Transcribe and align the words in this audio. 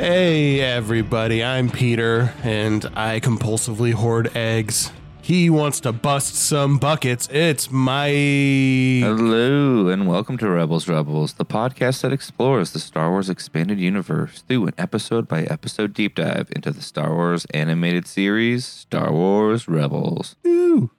Hey, 0.00 0.60
everybody, 0.60 1.44
I'm 1.44 1.68
Peter, 1.68 2.32
and 2.42 2.86
I 2.96 3.20
compulsively 3.20 3.92
hoard 3.92 4.34
eggs. 4.34 4.90
He 5.30 5.48
wants 5.48 5.78
to 5.82 5.92
bust 5.92 6.34
some 6.34 6.78
buckets. 6.78 7.28
It's 7.30 7.70
my. 7.70 8.08
Hello, 8.08 9.86
and 9.86 10.08
welcome 10.08 10.36
to 10.38 10.48
Rebels 10.48 10.88
Rebels, 10.88 11.34
the 11.34 11.44
podcast 11.44 12.00
that 12.00 12.12
explores 12.12 12.72
the 12.72 12.80
Star 12.80 13.10
Wars 13.10 13.30
expanded 13.30 13.78
universe 13.78 14.42
through 14.48 14.66
an 14.66 14.74
episode 14.76 15.28
by 15.28 15.44
episode 15.44 15.94
deep 15.94 16.16
dive 16.16 16.48
into 16.50 16.72
the 16.72 16.82
Star 16.82 17.14
Wars 17.14 17.44
animated 17.54 18.08
series, 18.08 18.66
Star 18.66 19.12
Wars 19.12 19.68
Rebels. 19.68 20.34
Ooh, 20.44 20.90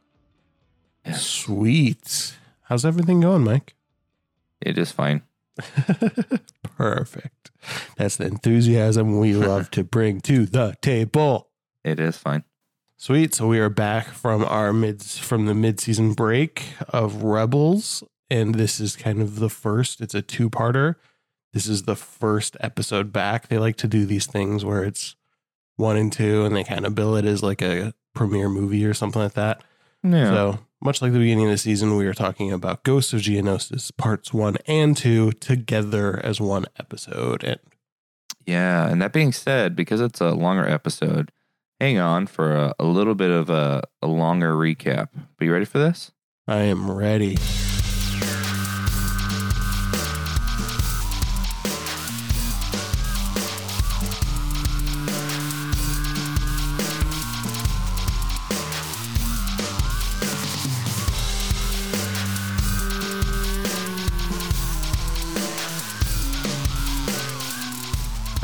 Yes. 1.05 1.23
sweet. 1.25 2.37
How's 2.69 2.85
everything 2.85 3.19
going, 3.19 3.43
Mike? 3.43 3.75
It 4.61 4.77
is 4.77 4.93
fine. 4.93 5.23
Perfect. 6.77 7.51
That's 7.97 8.15
the 8.15 8.27
enthusiasm 8.27 9.19
we 9.19 9.33
love 9.33 9.69
to 9.71 9.83
bring 9.83 10.21
to 10.21 10.45
the 10.45 10.77
table. 10.81 11.49
It 11.83 11.99
is 11.99 12.15
fine. 12.15 12.45
Sweet. 13.01 13.33
So 13.33 13.47
we 13.47 13.57
are 13.57 13.67
back 13.67 14.09
from 14.09 14.43
our 14.45 14.71
mids 14.71 15.17
from 15.17 15.47
the 15.47 15.55
mid-season 15.55 16.13
break 16.13 16.65
of 16.89 17.23
Rebels, 17.23 18.03
and 18.29 18.53
this 18.53 18.79
is 18.79 18.95
kind 18.95 19.23
of 19.23 19.39
the 19.39 19.49
first. 19.49 20.01
It's 20.01 20.13
a 20.13 20.21
two-parter. 20.21 20.97
This 21.51 21.65
is 21.65 21.85
the 21.85 21.95
first 21.95 22.55
episode 22.59 23.11
back. 23.11 23.47
They 23.47 23.57
like 23.57 23.75
to 23.77 23.87
do 23.87 24.05
these 24.05 24.27
things 24.27 24.63
where 24.63 24.83
it's 24.83 25.15
one 25.77 25.97
and 25.97 26.13
two, 26.13 26.45
and 26.45 26.55
they 26.55 26.63
kind 26.63 26.85
of 26.85 26.93
bill 26.93 27.15
it 27.15 27.25
as 27.25 27.41
like 27.41 27.63
a 27.63 27.95
premiere 28.13 28.49
movie 28.49 28.85
or 28.85 28.93
something 28.93 29.23
like 29.23 29.33
that. 29.33 29.63
Yeah. 30.03 30.29
So 30.29 30.59
much 30.79 31.01
like 31.01 31.11
the 31.11 31.17
beginning 31.17 31.45
of 31.45 31.51
the 31.53 31.57
season, 31.57 31.97
we 31.97 32.05
are 32.05 32.13
talking 32.13 32.51
about 32.51 32.83
Ghosts 32.83 33.13
of 33.13 33.21
Geonosis 33.21 33.91
parts 33.97 34.31
one 34.31 34.57
and 34.67 34.95
two 34.95 35.31
together 35.31 36.23
as 36.23 36.39
one 36.39 36.67
episode. 36.77 37.43
And 37.43 37.59
yeah. 38.45 38.87
And 38.87 39.01
that 39.01 39.11
being 39.11 39.31
said, 39.31 39.75
because 39.75 40.01
it's 40.01 40.21
a 40.21 40.35
longer 40.35 40.67
episode, 40.67 41.31
hang 41.81 41.97
on 41.97 42.27
for 42.27 42.53
a, 42.55 42.75
a 42.77 42.85
little 42.85 43.15
bit 43.15 43.31
of 43.31 43.49
a, 43.49 43.81
a 44.03 44.07
longer 44.07 44.53
recap. 44.53 45.09
Are 45.39 45.43
you 45.43 45.51
ready 45.51 45.65
for 45.65 45.79
this? 45.79 46.11
I 46.47 46.57
am 46.57 46.91
ready. 46.91 47.37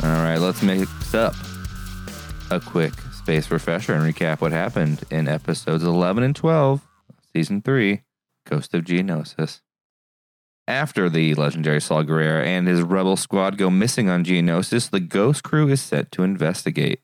All 0.02 0.24
right, 0.24 0.38
let's 0.38 0.60
mix 0.60 1.14
up 1.14 1.36
a 2.50 2.58
quick 2.58 2.94
space 3.28 3.50
refresher 3.50 3.92
and 3.92 4.02
recap 4.02 4.40
what 4.40 4.52
happened 4.52 5.04
in 5.10 5.28
episodes 5.28 5.84
11 5.84 6.22
and 6.22 6.34
12, 6.34 6.80
season 7.30 7.60
3, 7.60 8.00
Ghost 8.46 8.72
of 8.72 8.84
Geonosis. 8.84 9.60
After 10.66 11.10
the 11.10 11.34
legendary 11.34 11.82
Saw 11.82 12.02
Gerrera 12.02 12.42
and 12.42 12.66
his 12.66 12.80
rebel 12.80 13.18
squad 13.18 13.58
go 13.58 13.68
missing 13.68 14.08
on 14.08 14.24
Geonosis, 14.24 14.88
the 14.88 14.98
Ghost 14.98 15.44
crew 15.44 15.68
is 15.68 15.82
set 15.82 16.10
to 16.12 16.22
investigate. 16.22 17.02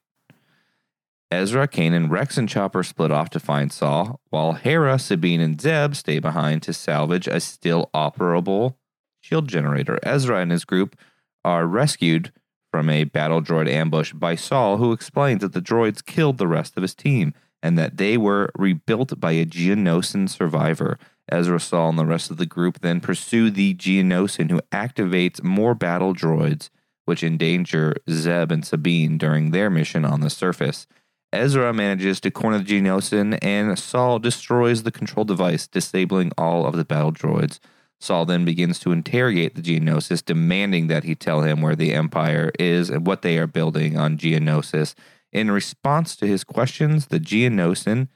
Ezra, 1.31 1.69
Kanan, 1.69 2.09
Rex, 2.09 2.39
and 2.39 2.49
Chopper 2.49 2.83
split 2.83 3.11
off 3.11 3.29
to 3.29 3.39
find 3.39 3.71
Saw, 3.71 4.15
while 4.31 4.55
Hera, 4.55 4.99
Sabine, 4.99 5.43
and 5.43 5.61
Zeb 5.61 5.95
stay 5.95 6.21
behind 6.21 6.63
to 6.63 6.73
salvage 6.73 7.29
a 7.29 7.39
still 7.39 7.91
operable 7.93 8.77
shield 9.21 9.47
generator. 9.47 9.99
Ezra 10.03 10.41
and 10.41 10.51
his 10.51 10.65
group 10.65 10.97
are 11.45 11.67
rescued 11.67 12.33
from 12.75 12.91
a 12.91 13.05
battle 13.05 13.41
droid 13.41 13.71
ambush 13.71 14.13
by 14.13 14.35
Saw, 14.35 14.77
who 14.77 14.91
explains 14.91 15.43
that 15.43 15.53
the 15.53 15.63
droids 15.63 16.05
killed 16.05 16.39
the 16.39 16.49
rest 16.49 16.77
of 16.77 16.83
his 16.83 16.93
team 16.93 17.33
and 17.63 17.79
that 17.79 17.99
they 17.99 18.17
were 18.17 18.51
rebuilt 18.57 19.21
by 19.21 19.31
a 19.31 19.47
Geonosian 19.47 20.29
survivor. 20.29 20.99
Ezra, 21.31 21.61
Saw, 21.61 21.89
and 21.89 21.97
the 21.97 22.05
rest 22.05 22.33
of 22.33 22.37
the 22.37 22.47
group 22.47 22.81
then 22.81 23.01
pursue 23.01 23.49
the 23.49 23.75
Geonosian, 23.77 24.51
who 24.51 24.61
activates 24.73 25.41
more 25.41 25.77
battle 25.77 26.13
droids, 26.13 26.69
which 27.05 27.23
endanger 27.23 27.95
Zeb 28.11 28.51
and 28.51 28.67
Sabine 28.67 29.19
during 29.19 29.53
their 29.53 29.71
mission 29.71 30.05
on 30.05 30.21
the 30.21 30.29
surface. 30.29 30.89
Ezra 31.33 31.73
manages 31.73 32.19
to 32.23 32.33
corner 32.33 32.59
the 32.59 32.65
Geonosian, 32.65 33.39
and 33.41 33.79
Saw 33.79 34.19
destroys 34.19 34.83
the 34.83 34.91
control 34.91 35.25
device, 35.25 35.69
disabling 35.69 36.33
all 36.37 36.67
of 36.67 36.75
the 36.75 36.85
battle 36.85 37.13
droids. 37.13 37.61
Saw 38.05 38.25
then 38.25 38.45
begins 38.45 38.79
to 38.81 38.93
interrogate 38.93 39.55
the 39.55 39.63
Geonosis, 39.63 40.23
demanding 40.23 40.89
that 40.89 41.05
he 41.05 41.15
tell 41.15 41.41
him 41.41 41.63
where 41.63 41.75
the 41.75 41.95
Empire 41.95 42.53
is 42.59 42.91
and 42.91 43.07
what 43.07 43.23
they 43.23 43.39
are 43.39 43.47
building 43.47 43.97
on 43.97 44.19
Geonosis. 44.19 44.95
In 45.33 45.51
response 45.51 46.15
to 46.17 46.27
his 46.27 46.45
questions, 46.45 47.07
the 47.07 47.19
Geonosian, 47.19 48.09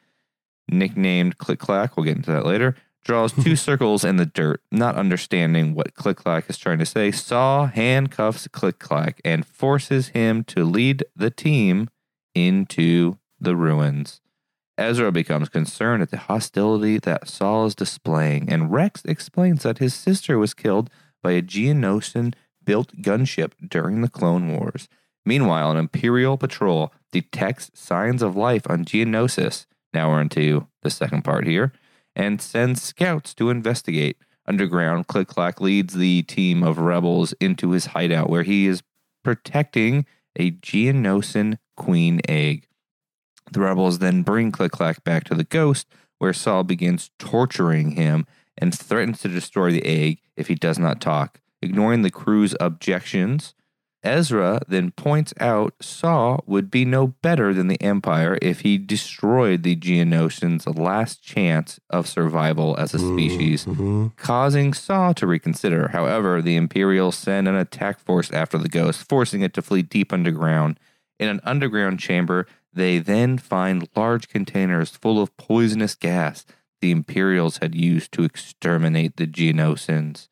nicknamed 0.68 1.38
Click 1.38 1.58
Clack, 1.58 1.96
we'll 1.96 2.04
get 2.04 2.16
into 2.16 2.30
that 2.30 2.44
later, 2.44 2.76
draws 3.02 3.32
two 3.32 3.56
circles 3.68 4.04
in 4.04 4.18
the 4.18 4.26
dirt. 4.26 4.60
Not 4.70 4.96
understanding 4.96 5.74
what 5.74 5.94
Click 5.94 6.18
Clack 6.18 6.50
is 6.50 6.58
trying 6.58 6.78
to 6.80 6.86
say, 6.86 7.10
Saw 7.10 7.66
handcuffs 7.66 8.46
Click 8.48 8.78
Clack 8.78 9.22
and 9.24 9.46
forces 9.46 10.08
him 10.08 10.44
to 10.44 10.64
lead 10.64 11.02
the 11.16 11.30
team 11.30 11.88
into 12.34 13.16
the 13.40 13.56
ruins. 13.56 14.20
Ezra 14.78 15.10
becomes 15.10 15.48
concerned 15.48 16.02
at 16.02 16.10
the 16.10 16.16
hostility 16.16 16.98
that 17.00 17.28
Saw 17.28 17.66
is 17.66 17.74
displaying, 17.74 18.48
and 18.48 18.72
Rex 18.72 19.04
explains 19.04 19.64
that 19.64 19.78
his 19.78 19.92
sister 19.92 20.38
was 20.38 20.54
killed 20.54 20.88
by 21.20 21.32
a 21.32 21.42
Geonosian 21.42 22.32
built 22.64 22.94
gunship 23.02 23.52
during 23.68 24.02
the 24.02 24.08
Clone 24.08 24.56
Wars. 24.56 24.88
Meanwhile, 25.26 25.72
an 25.72 25.76
Imperial 25.76 26.38
patrol 26.38 26.92
detects 27.10 27.72
signs 27.74 28.22
of 28.22 28.36
life 28.36 28.70
on 28.70 28.84
Geonosis. 28.84 29.66
Now 29.92 30.10
we're 30.10 30.20
into 30.20 30.68
the 30.82 30.90
second 30.90 31.22
part 31.22 31.46
here, 31.46 31.72
and 32.14 32.40
sends 32.40 32.80
scouts 32.80 33.34
to 33.34 33.50
investigate. 33.50 34.16
Underground, 34.46 35.08
Click 35.08 35.28
Clack 35.28 35.60
leads 35.60 35.94
the 35.94 36.22
team 36.22 36.62
of 36.62 36.78
rebels 36.78 37.34
into 37.40 37.72
his 37.72 37.86
hideout 37.86 38.30
where 38.30 38.44
he 38.44 38.66
is 38.66 38.82
protecting 39.24 40.06
a 40.36 40.52
Geonosian 40.52 41.58
queen 41.76 42.20
egg. 42.28 42.68
The 43.52 43.60
rebels 43.60 43.98
then 43.98 44.22
bring 44.22 44.52
Click 44.52 44.72
Clack 44.72 45.04
back 45.04 45.24
to 45.24 45.34
the 45.34 45.44
ghost, 45.44 45.86
where 46.18 46.32
Saw 46.32 46.62
begins 46.62 47.10
torturing 47.18 47.92
him 47.92 48.26
and 48.56 48.74
threatens 48.74 49.20
to 49.20 49.28
destroy 49.28 49.70
the 49.70 49.84
egg 49.86 50.20
if 50.36 50.48
he 50.48 50.54
does 50.54 50.78
not 50.78 51.00
talk. 51.00 51.40
Ignoring 51.62 52.02
the 52.02 52.10
crew's 52.10 52.54
objections, 52.60 53.54
Ezra 54.04 54.60
then 54.68 54.92
points 54.92 55.34
out 55.40 55.74
Saw 55.80 56.38
would 56.46 56.70
be 56.70 56.84
no 56.84 57.08
better 57.08 57.52
than 57.52 57.66
the 57.66 57.80
Empire 57.82 58.38
if 58.40 58.60
he 58.60 58.78
destroyed 58.78 59.64
the 59.64 59.74
Geonosians' 59.74 60.78
last 60.78 61.22
chance 61.22 61.80
of 61.90 62.06
survival 62.06 62.76
as 62.78 62.94
a 62.94 62.98
species 63.00 63.64
Mhm. 63.66 64.14
causing 64.16 64.72
Saw 64.72 65.12
to 65.14 65.26
reconsider. 65.26 65.88
However, 65.88 66.40
the 66.40 66.54
Imperials 66.54 67.16
send 67.16 67.48
an 67.48 67.56
attack 67.56 67.98
force 67.98 68.30
after 68.30 68.56
the 68.56 68.68
ghost, 68.68 69.08
forcing 69.08 69.42
it 69.42 69.52
to 69.54 69.62
flee 69.62 69.82
deep 69.82 70.12
underground. 70.12 70.78
In 71.18 71.28
an 71.28 71.40
underground 71.42 71.98
chamber, 71.98 72.46
they 72.72 72.98
then 72.98 73.38
find 73.38 73.88
large 73.96 74.28
containers 74.28 74.90
full 74.90 75.20
of 75.20 75.36
poisonous 75.36 75.94
gas 75.94 76.44
the 76.80 76.90
Imperials 76.90 77.58
had 77.58 77.74
used 77.74 78.12
to 78.12 78.22
exterminate 78.22 79.16
the 79.16 79.26
Geonosians. 79.26 80.28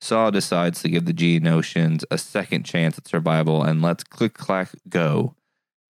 Saw 0.00 0.30
decides 0.30 0.82
to 0.82 0.88
give 0.88 1.06
the 1.06 1.14
Geonosians 1.14 2.04
a 2.10 2.18
second 2.18 2.64
chance 2.64 2.98
at 2.98 3.08
survival 3.08 3.62
and 3.62 3.80
lets 3.80 4.04
Click 4.04 4.34
Clack 4.34 4.70
go. 4.88 5.34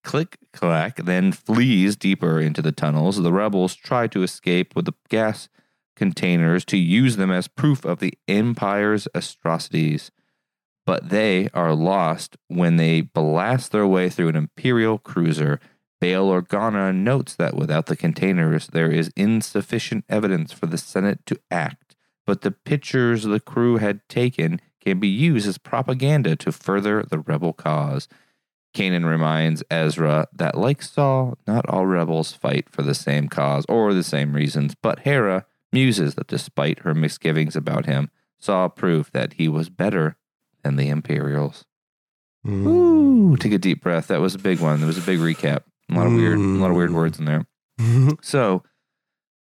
Click 0.05 0.39
Clack 0.53 0.97
then 1.05 1.33
flees 1.33 1.97
deeper 1.97 2.41
into 2.41 2.63
the 2.63 2.71
tunnels. 2.71 3.17
The 3.17 3.33
rebels 3.33 3.75
try 3.75 4.07
to 4.09 4.23
escape 4.23 4.77
with 4.77 4.85
the 4.85 4.95
gas 5.09 5.49
containers 5.97 6.65
to 6.67 6.77
use 6.77 7.17
them 7.17 7.33
as 7.33 7.49
proof 7.49 7.85
of 7.85 7.99
the 7.99 8.15
Empire's 8.29 9.09
atrocities. 9.15 10.13
But 10.85 11.09
they 11.09 11.49
are 11.53 11.75
lost 11.75 12.37
when 12.47 12.77
they 12.77 13.01
blast 13.01 13.73
their 13.73 13.87
way 13.87 14.09
through 14.09 14.29
an 14.29 14.37
Imperial 14.37 14.99
cruiser. 14.99 15.59
Bail 16.01 16.29
Organa 16.29 16.95
notes 16.95 17.35
that 17.37 17.57
without 17.57 17.87
the 17.87 17.97
containers, 17.97 18.69
there 18.69 18.91
is 18.91 19.13
insufficient 19.17 20.05
evidence 20.09 20.53
for 20.53 20.67
the 20.67 20.79
Senate 20.79 21.25
to 21.27 21.41
act, 21.51 21.97
but 22.27 22.43
the 22.43 22.51
pictures 22.51 23.25
the 23.25 23.41
crew 23.41 23.79
had 23.79 24.07
taken 24.09 24.61
can 24.81 25.01
be 25.01 25.09
used 25.09 25.49
as 25.49 25.59
propaganda 25.59 26.37
to 26.37 26.53
further 26.53 27.03
the 27.03 27.19
rebel 27.19 27.53
cause. 27.53 28.09
Kanan 28.75 29.09
reminds 29.09 29.63
Ezra 29.71 30.29
that, 30.35 30.57
like 30.57 30.83
Saw, 30.83 31.35
not 31.47 31.69
all 31.69 31.87
rebels 31.87 32.33
fight 32.33 32.69
for 32.71 32.83
the 32.83 32.95
same 32.95 33.29
cause 33.29 33.65
or 33.69 33.95
the 33.95 34.03
same 34.03 34.35
reasons, 34.35 34.75
but 34.75 35.01
Hera 35.01 35.47
muses 35.73 36.15
that 36.15 36.27
despite 36.27 36.81
her 36.81 36.95
misgivings 36.95 37.57
about 37.57 37.87
him, 37.87 38.11
Saw 38.39 38.69
proved 38.69 39.15
that 39.15 39.35
he 39.35 39.49
was 39.49 39.71
better 39.71 40.17
than 40.63 40.77
the 40.77 40.91
Imperials. 40.91 41.65
Mm. 42.47 42.67
Ooh, 42.67 43.37
take 43.37 43.53
a 43.53 43.59
deep 43.59 43.83
breath. 43.83 44.09
That 44.09 44.21
was 44.21 44.35
a 44.35 44.39
big 44.39 44.61
one. 44.61 44.81
That 44.81 44.87
was 44.87 44.99
a 44.99 45.03
big 45.03 45.19
recap. 45.19 45.63
A 45.91 45.95
lot 45.95 46.07
of 46.07 46.13
weird, 46.15 46.39
a 46.39 46.41
lot 46.41 46.71
of 46.71 46.77
weird 46.77 46.93
words 46.93 47.19
in 47.19 47.25
there. 47.25 47.47
So, 48.23 48.63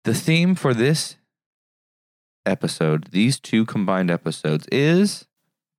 the 0.03 0.13
theme 0.13 0.55
for 0.55 0.73
this 0.73 1.17
episode, 2.45 3.07
these 3.11 3.39
two 3.39 3.65
combined 3.65 4.09
episodes, 4.11 4.67
is 4.71 5.27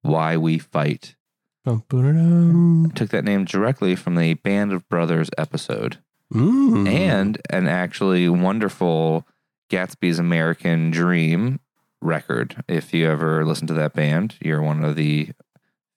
why 0.02 0.36
we 0.36 0.58
fight. 0.58 1.16
Bum-ba-da-dum. 1.64 2.92
Took 2.94 3.10
that 3.10 3.24
name 3.24 3.44
directly 3.44 3.94
from 3.96 4.16
the 4.16 4.34
Band 4.34 4.72
of 4.72 4.88
Brothers 4.88 5.30
episode, 5.38 5.98
Mm. 6.34 6.88
and 6.88 7.38
an 7.50 7.68
actually 7.68 8.28
wonderful 8.28 9.26
Gatsby's 9.70 10.18
American 10.18 10.90
Dream 10.90 11.60
record. 12.00 12.64
If 12.68 12.92
you 12.94 13.08
ever 13.08 13.44
listen 13.44 13.66
to 13.68 13.74
that 13.74 13.92
band, 13.92 14.36
you're 14.40 14.62
one 14.62 14.82
of 14.84 14.96
the 14.96 15.30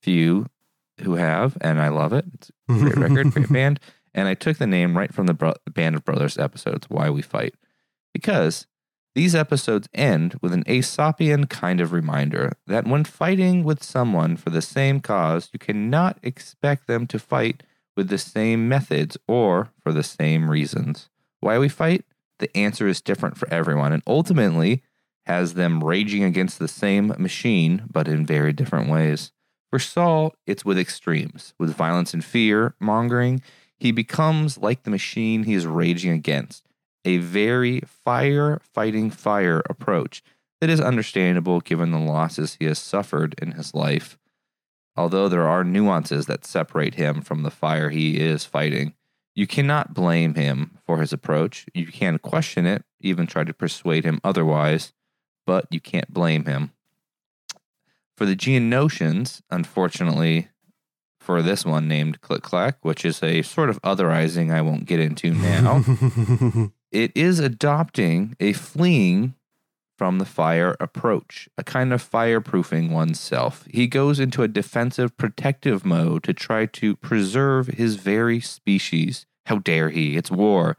few 0.04 0.46
who 1.02 1.16
have, 1.16 1.58
and 1.62 1.82
I 1.82 1.88
love 1.90 2.14
it. 2.14 2.26
It's 2.34 2.52
a 2.70 2.74
great 2.74 2.98
record, 2.98 3.32
great 3.32 3.50
band. 3.52 3.80
And 4.16 4.28
I 4.28 4.34
took 4.34 4.58
the 4.58 4.66
name 4.66 4.98
right 4.98 5.14
from 5.14 5.28
the 5.28 5.34
Bro- 5.34 5.56
Band 5.70 5.96
of 5.96 6.06
Brothers 6.06 6.38
episodes, 6.38 6.90
Why 6.90 7.10
We 7.10 7.22
Fight, 7.22 7.54
because 8.14 8.66
these 9.14 9.36
episodes 9.36 9.90
end 9.94 10.40
with 10.42 10.54
an 10.54 10.64
Aesopian 10.64 11.50
kind 11.50 11.80
of 11.80 11.94
reminder 11.94 12.54
that 12.66 12.88
when 12.88 13.04
fighting 13.04 13.64
with 13.64 13.84
someone 13.84 14.38
for 14.38 14.50
the 14.50 14.62
same 14.62 15.02
cause, 15.02 15.50
you 15.54 15.60
cannot 15.60 16.18
expect 16.24 16.88
them 16.88 17.08
to 17.08 17.20
fight 17.20 17.62
with 17.96 18.10
the 18.10 18.18
same 18.18 18.68
methods 18.68 19.18
or 19.28 19.70
for 19.84 19.92
the 19.92 20.04
same 20.04 20.50
reasons. 20.50 21.10
Why 21.42 21.58
we 21.60 21.70
fight? 21.70 22.06
The 22.40 22.56
answer 22.58 22.88
is 22.88 23.02
different 23.02 23.38
for 23.38 23.52
everyone 23.54 23.94
and 23.94 24.04
ultimately 24.08 24.82
has 25.26 25.56
them 25.56 25.84
raging 25.84 26.24
against 26.24 26.60
the 26.60 26.68
same 26.68 27.14
machine, 27.18 27.84
but 27.92 28.08
in 28.08 28.26
very 28.26 28.54
different 28.54 28.90
ways. 28.90 29.32
For 29.72 29.80
Saw, 29.80 30.30
it's 30.46 30.64
with 30.64 30.78
extremes, 30.78 31.54
with 31.60 31.76
violence 31.76 32.14
and 32.14 32.24
fear 32.24 32.76
mongering. 32.80 33.42
He 33.78 33.92
becomes 33.92 34.58
like 34.58 34.84
the 34.84 34.90
machine 34.90 35.44
he 35.44 35.54
is 35.54 35.68
raging 35.68 36.12
against, 36.12 36.68
a 37.04 37.18
very 37.18 37.82
fire 37.82 38.62
fighting 38.74 39.12
fire 39.12 39.62
approach 39.70 40.24
that 40.62 40.70
is 40.70 40.80
understandable 40.80 41.60
given 41.60 41.92
the 41.92 42.00
losses 42.00 42.58
he 42.60 42.66
has 42.66 42.80
suffered 42.80 43.36
in 43.42 43.52
his 43.52 43.74
life. 43.74 44.18
Although 44.96 45.28
there 45.28 45.48
are 45.48 45.64
nuances 45.64 46.26
that 46.28 46.46
separate 46.46 46.96
him 46.96 47.22
from 47.22 47.44
the 47.44 47.52
fire 47.52 47.90
he 47.90 48.20
is 48.20 48.46
fighting, 48.46 48.94
you 49.36 49.46
cannot 49.46 49.94
blame 49.94 50.36
him 50.36 50.78
for 50.86 51.02
his 51.02 51.12
approach. 51.12 51.66
You 51.74 51.88
can 51.88 52.18
question 52.18 52.66
it, 52.66 52.86
even 53.02 53.28
try 53.28 53.44
to 53.44 53.54
persuade 53.54 54.06
him 54.06 54.22
otherwise, 54.24 54.94
but 55.46 55.68
you 55.70 55.82
can't 55.82 56.14
blame 56.14 56.46
him. 56.46 56.72
For 58.16 58.26
the 58.26 58.38
Geonosians, 58.38 59.42
unfortunately, 59.52 60.48
for 61.26 61.42
this 61.42 61.66
one 61.66 61.88
named 61.88 62.22
Click 62.22 62.44
Clack, 62.44 62.78
which 62.86 63.04
is 63.04 63.24
a 63.24 63.42
sort 63.42 63.72
of 63.72 63.82
otherizing 63.82 64.54
I 64.54 64.62
won't 64.62 64.86
get 64.86 65.00
into 65.00 65.34
now, 65.34 65.84
it 66.92 67.12
is 67.16 67.40
adopting 67.40 68.36
a 68.40 68.54
fleeing 68.54 69.34
from 69.98 70.20
the 70.20 70.26
fire 70.26 70.76
approach, 70.80 71.50
a 71.58 71.64
kind 71.64 71.92
of 71.92 72.08
fireproofing 72.08 72.92
oneself. 72.92 73.66
He 73.70 73.88
goes 73.88 74.20
into 74.20 74.44
a 74.44 74.48
defensive 74.48 75.18
protective 75.18 75.84
mode 75.84 76.24
to 76.24 76.34
try 76.34 76.68
to 76.68 76.96
preserve 76.98 77.68
his 77.68 77.96
very 77.96 78.40
species. 78.40 79.26
How 79.48 79.58
dare 79.58 79.90
he? 79.90 80.18
It's 80.18 80.30
war. 80.30 80.78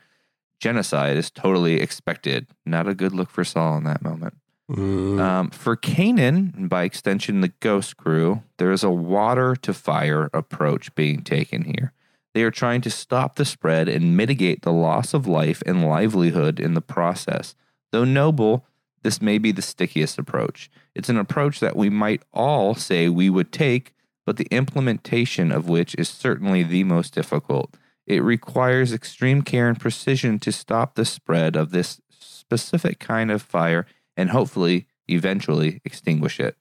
Genocide 0.60 1.16
is 1.16 1.30
totally 1.30 1.80
expected. 1.80 2.46
Not 2.64 2.86
a 2.86 2.94
good 2.94 3.12
look 3.12 3.30
for 3.30 3.44
Saw 3.44 3.76
in 3.76 3.84
that 3.84 4.02
moment. 4.02 4.34
Mm. 4.70 5.20
Um, 5.20 5.50
for 5.50 5.76
Kanan, 5.76 6.56
and 6.56 6.68
by 6.68 6.82
extension, 6.82 7.40
the 7.40 7.52
Ghost 7.60 7.96
Crew, 7.96 8.42
there 8.58 8.72
is 8.72 8.82
a 8.82 8.90
water 8.90 9.54
to 9.56 9.72
fire 9.72 10.28
approach 10.32 10.94
being 10.94 11.22
taken 11.22 11.64
here. 11.64 11.92
They 12.34 12.42
are 12.42 12.50
trying 12.50 12.80
to 12.82 12.90
stop 12.90 13.36
the 13.36 13.44
spread 13.44 13.88
and 13.88 14.16
mitigate 14.16 14.62
the 14.62 14.72
loss 14.72 15.14
of 15.14 15.26
life 15.26 15.62
and 15.64 15.86
livelihood 15.86 16.60
in 16.60 16.74
the 16.74 16.80
process. 16.80 17.54
Though 17.92 18.04
noble, 18.04 18.66
this 19.02 19.22
may 19.22 19.38
be 19.38 19.52
the 19.52 19.62
stickiest 19.62 20.18
approach. 20.18 20.68
It's 20.94 21.08
an 21.08 21.16
approach 21.16 21.60
that 21.60 21.76
we 21.76 21.88
might 21.88 22.22
all 22.32 22.74
say 22.74 23.08
we 23.08 23.30
would 23.30 23.52
take, 23.52 23.94
but 24.26 24.36
the 24.36 24.48
implementation 24.50 25.52
of 25.52 25.68
which 25.68 25.94
is 25.96 26.08
certainly 26.08 26.64
the 26.64 26.84
most 26.84 27.14
difficult. 27.14 27.76
It 28.04 28.22
requires 28.22 28.92
extreme 28.92 29.42
care 29.42 29.68
and 29.68 29.78
precision 29.78 30.38
to 30.40 30.52
stop 30.52 30.94
the 30.94 31.04
spread 31.04 31.56
of 31.56 31.70
this 31.70 32.00
specific 32.10 32.98
kind 32.98 33.30
of 33.30 33.42
fire 33.42 33.86
and 34.16 34.30
hopefully 34.30 34.86
eventually 35.08 35.80
extinguish 35.84 36.40
it. 36.40 36.56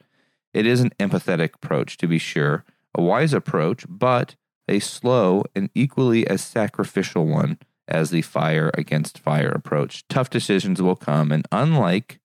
It 0.53 0.65
is 0.65 0.81
an 0.81 0.91
empathetic 0.99 1.55
approach, 1.55 1.97
to 1.97 2.07
be 2.07 2.17
sure, 2.17 2.63
a 2.93 3.01
wise 3.01 3.33
approach, 3.33 3.85
but 3.89 4.35
a 4.67 4.79
slow 4.79 5.43
and 5.55 5.69
equally 5.75 6.27
as 6.27 6.41
sacrificial 6.41 7.25
one 7.25 7.59
as 7.87 8.09
the 8.09 8.21
fire 8.21 8.71
against 8.73 9.19
fire 9.19 9.49
approach. 9.49 10.07
Tough 10.07 10.29
decisions 10.29 10.81
will 10.81 10.95
come, 10.95 11.31
and 11.31 11.45
unlike 11.51 12.19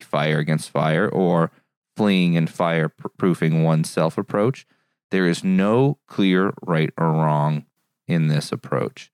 fire 0.00 0.38
against 0.38 0.70
fire 0.70 1.08
or 1.08 1.50
fleeing 1.96 2.36
and 2.36 2.48
fireproofing 2.48 3.64
oneself 3.64 4.18
approach, 4.18 4.66
there 5.10 5.26
is 5.26 5.42
no 5.42 5.98
clear 6.06 6.52
right 6.62 6.90
or 6.98 7.12
wrong 7.12 7.64
in 8.06 8.28
this 8.28 8.52
approach. 8.52 9.10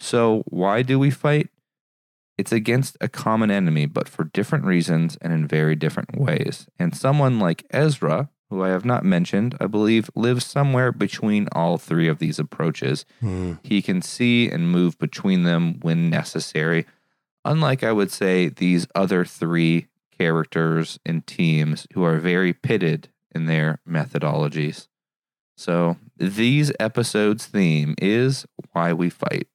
So, 0.00 0.42
why 0.46 0.82
do 0.82 0.98
we 0.98 1.10
fight? 1.10 1.48
It's 2.38 2.52
against 2.52 2.96
a 3.00 3.08
common 3.08 3.50
enemy, 3.50 3.86
but 3.86 4.08
for 4.08 4.24
different 4.24 4.64
reasons 4.64 5.18
and 5.20 5.32
in 5.32 5.46
very 5.46 5.74
different 5.74 6.16
ways. 6.16 6.68
And 6.78 6.96
someone 6.96 7.40
like 7.40 7.66
Ezra, 7.70 8.30
who 8.48 8.62
I 8.62 8.68
have 8.68 8.84
not 8.84 9.04
mentioned, 9.04 9.56
I 9.60 9.66
believe 9.66 10.08
lives 10.14 10.46
somewhere 10.46 10.92
between 10.92 11.48
all 11.50 11.78
three 11.78 12.06
of 12.06 12.20
these 12.20 12.38
approaches. 12.38 13.04
Mm. 13.20 13.58
He 13.64 13.82
can 13.82 14.00
see 14.00 14.48
and 14.48 14.70
move 14.70 14.96
between 14.98 15.42
them 15.42 15.80
when 15.80 16.08
necessary. 16.08 16.86
Unlike, 17.44 17.82
I 17.82 17.90
would 17.90 18.12
say, 18.12 18.48
these 18.48 18.86
other 18.94 19.24
three 19.24 19.88
characters 20.16 21.00
and 21.04 21.26
teams 21.26 21.88
who 21.94 22.04
are 22.04 22.18
very 22.18 22.52
pitted 22.52 23.08
in 23.34 23.46
their 23.46 23.80
methodologies. 23.88 24.86
So, 25.56 25.96
these 26.16 26.70
episodes' 26.78 27.46
theme 27.46 27.96
is 28.00 28.46
why 28.72 28.92
we 28.92 29.10
fight. 29.10 29.48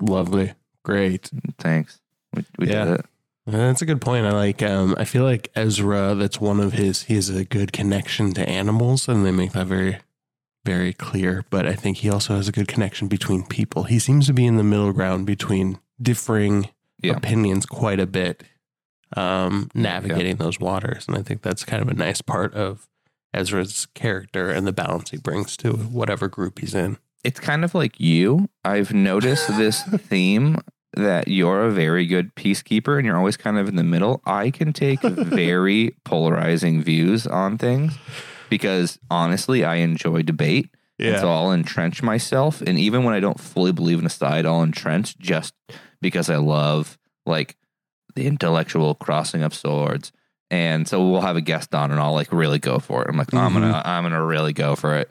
Lovely. 0.00 0.54
Great. 0.84 1.30
Thanks. 1.58 2.00
We, 2.34 2.44
we 2.58 2.68
Yeah. 2.68 2.84
did 2.84 2.94
it. 3.00 3.06
That's 3.46 3.82
a 3.82 3.86
good 3.86 4.00
point. 4.00 4.24
I 4.26 4.30
like 4.32 4.62
um 4.62 4.94
I 4.98 5.04
feel 5.04 5.24
like 5.24 5.50
Ezra, 5.56 6.14
that's 6.14 6.40
one 6.40 6.60
of 6.60 6.72
his 6.74 7.02
he 7.04 7.14
has 7.16 7.28
a 7.28 7.44
good 7.44 7.72
connection 7.72 8.32
to 8.34 8.48
animals 8.48 9.08
and 9.08 9.26
they 9.26 9.32
make 9.32 9.52
that 9.52 9.66
very 9.66 9.98
very 10.64 10.92
clear. 10.92 11.44
But 11.50 11.66
I 11.66 11.74
think 11.74 11.98
he 11.98 12.10
also 12.10 12.36
has 12.36 12.46
a 12.46 12.52
good 12.52 12.68
connection 12.68 13.08
between 13.08 13.44
people. 13.44 13.84
He 13.84 13.98
seems 13.98 14.26
to 14.28 14.32
be 14.32 14.46
in 14.46 14.56
the 14.56 14.62
middle 14.62 14.92
ground 14.92 15.26
between 15.26 15.78
differing 16.00 16.68
Yeah. 17.02 17.14
opinions 17.16 17.66
quite 17.66 17.98
a 17.98 18.06
bit, 18.06 18.44
um, 19.16 19.68
navigating 19.74 20.36
those 20.36 20.60
waters. 20.60 21.06
And 21.08 21.16
I 21.16 21.22
think 21.22 21.42
that's 21.42 21.64
kind 21.64 21.82
of 21.82 21.88
a 21.88 21.94
nice 21.94 22.20
part 22.22 22.54
of 22.54 22.86
Ezra's 23.34 23.86
character 23.94 24.50
and 24.50 24.66
the 24.68 24.72
balance 24.72 25.10
he 25.10 25.16
brings 25.16 25.56
to 25.58 25.72
whatever 25.72 26.28
group 26.28 26.60
he's 26.60 26.74
in. 26.74 26.96
It's 27.24 27.40
kind 27.40 27.64
of 27.64 27.74
like 27.74 27.98
you. 27.98 28.48
I've 28.64 28.92
noticed 28.92 29.48
this 29.48 29.82
theme 29.96 30.58
that 30.94 31.28
you're 31.28 31.64
a 31.64 31.70
very 31.70 32.06
good 32.06 32.34
peacekeeper 32.34 32.96
and 32.96 33.06
you're 33.06 33.16
always 33.16 33.36
kind 33.36 33.58
of 33.58 33.68
in 33.68 33.76
the 33.76 33.84
middle. 33.84 34.20
I 34.24 34.50
can 34.50 34.72
take 34.72 35.00
very 35.02 35.96
polarizing 36.04 36.82
views 36.82 37.26
on 37.26 37.58
things 37.58 37.96
because 38.50 38.98
honestly, 39.10 39.64
I 39.64 39.76
enjoy 39.76 40.22
debate. 40.22 40.70
And 41.12 41.20
so 41.20 41.30
I'll 41.32 41.52
entrench 41.52 42.02
myself. 42.02 42.60
And 42.60 42.78
even 42.78 43.02
when 43.02 43.14
I 43.14 43.18
don't 43.18 43.40
fully 43.40 43.72
believe 43.72 43.98
in 43.98 44.06
a 44.06 44.10
side, 44.10 44.46
I'll 44.46 44.62
entrench 44.62 45.18
just 45.18 45.52
because 46.00 46.30
I 46.30 46.36
love 46.36 46.96
like 47.26 47.56
the 48.14 48.26
intellectual 48.26 48.94
crossing 48.94 49.42
of 49.42 49.54
swords. 49.54 50.12
And 50.50 50.86
so 50.86 51.08
we'll 51.08 51.22
have 51.22 51.36
a 51.36 51.40
guest 51.40 51.74
on 51.74 51.90
and 51.90 51.98
I'll 51.98 52.12
like 52.12 52.30
really 52.30 52.58
go 52.58 52.78
for 52.78 53.02
it. 53.02 53.08
I'm 53.08 53.16
like, 53.16 53.32
I'm 53.32 53.54
gonna 53.54 53.72
mm-hmm. 53.72 53.88
I'm 53.88 54.04
gonna 54.04 54.24
really 54.24 54.52
go 54.52 54.76
for 54.76 54.96
it. 54.96 55.10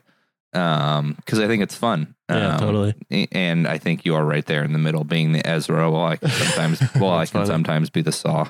Um, 0.54 1.14
because 1.14 1.38
I 1.38 1.46
think 1.46 1.62
it's 1.62 1.74
fun. 1.74 2.14
Yeah, 2.28 2.54
Um, 2.54 2.60
totally. 2.60 3.28
And 3.32 3.66
I 3.66 3.78
think 3.78 4.04
you 4.04 4.14
are 4.14 4.24
right 4.24 4.44
there 4.44 4.62
in 4.64 4.72
the 4.72 4.78
middle, 4.78 5.04
being 5.04 5.32
the 5.32 5.46
Ezra. 5.46 5.90
Well, 5.90 6.04
I 6.04 6.16
can 6.16 6.28
sometimes 6.30 6.80
well, 6.96 7.10
I 7.14 7.24
can 7.26 7.32
funny. 7.32 7.46
sometimes 7.46 7.90
be 7.90 8.02
the 8.02 8.12
Saw. 8.12 8.48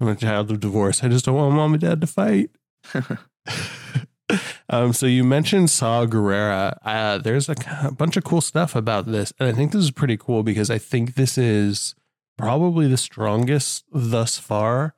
I'm 0.00 0.08
a 0.08 0.16
child 0.16 0.50
of 0.50 0.60
divorce. 0.60 1.02
I 1.02 1.08
just 1.08 1.24
don't 1.24 1.34
want 1.36 1.54
mom 1.54 1.72
and 1.72 1.80
dad 1.80 2.00
to 2.02 2.06
fight. 2.06 2.50
um, 4.68 4.92
so 4.92 5.06
you 5.06 5.24
mentioned 5.24 5.70
Saw 5.70 6.04
Gerrera 6.06 6.76
Uh, 6.84 7.18
there's 7.18 7.48
a 7.48 7.54
bunch 7.96 8.16
of 8.16 8.24
cool 8.24 8.40
stuff 8.40 8.74
about 8.76 9.06
this, 9.06 9.32
and 9.38 9.48
I 9.48 9.52
think 9.52 9.72
this 9.72 9.82
is 9.84 9.90
pretty 9.90 10.16
cool 10.16 10.42
because 10.42 10.70
I 10.70 10.78
think 10.78 11.14
this 11.14 11.38
is 11.38 11.94
probably 12.36 12.86
the 12.88 12.96
strongest 12.98 13.84
thus 13.92 14.36
far 14.38 14.94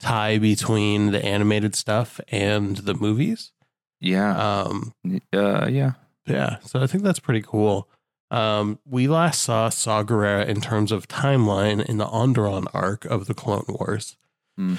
tie 0.00 0.38
between 0.38 1.10
the 1.10 1.22
animated 1.24 1.74
stuff 1.74 2.20
and 2.28 2.78
the 2.78 2.94
movies. 2.94 3.52
Yeah. 4.00 4.36
Um, 4.62 4.92
Uh, 5.32 5.66
yeah. 5.68 5.92
yeah, 6.26 6.58
so 6.60 6.80
I 6.82 6.86
think 6.86 7.02
that's 7.02 7.18
pretty 7.20 7.42
cool. 7.42 7.88
Um, 8.30 8.78
we 8.84 9.08
last 9.08 9.42
saw 9.42 9.70
Saw 9.70 10.02
Gerrera 10.04 10.46
in 10.46 10.60
terms 10.60 10.92
of 10.92 11.08
timeline 11.08 11.84
in 11.84 11.96
the 11.96 12.06
Onderon 12.06 12.66
arc 12.74 13.04
of 13.06 13.26
the 13.26 13.34
Clone 13.34 13.64
Wars. 13.68 14.16
Hmm. 14.56 14.74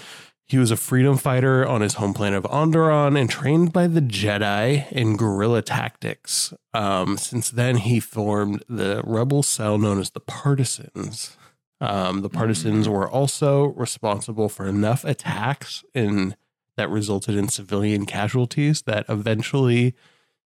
He 0.46 0.58
was 0.58 0.72
a 0.72 0.78
freedom 0.78 1.18
fighter 1.18 1.66
on 1.68 1.82
his 1.82 1.96
home 1.96 2.14
planet 2.14 2.44
of 2.44 2.52
Onderon 2.52 3.20
and 3.20 3.30
trained 3.30 3.72
by 3.72 3.86
the 3.86 4.02
Jedi 4.02 4.92
in 4.92 5.16
guerrilla 5.16 5.62
tactics. 5.62 6.54
Um, 6.74 7.18
since 7.18 7.52
then, 7.52 7.78
he 7.78 8.00
formed 8.00 8.64
the 8.68 9.02
rebel 9.04 9.44
cell 9.44 9.78
known 9.78 10.00
as 10.00 10.10
the 10.10 10.20
Partisans. 10.20 11.38
Um, 11.82 12.22
the 12.22 12.30
Partisans 12.30 12.90
were 12.90 13.08
also 13.10 13.66
responsible 13.66 14.50
for 14.50 14.66
enough 14.68 15.04
attacks 15.06 15.84
in 15.94 16.36
that 16.80 16.90
resulted 16.90 17.36
in 17.36 17.50
civilian 17.50 18.06
casualties 18.06 18.84
that 18.84 19.06
eventually 19.10 19.94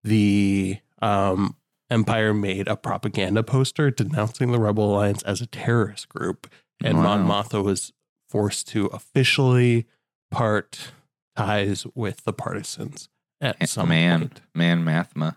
the 0.04 0.78
um, 1.02 1.56
Empire 1.90 2.36
made 2.36 2.68
a 2.68 2.76
propaganda 2.76 3.42
poster 3.42 3.90
denouncing 3.90 4.52
the 4.52 4.60
Rebel 4.60 4.94
Alliance 4.94 5.24
as 5.24 5.42
a 5.42 5.48
terrorist 5.48 6.08
group, 6.08 6.48
and 6.84 7.00
Wow. 7.00 7.18
Mon 7.18 7.28
Mothma 7.28 7.64
was 7.64 7.94
forced 8.30 8.68
to 8.68 8.86
officially 8.88 9.88
part 10.30 10.92
ties 11.36 11.88
with 11.96 12.24
the 12.26 12.34
partisans 12.34 13.10
at 13.42 13.68
some 13.68 13.90
man, 13.90 14.20
point. 14.20 14.42
man, 14.54 14.86
Mothma. 14.86 15.36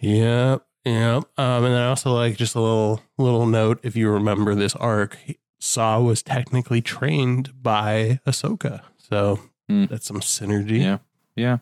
Yep, 0.00 0.64
yep. 0.86 1.24
Um, 1.36 1.64
and 1.64 1.64
then 1.66 1.72
I 1.82 1.88
also 1.88 2.14
like 2.14 2.38
just 2.38 2.54
a 2.54 2.60
little 2.60 3.02
little 3.18 3.44
note. 3.44 3.80
If 3.82 3.96
you 3.96 4.08
remember 4.08 4.54
this 4.54 4.74
arc, 4.76 5.18
Saw 5.60 6.00
was 6.00 6.22
technically 6.22 6.80
trained 6.80 7.62
by 7.62 8.20
Ahsoka, 8.26 8.80
so 8.96 9.38
Hmm. 9.72 9.84
that's 9.86 10.06
some 10.06 10.20
synergy. 10.20 10.80
Yeah, 10.80 10.98
yeah. 11.36 11.58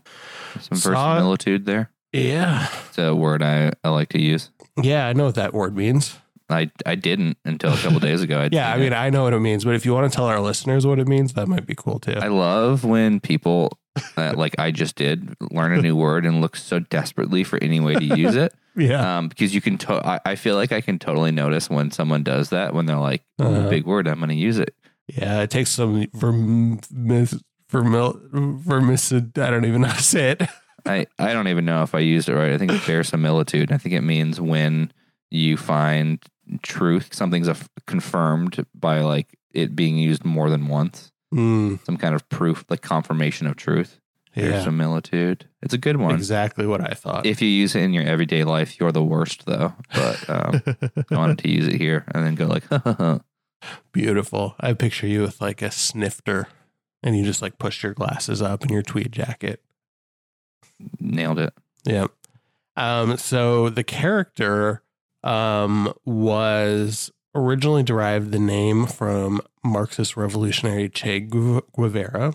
Some 0.61 0.79
Saw- 0.79 0.90
verisimilitude 0.90 1.64
there. 1.67 1.90
yeah, 2.12 2.67
It's 2.88 2.99
a 2.99 3.14
word 3.14 3.43
I, 3.43 3.73
I 3.85 3.88
like 3.90 4.09
to 4.11 4.21
use. 4.21 4.50
yeah. 4.83 5.07
I 5.07 5.12
know 5.12 5.26
what 5.26 5.37
that 5.37 5.55
word 5.55 5.76
means. 5.76 6.19
I 6.49 6.71
I 6.85 6.97
didn't 6.97 7.37
until 7.45 7.73
a 7.73 7.76
couple 7.76 8.00
days 8.00 8.23
ago. 8.23 8.40
I'd 8.43 8.52
Yeah, 8.52 8.73
I 8.73 8.76
mean, 8.79 8.93
it. 8.93 8.97
I 8.97 9.11
know 9.11 9.23
what 9.23 9.33
it 9.35 9.38
means, 9.38 9.64
but 9.64 9.75
if 9.76 9.87
you 9.87 9.95
want 9.95 10.11
to 10.11 10.17
tell 10.17 10.26
our 10.26 10.40
listeners 10.40 10.85
what 10.85 10.99
it 10.99 11.07
means, 11.07 11.35
that 11.35 11.47
might 11.47 11.64
be 11.67 11.76
cool 11.76 12.00
too. 12.00 12.14
I 12.21 12.26
love 12.26 12.83
when 12.85 13.21
people, 13.21 13.79
uh, 14.17 14.35
like 14.37 14.57
I 14.59 14.73
just 14.73 14.97
did, 14.97 15.37
learn 15.52 15.73
a 15.73 15.81
new 15.81 15.95
word 15.95 16.26
and 16.26 16.40
look 16.40 16.57
so 16.57 16.81
desperately 16.81 17.45
for 17.45 17.62
any 17.62 17.79
way 17.79 17.95
to 17.95 18.05
use 18.19 18.35
it. 18.35 18.52
yeah, 18.76 19.19
Um, 19.19 19.29
because 19.29 19.55
you 19.55 19.61
can, 19.61 19.79
to- 19.79 20.05
I, 20.05 20.19
I 20.26 20.35
feel 20.35 20.57
like 20.57 20.73
I 20.73 20.81
can 20.81 20.99
totally 20.99 21.31
notice 21.31 21.71
when 21.71 21.93
someone 21.93 22.25
does 22.25 22.49
that 22.50 22.75
when 22.75 22.87
they're 22.87 22.99
like, 22.99 23.23
oh, 23.38 23.47
Uh-huh. 23.55 23.71
big 23.71 23.87
word, 23.87 24.09
I'm 24.09 24.19
going 24.19 24.31
to 24.31 24.35
use 24.35 24.59
it. 24.59 24.75
yeah. 25.07 25.43
It 25.43 25.50
takes 25.50 25.71
some 25.71 26.02
verm, 26.07 26.81
vermil, 27.71 28.21
vermicid. 28.33 29.39
I 29.39 29.50
don't 29.50 29.65
even 29.65 29.83
know 29.83 29.89
how 29.89 29.97
to 29.97 30.03
say 30.03 30.31
it. 30.33 30.43
I, 30.87 31.07
I 31.19 31.33
don't 31.33 31.49
even 31.49 31.65
know 31.65 31.83
if 31.83 31.95
I 31.95 31.99
used 31.99 32.29
it 32.29 32.35
right. 32.35 32.53
I 32.53 32.59
think 32.59 32.73
it's 32.73 32.85
verisimilitude. 32.85 33.71
I 33.73 33.77
think 33.79 33.95
it 33.95 34.00
means 34.03 34.41
when 34.41 34.93
you 35.31 35.57
find 35.57 36.23
truth, 36.62 37.12
something's 37.15 37.49
a, 37.49 37.57
confirmed 37.87 38.65
by 38.75 39.00
like 39.00 39.37
it 39.53 39.77
being 39.77 39.97
used 39.99 40.25
more 40.25 40.49
than 40.50 40.67
once, 40.69 41.12
Hmm, 41.33 41.77
some 41.85 41.97
kind 41.97 42.15
of 42.15 42.29
proof, 42.29 42.65
like 42.71 42.81
confirmation 42.83 43.47
of 43.47 43.57
truth. 43.57 44.00
yeah, 44.35 44.47
Verisimilitude. 44.49 45.47
It's 45.62 45.75
a 45.75 45.79
good 45.79 45.99
one. 45.99 46.15
exactly 46.15 46.67
what 46.67 46.81
I 46.81 46.95
thought. 46.95 47.27
If 47.27 47.41
you 47.43 47.49
use 47.49 47.75
it 47.77 47.83
in 47.83 47.93
your 47.93 48.05
everyday 48.05 48.43
life, 48.45 48.81
you're 48.81 48.91
the 48.93 49.05
worst 49.05 49.45
though. 49.47 49.75
But 49.95 50.31
um, 50.31 50.62
I 51.11 51.15
wanted 51.17 51.39
to 51.41 51.50
use 51.50 51.69
it 51.69 51.75
here 51.77 52.05
and 52.15 52.25
then 52.25 52.35
go 52.37 52.47
like, 52.47 52.65
Beautiful. 53.93 54.55
I 54.59 54.73
picture 54.73 55.07
you 55.07 55.21
with 55.23 55.41
like 55.41 55.61
a 55.62 55.71
snifter, 55.71 56.49
and 57.02 57.16
you 57.16 57.25
just 57.25 57.42
like 57.42 57.59
push 57.59 57.83
your 57.83 57.95
glasses 57.95 58.42
up 58.42 58.62
and 58.62 58.71
your 58.71 58.83
tweed 58.83 59.12
jacket. 59.12 59.62
nailed 60.99 61.38
it. 61.38 61.54
Yeah. 61.85 62.07
Um, 62.76 63.16
so 63.16 63.69
the 63.69 63.85
character 63.85 64.83
um, 65.23 65.92
was 66.04 67.11
originally 67.35 67.83
derived 67.83 68.33
the 68.33 68.38
name 68.38 68.87
from 68.87 69.40
Marxist 69.64 70.16
revolutionary 70.16 70.88
Che 70.88 71.21
Guevara. 71.21 72.35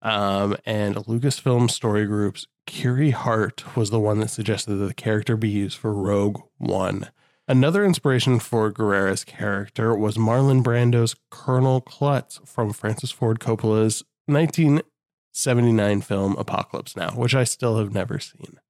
Um, 0.00 0.56
and 0.64 0.94
Lucasfilm 0.96 1.70
Story 1.70 2.06
Group's 2.06 2.46
Kiri 2.66 3.10
Hart 3.10 3.76
was 3.76 3.90
the 3.90 3.98
one 3.98 4.20
that 4.20 4.28
suggested 4.28 4.74
that 4.74 4.86
the 4.86 4.94
character 4.94 5.36
be 5.36 5.48
used 5.48 5.76
for 5.76 5.92
Rogue 5.92 6.40
One. 6.58 7.10
Another 7.48 7.82
inspiration 7.82 8.38
for 8.40 8.70
Gerrera's 8.70 9.24
character 9.24 9.94
was 9.96 10.18
Marlon 10.18 10.62
Brando's 10.62 11.16
Colonel 11.30 11.80
Kurtz 11.80 12.40
from 12.44 12.74
Francis 12.74 13.10
Ford 13.10 13.40
Coppola's 13.40 14.04
1979 14.26 16.02
film 16.02 16.36
Apocalypse 16.36 16.94
Now, 16.94 17.12
which 17.12 17.34
I 17.34 17.44
still 17.44 17.78
have 17.78 17.94
never 17.94 18.18
seen. 18.18 18.60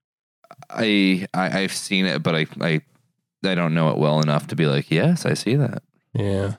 I, 0.70 1.26
I 1.35 1.62
I've 1.62 1.73
seen 1.73 2.06
it, 2.06 2.23
but 2.23 2.37
I 2.37 2.47
I 2.61 2.80
I 3.44 3.54
don't 3.56 3.75
know 3.75 3.90
it 3.90 3.99
well 3.99 4.20
enough 4.20 4.47
to 4.49 4.56
be 4.56 4.66
like, 4.66 4.90
yes, 4.90 5.26
I 5.26 5.35
see 5.35 5.56
that. 5.56 5.82
Yeah. 6.14 6.54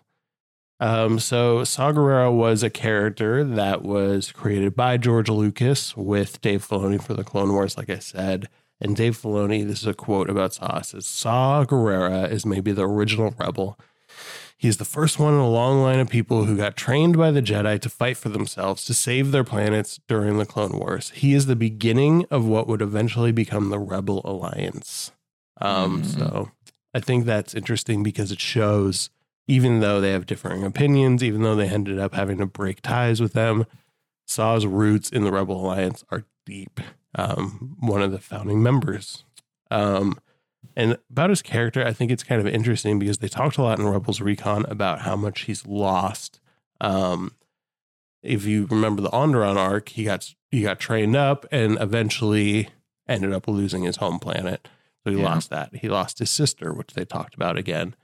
Um, 0.81 1.19
so 1.19 1.63
Saw 1.63 1.91
Gerrera 1.91 2.33
was 2.33 2.63
a 2.63 2.69
character 2.69 3.43
that 3.43 3.81
was 3.81 4.31
created 4.31 4.75
by 4.75 4.97
George 4.97 5.29
Lucas 5.29 5.95
with 5.95 6.39
Dave 6.41 6.65
Filoni 6.65 7.01
for 7.01 7.13
the 7.13 7.23
Clone 7.23 7.51
Wars, 7.51 7.77
like 7.77 7.89
I 7.89 7.99
said. 7.99 8.47
And 8.81 8.95
Dave 8.95 9.17
Filoni, 9.17 9.65
this 9.67 9.81
is 9.81 9.88
a 9.88 9.93
quote 9.93 10.29
about 10.29 10.53
Saw, 10.53 10.81
says 10.81 11.05
Saw 11.05 11.65
Gerrera 11.65 12.29
is 12.31 12.45
maybe 12.45 12.71
the 12.71 12.88
original 12.88 13.33
rebel. 13.38 13.77
He's 14.57 14.77
the 14.77 14.86
first 14.86 15.19
one 15.19 15.33
in 15.33 15.39
a 15.39 15.50
long 15.50 15.81
line 15.81 16.00
of 16.00 16.09
people 16.09 16.43
who 16.45 16.57
got 16.57 16.75
trained 16.75 17.17
by 17.17 17.31
the 17.31 17.41
Jedi 17.41 17.79
to 17.79 17.89
fight 17.89 18.17
for 18.17 18.27
themselves, 18.29 18.83
to 18.86 18.93
save 18.93 19.31
their 19.31 19.45
planets 19.45 20.00
during 20.07 20.38
the 20.38 20.45
Clone 20.45 20.77
Wars. 20.77 21.12
He 21.15 21.33
is 21.33 21.45
the 21.45 21.55
beginning 21.55 22.25
of 22.29 22.45
what 22.45 22.67
would 22.67 22.81
eventually 22.81 23.31
become 23.31 23.69
the 23.69 23.79
Rebel 23.79 24.21
Alliance. 24.25 25.12
Um, 25.62 26.01
Mhm. 26.03 26.05
So 26.17 26.51
I 26.93 27.00
think 27.00 27.25
that's 27.25 27.53
interesting 27.53 28.03
because 28.03 28.31
it 28.31 28.41
shows, 28.41 29.09
even 29.48 29.79
though 29.79 30.01
they 30.01 30.12
have 30.12 30.25
differing 30.25 30.63
opinions, 30.63 31.24
even 31.24 31.41
though 31.41 31.55
they 31.55 31.69
ended 31.69 32.00
up 32.00 32.13
having 32.13 32.38
to 32.39 32.45
break 32.45 32.81
ties 32.81 33.21
with 33.21 33.33
them, 33.33 33.65
Saw's 34.27 34.65
roots 34.65 35.09
in 35.09 35.24
the 35.24 35.31
Rebel 35.31 35.59
Alliance 35.65 36.03
are 36.12 36.25
deep. 36.45 36.79
Um, 37.16 37.75
one 37.80 38.01
of 38.01 38.12
the 38.12 38.20
founding 38.20 38.62
members. 38.62 39.24
Um, 39.72 40.20
and 40.75 40.98
about 41.10 41.30
his 41.32 41.42
character, 41.42 41.86
I 41.86 41.94
think 41.94 42.12
it's 42.12 42.24
kind 42.24 42.39
of 42.39 42.48
interesting 42.48 43.00
because 43.00 43.18
they 43.20 43.28
talked 43.28 43.58
a 43.58 43.63
lot 43.63 43.80
in 43.80 43.88
Rebels 43.88 44.22
Recon 44.22 44.66
about 44.68 45.01
how 45.01 45.16
much 45.16 45.42
he's 45.42 45.66
lost. 45.66 46.39
Um, 46.82 47.32
if 48.22 48.46
you 48.46 48.68
remember 48.70 49.01
the 49.01 49.10
Onderon 49.10 49.56
arc, 49.58 49.89
he 49.89 50.04
got 50.04 50.34
he 50.51 50.62
got 50.62 50.80
trained 50.80 51.16
up 51.16 51.46
and 51.51 51.80
eventually 51.82 52.70
ended 53.08 53.34
up 53.34 53.48
losing 53.48 53.84
his 53.84 53.98
home 53.98 54.20
planet. 54.20 54.68
So 55.04 55.12
he 55.12 55.18
Yeah. 55.20 55.25
lost 55.25 55.50
that. 55.51 55.75
He 55.75 55.88
lost 55.89 56.20
his 56.20 56.30
sister, 56.30 56.74
which 56.74 56.94
they 56.94 57.06
talked 57.06 57.34
about 57.36 57.58
again. 57.58 57.96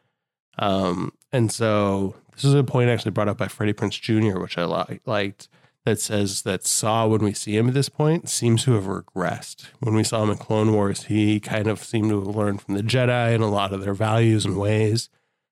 Um, 0.57 1.11
and 1.31 1.51
so 1.51 2.15
this 2.33 2.43
is 2.45 2.53
a 2.53 2.63
point 2.63 2.89
actually 2.89 3.11
brought 3.11 3.27
up 3.27 3.37
by 3.37 3.47
Freddie 3.49 3.73
Prinze 3.73 3.99
Jr., 3.99 4.39
which 4.39 4.57
I 4.57 4.63
li- 4.65 4.99
liked, 5.05 5.49
that 5.85 5.99
says 5.99 6.41
that 6.41 6.65
Saw, 6.65 7.07
when 7.07 7.23
we 7.23 7.33
see 7.33 7.55
him 7.55 7.67
at 7.67 7.75
this 7.75 7.89
point, 7.89 8.27
seems 8.27 8.63
to 8.63 8.73
have 8.73 8.85
regressed. 8.85 9.67
When 9.79 9.93
we 9.93 10.03
saw 10.03 10.23
him 10.23 10.31
in 10.31 10.37
Clone 10.37 10.73
Wars, 10.73 11.03
he 11.03 11.39
kind 11.39 11.67
of 11.67 11.83
seemed 11.83 12.09
to 12.09 12.19
have 12.19 12.35
learned 12.35 12.61
from 12.61 12.73
the 12.73 12.81
Jedi 12.81 13.33
and 13.33 13.43
a 13.43 13.47
lot 13.47 13.71
of 13.71 13.81
their 13.81 13.93
values 13.93 14.45
and 14.45 14.57
ways. 14.57 15.09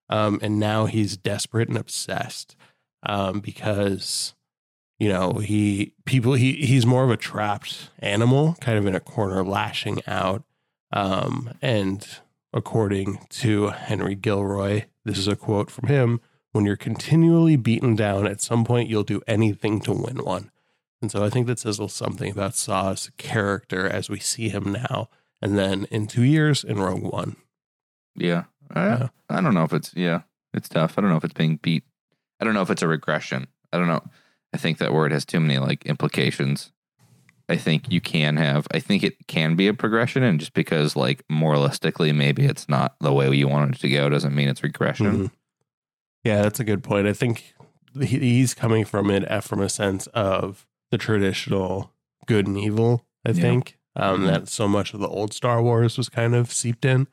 Um, 0.10 0.40
and 0.42 0.60
now 0.60 0.88
he's 0.88 1.16
desperate 1.16 1.70
and 1.70 1.78
obsessed 1.78 2.56
um, 3.04 3.40
because, 3.40 4.34
you 5.00 5.08
know, 5.08 5.34
he 5.34 5.94
people 6.06 6.34
he 6.34 6.54
he's 6.54 6.86
more 6.86 7.04
of 7.04 7.12
a 7.12 7.18
trapped 7.18 7.90
animal, 8.00 8.58
kind 8.60 8.78
of 8.78 8.88
in 8.88 8.96
a 8.96 9.00
corner, 9.00 9.44
lashing 9.44 10.02
out. 10.08 10.44
Um, 10.92 11.52
and 11.62 12.08
according 12.52 13.25
to 13.30 13.68
Henry 13.68 14.16
Gilroy, 14.16 14.86
this 15.06 15.18
is 15.18 15.28
a 15.28 15.36
quote 15.36 15.70
from 15.70 15.88
him 15.88 16.22
when 16.54 16.66
you're 16.66 16.78
continually 16.78 17.58
beaten 17.58 17.96
down, 17.96 18.26
at 18.26 18.42
some 18.42 18.64
point 18.64 18.90
you'll 18.90 19.04
do 19.04 19.22
anything 19.28 19.82
to 19.82 19.92
win 19.92 20.24
one. 20.24 20.50
And 21.02 21.12
so 21.12 21.26
I 21.26 21.30
think 21.30 21.48
that 21.48 21.60
says 21.60 21.82
something 21.92 22.32
about 22.32 22.56
Saw's 22.56 23.12
character 23.18 23.88
as 23.90 24.10
we 24.10 24.20
see 24.20 24.48
him 24.48 24.72
now, 24.72 25.10
and 25.42 25.58
then 25.58 25.86
in 25.92 26.08
two 26.08 26.24
years 26.24 26.64
in 26.64 26.80
Rogue 26.80 27.04
One. 27.04 27.36
Yeah. 28.16 28.46
I. 28.74 29.10
I 29.30 29.42
don't 29.42 29.54
know 29.54 29.64
if 29.64 29.74
it's 29.74 29.94
yeah, 29.96 30.22
it's 30.54 30.70
tough. 30.70 30.98
I 30.98 31.02
don't 31.02 31.10
know 31.10 31.18
if 31.18 31.24
it's 31.26 31.34
being 31.34 31.58
beat. 31.62 31.84
I 32.40 32.46
don't 32.46 32.54
know 32.54 32.62
if 32.62 32.70
it's 32.70 32.82
a 32.82 32.88
regression. 32.88 33.48
I 33.74 33.78
don't 33.78 33.88
know. 33.88 34.04
I 34.54 34.58
think 34.58 34.78
that 34.78 34.94
word 34.94 35.12
has 35.12 35.26
too 35.26 35.40
many 35.40 35.60
like 35.60 35.86
implications. 35.86 36.72
I 37.50 37.58
think 37.58 37.92
you 37.92 38.00
can 38.00 38.38
have 38.38 38.68
I 38.72 38.80
think 38.80 39.04
it 39.04 39.28
can 39.28 39.56
be 39.56 39.68
a 39.68 39.74
progression 39.74 40.24
and 40.24 40.40
just 40.40 40.54
because 40.54 40.96
like 40.96 41.28
moralistically 41.30 42.16
maybe 42.16 42.46
it's 42.46 42.70
not 42.70 42.96
the 43.02 43.12
way 43.12 43.30
you 43.36 43.48
want 43.48 43.76
it 43.76 43.80
to 43.82 43.90
go 43.90 44.10
doesn't 44.10 44.34
mean 44.36 44.48
it's 44.48 44.64
regression. 44.64 45.06
Mhm. 45.28 45.32
Yeah, 46.24 46.42
that's 46.42 46.60
a 46.60 46.63
good 46.63 46.84
point. 46.84 47.08
I 47.08 47.13
think 47.13 47.53
he's 48.00 48.53
coming 48.53 48.86
from 48.86 49.10
it 49.10 49.44
from 49.44 49.60
a 49.62 49.70
sense 49.70 50.08
of 50.08 50.65
the 50.92 50.98
traditional 50.98 51.92
good 52.25 52.48
and 52.48 52.58
evil. 52.58 53.06
I 53.25 53.30
Yeah. 53.30 53.42
think 53.42 53.77
um, 53.96 54.22
Mhm. 54.22 54.25
that 54.27 54.48
so 54.48 54.68
much 54.68 54.94
of 54.96 55.00
the 55.01 55.08
old 55.08 55.34
Star 55.34 55.62
Wars 55.62 55.98
was 56.00 56.10
kind 56.10 56.34
of 56.34 56.51
seeped 56.51 56.84
in. 56.84 57.08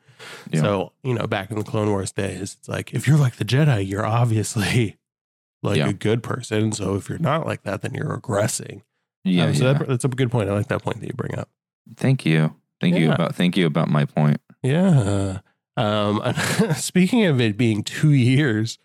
Yeah. 0.49 0.61
So 0.61 0.93
you 1.03 1.13
know, 1.13 1.27
back 1.27 1.51
in 1.51 1.57
the 1.59 1.63
Clone 1.63 1.89
Wars 1.89 2.11
days, 2.11 2.57
it's 2.59 2.67
like 2.67 2.93
if 2.93 3.07
you're 3.07 3.17
like 3.19 3.35
the 3.35 3.45
Jedi, 3.45 3.87
you're 3.87 4.05
obviously 4.05 4.97
like 5.63 5.77
Yeah. 5.77 5.89
a 5.89 5.93
good 5.93 6.23
person. 6.23 6.71
So 6.71 6.95
if 6.95 7.07
you're 7.09 7.19
not 7.19 7.45
like 7.45 7.61
that, 7.63 7.81
then 7.83 7.93
you're 7.93 8.17
regressing. 8.19 8.81
Yeah. 9.23 9.45
Um, 9.45 9.53
so 9.55 9.65
yeah. 9.65 9.73
That, 9.73 9.87
that's 9.87 10.05
a 10.05 10.07
good 10.07 10.31
point. 10.31 10.49
I 10.49 10.53
like 10.53 10.67
that 10.69 10.81
point 10.81 10.99
that 11.01 11.07
you 11.07 11.13
bring 11.13 11.37
up. 11.37 11.49
thank 11.97 12.25
you. 12.25 12.55
Thank 12.79 12.95
you 12.97 13.11
about 13.11 13.35
thank 13.35 13.55
you 13.57 13.67
about 13.67 13.89
my 13.89 14.05
point. 14.05 14.41
Yeah. 14.63 15.41
Um, 15.77 16.21
speaking 16.75 17.25
of 17.25 17.39
it 17.39 17.57
being 17.57 17.83
two 17.83 18.11
years 18.11 18.79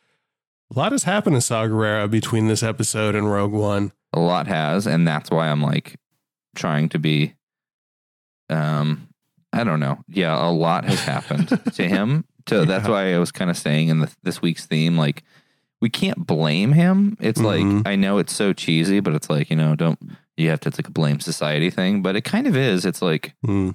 A 0.75 0.79
lot 0.79 0.93
has 0.93 1.05
happened 1.05 1.37
to 1.37 1.41
Saw 1.41 1.65
Gerrera 1.67 2.11
between 2.11 2.49
this 2.49 2.63
episode 2.63 3.15
and 3.15 3.31
Rogue 3.31 3.53
One. 3.53 3.93
A 4.13 4.19
lot 4.21 4.47
has, 4.47 4.87
and 4.87 5.07
that's 5.07 5.31
why 5.31 5.49
I'm 5.49 5.63
like 5.63 5.97
trying 6.55 6.89
to 6.91 6.99
be 6.99 7.35
um 8.51 9.09
I 9.53 9.65
don't 9.65 9.81
know. 9.81 9.99
Yeah, 10.09 10.37
a 10.47 10.51
lot 10.51 10.85
has 10.85 11.01
happened 11.01 11.49
to 11.75 11.89
him. 11.89 12.25
To 12.47 12.65
that's 12.65 12.89
why 12.89 13.15
I 13.15 13.19
was 13.19 13.33
kind 13.33 13.51
of 13.51 13.57
saying 13.57 13.89
in 13.89 14.01
the, 14.01 14.13
this 14.23 14.41
week's 14.43 14.67
theme 14.67 14.97
like 14.97 15.23
we 15.81 15.89
can't 15.91 16.27
blame 16.27 16.73
him. 16.73 17.17
It's 17.21 17.41
Mhm. 17.41 17.77
like 17.79 17.87
I 17.87 17.97
know 17.97 18.19
it's 18.19 18.33
so 18.35 18.53
cheesy, 18.53 19.01
but 19.01 19.15
it's 19.15 19.29
like, 19.31 19.51
you 19.51 19.57
know, 19.57 19.75
don't 19.75 19.99
you 20.37 20.51
have 20.51 20.61
to 20.61 20.69
it's 20.69 20.79
like 20.79 20.89
a 20.89 20.93
blame 20.93 21.21
society 21.21 21.71
thing, 21.71 22.03
but 22.03 22.17
it 22.17 22.23
kind 22.23 22.47
of 22.47 22.57
is. 22.57 22.85
It's 22.85 23.03
like 23.03 23.35
Hmm. 23.45 23.71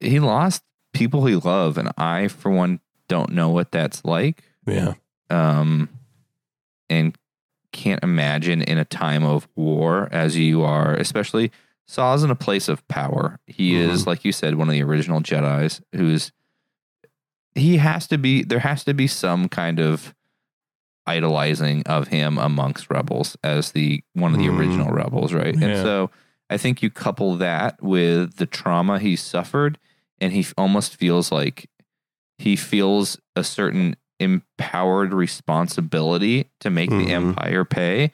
he 0.00 0.20
lost 0.20 0.62
people 0.92 1.26
he 1.26 1.36
loved 1.36 1.78
and 1.78 1.90
I 1.98 2.28
for 2.28 2.50
one 2.50 2.80
don't 3.08 3.32
know 3.32 3.50
what 3.50 3.70
that's 3.72 4.04
like. 4.04 4.42
Yeah. 4.66 4.94
um, 5.30 5.88
and 6.88 7.16
can't 7.72 8.02
imagine 8.02 8.62
in 8.62 8.78
a 8.78 8.84
time 8.84 9.24
of 9.24 9.48
war 9.56 10.08
as 10.12 10.36
you 10.36 10.62
are, 10.62 10.94
especially 10.94 11.50
Saw's 11.86 12.22
in 12.24 12.30
a 12.30 12.34
place 12.36 12.68
of 12.68 12.86
power. 12.88 13.38
He 13.46 13.72
Mhm. 13.74 13.78
is, 13.90 14.06
like 14.06 14.24
you 14.24 14.32
said, 14.32 14.54
one 14.56 14.68
of 14.68 14.72
the 14.72 14.82
original 14.82 15.20
Jedi's 15.20 15.80
who's 15.94 16.32
he 17.54 17.78
has 17.78 18.06
to 18.08 18.18
be 18.18 18.42
there 18.42 18.58
has 18.58 18.84
to 18.84 18.92
be 18.94 19.06
some 19.06 19.48
kind 19.48 19.78
of 19.80 20.14
idolizing 21.06 21.82
of 21.86 22.08
him 22.08 22.36
amongst 22.38 22.90
rebels 22.90 23.36
as 23.44 23.72
the 23.72 24.02
one 24.14 24.32
of 24.32 24.38
the 24.38 24.46
Mhm. 24.48 24.58
original 24.58 24.90
rebels, 24.90 25.32
right? 25.32 25.54
And 25.54 25.76
so 25.82 26.10
I 26.50 26.56
think 26.56 26.82
you 26.82 26.90
couple 26.90 27.36
that 27.36 27.80
with 27.82 28.36
the 28.36 28.46
trauma 28.46 28.98
he 28.98 29.16
suffered 29.16 29.78
and 30.20 30.32
he 30.32 30.44
almost 30.58 30.96
feels 30.96 31.30
like 31.30 31.68
he 32.38 32.56
feels 32.56 33.18
a 33.34 33.44
certain 33.44 33.96
empowered 34.18 35.12
responsibility 35.12 36.50
to 36.60 36.70
make 36.70 36.90
Mhm. 36.90 37.04
the 37.06 37.12
empire 37.12 37.64
pay 37.64 38.10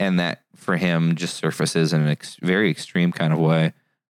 and 0.00 0.18
that 0.18 0.42
for 0.56 0.76
him 0.76 1.14
just 1.14 1.36
surfaces 1.36 1.92
in 1.92 2.02
an 2.02 2.08
ex- 2.08 2.36
very 2.42 2.70
extreme 2.70 3.12
kind 3.12 3.32
of 3.32 3.38
way 3.38 3.72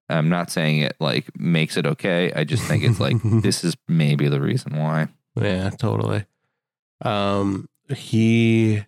i'm 0.08 0.28
not 0.28 0.50
saying 0.50 0.78
it 0.78 0.94
like 1.00 1.26
makes 1.38 1.76
it 1.76 1.84
okay 1.86 2.32
i 2.34 2.44
just 2.44 2.62
think 2.64 2.82
it's 2.84 3.00
like 3.00 3.16
this 3.42 3.62
is 3.64 3.76
maybe 3.88 4.28
the 4.28 4.40
reason 4.40 4.76
why 4.78 5.08
Yeah, 5.38 5.68
totally. 5.70 6.24
Um, 7.02 7.68
he. 7.94 8.84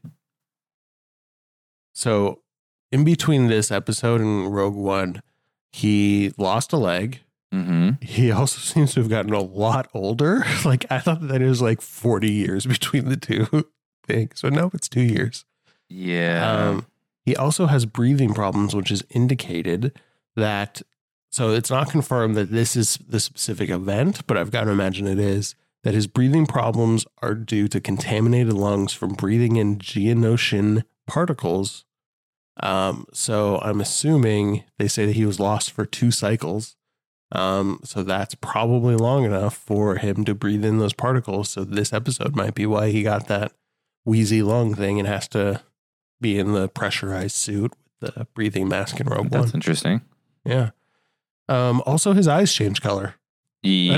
So, 1.92 2.40
in 2.90 3.04
between 3.04 3.48
this 3.48 3.70
episode 3.70 4.20
and 4.20 4.54
Rogue 4.54 4.74
One, 4.74 5.20
he 5.72 6.32
lost 6.38 6.72
a 6.72 6.76
leg. 6.76 7.20
Mm-hmm. 7.52 7.90
He 8.00 8.30
also 8.30 8.58
seems 8.72 8.94
to 8.94 9.00
have 9.00 9.10
gotten 9.10 9.32
a 9.32 9.40
lot 9.40 9.88
older. 9.94 10.44
Like 10.64 10.86
I 10.90 10.98
thought 10.98 11.26
that 11.28 11.40
it 11.40 11.48
was 11.48 11.62
like 11.62 11.80
forty 11.80 12.30
years 12.30 12.66
between 12.66 13.08
the 13.08 13.16
two 13.16 13.46
things, 14.06 14.42
but 14.42 14.52
no, 14.52 14.70
it's 14.74 14.88
two 14.88 15.02
years. 15.02 15.44
yeah 15.88 16.68
Um, 16.70 16.86
he 17.24 17.36
also 17.36 17.66
has 17.66 17.86
breathing 17.86 18.34
problems, 18.34 18.74
which 18.74 18.90
is 18.90 19.04
indicated 19.10 19.98
that. 20.36 20.82
So 21.30 21.50
it's 21.50 21.70
not 21.70 21.90
confirmed 21.90 22.36
that 22.36 22.50
this 22.50 22.74
is 22.74 22.98
the 23.06 23.20
specific 23.20 23.68
event, 23.68 24.26
but 24.26 24.38
I've 24.38 24.50
got 24.50 24.64
to 24.64 24.70
imagine 24.70 25.06
it 25.06 25.18
is 25.18 25.54
that 25.84 25.94
his 25.94 26.06
breathing 26.06 26.46
problems 26.46 27.06
are 27.22 27.34
due 27.34 27.68
to 27.68 27.80
contaminated 27.80 28.54
lungs 28.54 28.92
from 28.92 29.12
breathing 29.12 29.56
in 29.56 29.78
geonosian 29.78 30.84
particles. 31.06 31.84
Um, 32.60 33.06
so 33.12 33.58
I'm 33.62 33.80
assuming 33.80 34.64
they 34.78 34.88
say 34.88 35.06
that 35.06 35.16
he 35.16 35.24
was 35.26 35.38
lost 35.38 35.70
for 35.70 35.84
two 35.84 36.10
cycles. 36.10 36.76
Um, 37.30 37.80
so 37.84 38.02
that's 38.02 38.34
probably 38.36 38.96
long 38.96 39.24
enough 39.24 39.54
for 39.54 39.96
him 39.96 40.24
to 40.24 40.34
breathe 40.34 40.64
in 40.64 40.78
those 40.78 40.94
particles. 40.94 41.50
So 41.50 41.64
this 41.64 41.92
episode 41.92 42.34
might 42.34 42.54
be 42.54 42.64
why 42.66 42.90
he 42.90 43.02
got 43.02 43.28
that 43.28 43.52
wheezy 44.04 44.42
lung 44.42 44.74
thing 44.74 44.98
and 44.98 45.06
has 45.06 45.28
to 45.28 45.62
be 46.20 46.38
in 46.38 46.52
the 46.52 46.68
pressurized 46.68 47.36
suit 47.36 47.72
with 48.00 48.14
the 48.14 48.26
breathing 48.34 48.68
mask 48.68 48.98
in 48.98 49.06
Rogue 49.06 49.30
that's 49.30 49.46
One. 49.48 49.54
interesting 49.54 50.00
Yeah. 50.44 50.70
Um, 51.48 51.82
also, 51.86 52.12
his 52.12 52.28
eyes 52.28 52.52
change 52.52 52.80
color. 52.80 53.14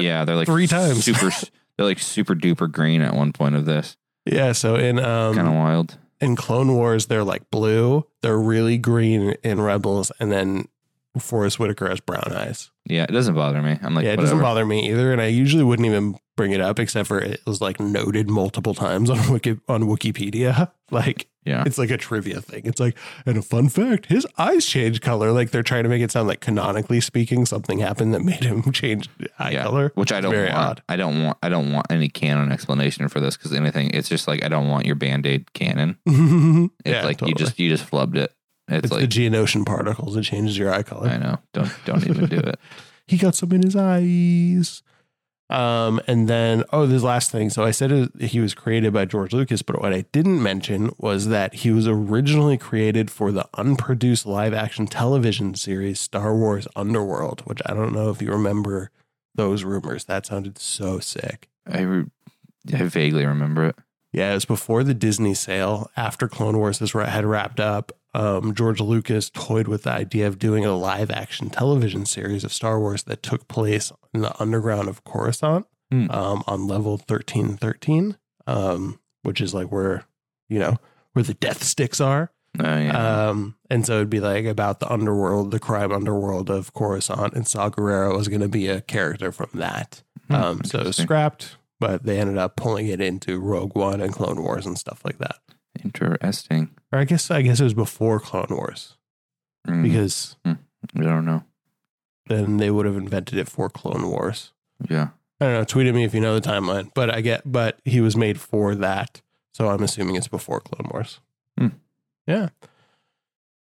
yeah 0.00 0.24
they're 0.24 0.36
like 0.36 0.46
three 0.46 0.66
times. 0.66 1.04
super 1.04 1.30
they're 1.76 1.86
like 1.86 1.98
super 1.98 2.34
duper 2.34 2.70
green 2.70 3.02
at 3.02 3.14
one 3.14 3.32
point 3.32 3.54
of 3.54 3.64
this 3.64 3.96
Yeah. 4.26 4.52
So 4.52 4.74
in 4.74 4.98
um, 4.98 5.34
kind 5.34 5.48
of 5.48 5.54
wild 5.54 5.98
in 6.20 6.36
Clone 6.36 6.74
Wars, 6.74 7.06
they're 7.06 7.24
like 7.24 7.50
blue. 7.50 8.06
They're 8.22 8.38
really 8.38 8.78
green 8.78 9.34
in 9.42 9.60
Rebels, 9.60 10.12
and 10.20 10.30
then 10.30 10.68
Forest 11.18 11.58
Whitaker 11.58 11.88
has 11.88 12.00
brown 12.00 12.32
eyes. 12.32 12.70
yeah 12.86 13.02
it 13.04 13.10
doesn't 13.12 13.34
bother 13.34 13.60
me 13.62 13.76
i'm 13.82 13.94
like 13.94 14.04
yeah, 14.04 14.10
it 14.12 14.18
whatever. 14.18 14.22
doesn't 14.22 14.40
bother 14.42 14.64
me 14.66 14.90
either, 14.90 15.12
and 15.12 15.20
I 15.20 15.26
usually 15.26 15.64
wouldn't 15.64 15.86
even 15.86 16.16
bring 16.36 16.52
it 16.52 16.60
up 16.60 16.78
except 16.78 17.08
for 17.08 17.18
it 17.18 17.40
was 17.46 17.60
like 17.60 17.78
noted 17.80 18.30
multiple 18.30 18.72
times 18.74 19.10
on 19.10 19.30
Wiki 19.32 19.58
on 19.68 19.82
Wikipedia. 19.84 20.70
Like 20.92 21.28
yeah 21.44 21.62
it's 21.66 21.78
like 21.78 21.90
a 21.90 21.96
trivia 21.96 22.40
thing. 22.40 22.62
It's 22.64 22.80
like, 22.80 22.96
and 23.24 23.36
a 23.38 23.42
fun 23.42 23.68
fact, 23.68 24.06
his 24.06 24.26
eyes 24.38 24.66
change 24.66 25.00
color. 25.00 25.30
Like 25.30 25.52
they're 25.52 25.62
trying 25.62 25.84
to 25.84 25.88
make 25.88 26.02
it 26.02 26.10
sound 26.10 26.26
like 26.26 26.40
canonically 26.40 27.00
speaking, 27.00 27.46
something 27.46 27.78
happened 27.78 28.12
that 28.12 28.22
made 28.24 28.42
him 28.42 28.72
change 28.72 29.08
eye 29.38 29.52
Yeah, 29.52 29.62
color. 29.62 29.92
which 29.94 30.10
I 30.10 30.20
don't 30.20 30.32
Very 30.32 30.48
want. 30.48 30.58
odd. 30.58 30.82
I 30.88 30.96
don't 30.96 31.22
want. 31.22 31.38
I 31.44 31.48
don't 31.48 31.72
want 31.72 31.86
any 31.90 32.08
canon 32.08 32.50
explanation 32.50 33.06
for 33.08 33.20
this 33.20 33.36
because 33.36 33.52
anything. 33.54 33.90
It's 33.94 34.08
just 34.08 34.26
like 34.26 34.44
I 34.44 34.48
don't 34.48 34.66
want 34.66 34.84
your 34.84 34.96
band 34.96 35.26
aid 35.26 35.52
canon. 35.52 35.96
It's 36.06 36.70
yeah, 36.84 37.04
like 37.04 37.18
totally. 37.18 37.30
you 37.30 37.34
just 37.36 37.56
you 37.60 37.68
just 37.68 37.88
flubbed 37.88 38.16
it. 38.16 38.32
It's, 38.70 38.84
it's 38.84 38.92
like 38.92 39.00
the 39.00 39.08
Geonosian 39.08 39.66
particles. 39.66 40.16
It 40.16 40.22
changes 40.22 40.56
your 40.56 40.72
eye 40.72 40.82
color. 40.82 41.08
I 41.08 41.18
know. 41.18 41.38
Don't 41.52 41.72
don't 41.84 42.06
even 42.06 42.26
do 42.26 42.38
it. 42.38 42.58
he 43.06 43.16
got 43.16 43.34
some 43.34 43.52
in 43.52 43.62
his 43.62 43.76
eyes. 43.76 44.82
Um, 45.50 46.00
and 46.06 46.28
then 46.28 46.62
oh, 46.72 46.86
this 46.86 47.02
last 47.02 47.32
thing. 47.32 47.50
So 47.50 47.64
I 47.64 47.72
said 47.72 47.90
it, 47.90 48.22
he 48.22 48.38
was 48.38 48.54
created 48.54 48.92
by 48.92 49.04
George 49.04 49.32
Lucas, 49.32 49.62
but 49.62 49.80
what 49.80 49.92
I 49.92 50.02
didn't 50.12 50.40
mention 50.40 50.94
was 50.96 51.26
that 51.26 51.54
he 51.54 51.72
was 51.72 51.88
originally 51.88 52.56
created 52.56 53.10
for 53.10 53.32
the 53.32 53.48
unproduced 53.54 54.26
live 54.26 54.54
action 54.54 54.86
television 54.86 55.56
series 55.56 55.98
Star 55.98 56.36
Wars 56.36 56.68
Underworld, 56.76 57.40
which 57.46 57.60
I 57.66 57.74
don't 57.74 57.92
know 57.92 58.10
if 58.10 58.22
you 58.22 58.30
remember 58.30 58.92
those 59.34 59.64
rumors. 59.64 60.04
That 60.04 60.26
sounded 60.26 60.56
so 60.56 61.00
sick. 61.00 61.48
I 61.66 61.80
re- 61.80 62.10
I 62.72 62.84
vaguely 62.84 63.26
remember 63.26 63.66
it. 63.66 63.76
Yeah, 64.12 64.32
it 64.32 64.34
was 64.34 64.44
before 64.44 64.82
the 64.82 64.94
Disney 64.94 65.34
sale. 65.34 65.90
After 65.96 66.26
Clone 66.28 66.58
Wars 66.58 66.78
had 66.80 67.24
wrapped 67.24 67.60
up, 67.60 67.92
um, 68.12 68.54
George 68.54 68.80
Lucas 68.80 69.30
toyed 69.30 69.68
with 69.68 69.84
the 69.84 69.90
idea 69.92 70.26
of 70.26 70.38
doing 70.38 70.64
a 70.64 70.76
live 70.76 71.10
action 71.12 71.48
television 71.48 72.04
series 72.06 72.42
of 72.42 72.52
Star 72.52 72.80
Wars 72.80 73.04
that 73.04 73.22
took 73.22 73.46
place 73.46 73.92
in 74.12 74.22
the 74.22 74.40
underground 74.42 74.88
of 74.88 75.04
Coruscant 75.04 75.66
Hmm. 75.92 76.08
um, 76.10 76.44
on 76.46 76.68
level 76.68 76.92
1313, 76.98 78.16
um, 78.46 79.00
which 79.22 79.40
is 79.40 79.52
like 79.54 79.70
where, 79.72 80.04
you 80.48 80.58
know, 80.58 80.76
where 81.12 81.22
the 81.24 81.34
death 81.34 81.62
sticks 81.64 82.00
are. 82.00 82.30
Oh 82.58 82.78
yeah. 82.78 83.28
Um, 83.28 83.56
and 83.70 83.86
so 83.86 83.96
it'd 83.96 84.10
be 84.10 84.20
like 84.20 84.44
about 84.44 84.80
the 84.80 84.92
underworld, 84.92 85.50
the 85.52 85.58
crime 85.60 85.92
underworld 85.92 86.50
of 86.50 86.72
Coruscant, 86.74 87.34
and 87.34 87.46
Saw 87.46 87.70
Gerrera 87.70 88.16
was 88.16 88.28
going 88.28 88.40
to 88.40 88.48
be 88.48 88.66
a 88.68 88.80
character 88.80 89.30
from 89.32 89.50
that. 89.54 90.02
Um, 90.28 90.62
so 90.64 90.78
it 90.80 90.86
was 90.86 90.96
scrapped, 90.96 91.56
but 91.80 92.04
they 92.04 92.20
ended 92.20 92.38
up 92.38 92.54
pulling 92.56 92.86
it 92.86 93.00
into 93.00 93.40
Rogue 93.40 93.74
One 93.74 94.00
and 94.00 94.12
Clone 94.12 94.42
Wars 94.42 94.66
and 94.66 94.78
stuff 94.78 95.04
like 95.04 95.18
that. 95.18 95.36
interesting. 95.82 96.70
Or 96.92 96.98
I 97.00 97.04
guess 97.04 97.30
I 97.30 97.42
guess 97.42 97.58
it 97.60 97.64
was 97.64 97.74
before 97.74 98.20
Clone 98.20 98.46
Wars 98.50 98.96
Mm, 99.66 99.82
because 99.82 100.36
I 100.46 100.56
don't 100.94 101.26
know. 101.26 101.44
then 102.28 102.56
they 102.56 102.70
would 102.70 102.86
have 102.86 102.96
invented 102.96 103.36
it 103.38 103.48
for 103.48 103.68
Clone 103.68 104.08
Wars. 104.08 104.52
Yeah. 104.88 105.08
I 105.40 105.44
don't 105.46 105.54
know. 105.54 105.64
Tweet 105.64 105.86
at 105.86 105.94
me 105.94 106.04
if 106.04 106.14
you 106.14 106.20
know 106.20 106.38
the 106.38 106.46
timeline, 106.48 106.90
but 106.94 107.14
I 107.14 107.20
get, 107.20 107.42
but 107.50 107.78
he 107.84 108.00
was 108.00 108.16
made 108.16 108.40
for 108.40 108.74
that, 108.74 109.20
so 109.52 109.68
I'm 109.68 109.82
assuming 109.82 110.16
it's 110.16 110.28
before 110.28 110.60
Clone 110.60 110.90
Wars. 110.92 111.20
Hmm. 111.58 111.68
Yeah. 112.26 112.48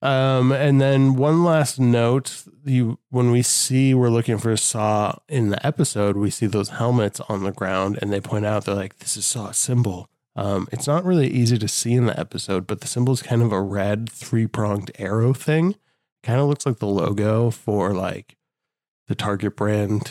Um, 0.01 0.53
and 0.53 0.81
then 0.81 1.17
one 1.17 1.45
last 1.45 1.81
note: 1.81 2.45
you 2.65 2.99
when 3.11 3.31
we 3.31 3.43
see 3.43 3.95
we're 3.95 4.11
looking 4.11 4.39
for 4.39 4.57
Saw 4.57 5.17
in 5.29 5.51
the 5.51 5.65
episode, 5.67 6.17
we 6.17 6.31
see 6.31 6.47
those 6.47 6.71
helmets 6.71 7.21
on 7.29 7.45
the 7.45 7.53
ground, 7.53 7.99
and 8.01 8.13
they 8.13 8.21
point 8.21 8.47
out 8.47 8.65
they're 8.65 8.75
like, 8.75 8.99
"This 8.99 9.17
is 9.17 9.27
Saw's 9.27 9.59
symbol." 9.59 10.09
Um, 10.37 10.69
it's 10.71 10.87
not 10.87 11.05
really 11.05 11.29
easy 11.29 11.59
to 11.59 11.67
see 11.67 11.95
in 11.95 12.07
the 12.07 12.19
episode, 12.19 12.67
but 12.69 12.81
the 12.81 12.87
symbol 12.87 13.13
is 13.13 13.23
kind 13.23 13.43
of 13.43 13.51
a 13.53 13.61
red 13.61 14.09
three 14.09 14.47
pronged 14.47 14.93
arrow 14.97 15.33
thing. 15.33 15.75
Kind 16.23 16.41
of 16.41 16.47
looks 16.47 16.65
like 16.65 16.79
the 16.79 16.87
logo 16.87 17.51
for 17.51 17.93
like 17.93 18.37
the 19.09 19.17
Target 19.17 19.57
brand 19.57 20.11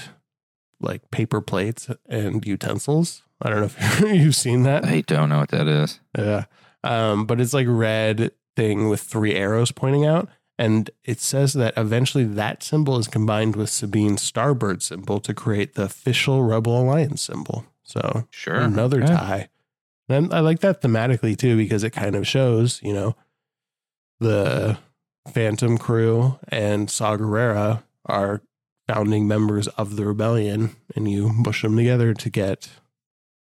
like 0.80 1.10
paper 1.12 1.41
plates 1.41 1.89
and 2.08 2.45
utensils. 2.45 3.23
I 3.41 3.50
don't 3.50 3.60
know 3.60 3.65
if 3.65 4.02
you've 4.02 4.36
seen 4.36 4.63
that. 4.63 4.86
I 4.86 5.02
don't 5.02 5.30
know 5.30 5.39
what 5.39 5.50
that 5.50 5.67
is. 5.67 6.00
Yeah. 6.17 6.45
Um, 6.84 7.26
but 7.26 7.41
it's 7.41 7.54
like 7.54 7.67
red 7.69 8.32
thing 8.58 8.89
with 8.89 9.00
three 9.02 9.36
arrows 9.36 9.72
pointing 9.72 10.06
out. 10.06 10.28
And 10.58 10.89
it 11.06 11.20
says 11.22 11.54
that 11.54 11.76
eventually 11.78 12.24
that 12.24 12.63
symbol 12.63 12.98
is 12.98 13.08
combined 13.08 13.56
with 13.56 13.70
Sabine's 13.70 14.30
Starbird 14.30 14.82
symbol 14.82 15.20
to 15.20 15.34
create 15.34 15.76
the 15.76 15.84
official 15.84 16.43
Rebel 16.43 16.82
Alliance 16.82 17.22
symbol. 17.22 17.65
So 17.84 18.28
Sure. 18.32 18.56
another 18.56 19.04
Okay. 19.04 19.13
tie. 19.15 19.50
And 20.10 20.34
I 20.34 20.39
like 20.39 20.62
that 20.62 20.82
thematically 20.82 21.38
too, 21.38 21.56
because 21.56 21.84
it 21.84 21.91
kind 21.91 22.15
of 22.15 22.28
shows, 22.28 22.82
you 22.82 22.93
know, 22.93 23.15
the 24.20 24.80
Phantom 25.32 25.78
crew 25.78 26.39
and 26.48 26.89
Saw 26.89 27.17
Gerrera 27.17 27.84
are 28.06 28.41
founding 28.88 29.28
members 29.28 29.67
of 29.70 29.96
the 29.98 30.06
rebellion, 30.06 30.76
and 30.96 31.12
you 31.12 31.30
mush 31.30 31.62
them 31.62 31.76
together 31.76 32.13
to 32.15 32.30
get 32.30 32.70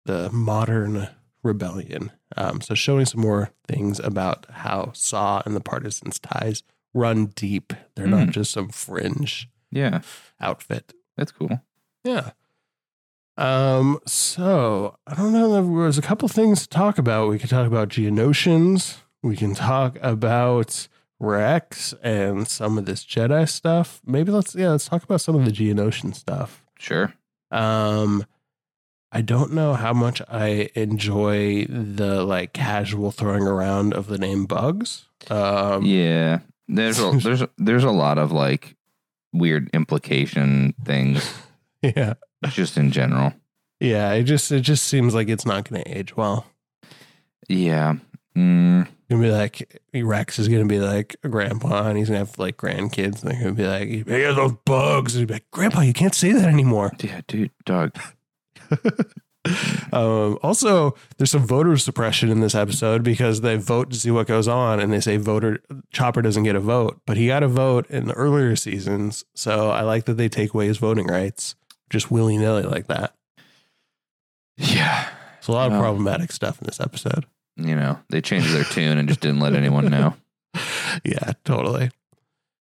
the 0.07 0.31
modern 0.33 1.09
rebellion 1.43 2.11
Um, 2.37 2.61
so 2.61 2.75
showing 2.75 3.07
some 3.07 3.21
more 3.21 3.51
things 3.69 3.99
about 4.01 4.47
how 4.51 4.91
Saw 4.95 5.43
and 5.47 5.55
the 5.57 5.61
Partisans 5.61 6.19
ties 6.19 6.63
run 6.93 7.27
deep. 7.27 7.73
They're 7.95 8.07
not 8.07 8.29
Mm. 8.29 8.33
just 8.33 8.51
some 8.53 8.69
fringe 8.69 9.49
Yeah, 9.71 10.01
outfit. 10.41 10.93
that's 11.17 11.33
cool. 11.33 11.61
Yeah. 12.05 12.31
Um, 13.37 13.99
so 14.07 14.97
I 15.07 15.15
don't 15.15 15.33
know. 15.33 15.53
There 15.53 15.63
was 15.63 15.99
a 15.99 16.03
couple 16.03 16.29
things 16.29 16.63
to 16.63 16.69
talk 16.69 16.99
about. 16.99 17.29
We 17.29 17.39
could 17.39 17.51
talk 17.51 17.67
about 17.67 17.91
Geonosians. 17.91 18.99
We 19.23 19.37
can 19.37 19.55
talk 19.55 19.99
about 20.01 20.89
Rex 21.21 21.95
and 22.03 22.49
some 22.49 22.79
of 22.79 22.87
this 22.87 23.05
Jedi 23.05 23.49
stuff. 23.49 24.01
Maybe 24.07 24.31
let's 24.33 24.55
yeah, 24.55 24.71
let's 24.71 24.87
talk 24.89 25.03
about 25.03 25.21
some 25.21 25.35
of 25.37 25.45
the 25.45 25.51
Geonosian 25.53 26.15
stuff. 26.15 26.65
Sure. 26.79 27.13
Um 27.51 28.25
I 29.17 29.23
don't 29.23 29.55
know 29.55 29.73
how 29.73 29.95
much 29.95 30.21
I 30.29 30.69
enjoy 30.75 31.65
the 31.65 32.23
like 32.23 32.53
casual 32.53 33.11
throwing 33.11 33.45
around 33.45 33.95
of 33.95 34.09
the 34.09 34.19
name 34.19 34.45
bugs. 34.45 35.07
Um 35.31 35.87
yeah, 35.87 36.41
there's 36.69 36.99
a, 36.99 37.13
there's 37.23 37.43
there's 37.57 37.85
a 37.85 37.91
lot 37.91 38.19
of 38.19 38.31
like 38.31 38.77
weird 39.33 39.71
implication 39.73 40.75
things 40.85 41.33
yeah. 41.83 42.13
just 42.49 42.77
in 42.77 42.93
general. 42.93 43.33
Yeah, 43.81 44.13
it 44.13 44.25
just 44.25 44.53
it 44.53 44.61
just 44.61 44.85
seems 44.85 45.15
like 45.15 45.31
it's 45.31 45.47
not 45.47 45.67
gonna 45.67 45.83
age 45.87 46.15
well. 46.15 46.45
Yeah. 47.49 47.95
Mm, 48.37 48.87
gonna 49.09 49.23
be 49.23 49.31
like 49.31 49.81
Rex 49.95 50.39
is 50.39 50.49
gonna 50.49 50.67
be 50.67 50.79
like 50.79 51.17
a 51.25 51.31
grandpa 51.31 51.89
and 51.89 51.97
he's 51.97 52.09
gonna 52.09 52.19
have 52.19 52.39
like 52.39 52.59
grandkids 52.59 53.23
and 53.23 53.31
they're 53.31 53.41
gonna 53.41 53.53
be 53.53 53.67
like, 53.67 53.89
"Hey, 54.07 54.25
those 54.35 54.53
bugs." 54.67 55.15
And 55.15 55.21
he'd 55.21 55.29
be 55.29 55.35
like, 55.35 55.51
"Grandpa, 55.53 55.81
you 55.81 55.95
can't 55.95 56.15
say 56.15 56.33
that 56.33 56.45
anymore." 56.45 56.93
yeah, 57.01 57.23
dude, 57.27 57.51
dog. 57.65 57.97
um, 59.93 60.39
also, 60.43 60.95
there's 61.17 61.31
some 61.31 61.47
voter 61.47 61.77
suppression 61.77 62.31
in 62.31 62.41
this 62.41 62.55
episode 62.55 63.03
because 63.03 63.41
they 63.41 63.57
vote 63.57 63.91
to 63.91 63.97
see 63.97 64.11
what 64.11 64.27
goes 64.27 64.49
on, 64.49 64.81
and 64.81 64.93
they 64.93 65.01
say 65.01 65.17
voter 65.17 65.61
Chopper 65.93 66.23
doesn't 66.23 66.45
get 66.45 66.57
a 66.57 66.61
vote, 66.61 67.01
but 67.07 67.17
he 67.17 67.27
got 67.29 67.43
a 67.43 67.49
vote 67.49 67.89
in 67.91 68.07
the 68.07 68.15
earlier 68.15 68.57
seasons. 68.57 69.25
So 69.35 69.71
I 69.71 69.83
like 69.83 70.05
that 70.07 70.15
they 70.15 70.29
take 70.29 70.55
away 70.55 70.67
his 70.67 70.79
voting 70.79 71.07
rights 71.07 71.55
just 71.91 72.11
willy 72.11 72.37
nilly 72.37 72.63
like 72.63 72.89
that. 72.89 73.15
Yeah. 74.57 75.09
It's 75.39 75.49
a 75.49 75.53
lot 75.53 75.71
of 75.71 75.79
problematic 75.79 76.33
stuff 76.33 76.61
in 76.61 76.67
this 76.67 76.81
episode. 76.81 77.27
You 77.57 77.75
know, 77.75 77.99
they 78.11 78.21
changed 78.21 78.53
their 78.53 78.65
tune 78.65 78.99
and 78.99 79.09
just 79.09 79.21
didn't 79.21 79.41
let 79.41 79.55
anyone 79.55 79.87
know. 79.87 80.15
yeah, 81.05 81.33
totally. 81.45 81.91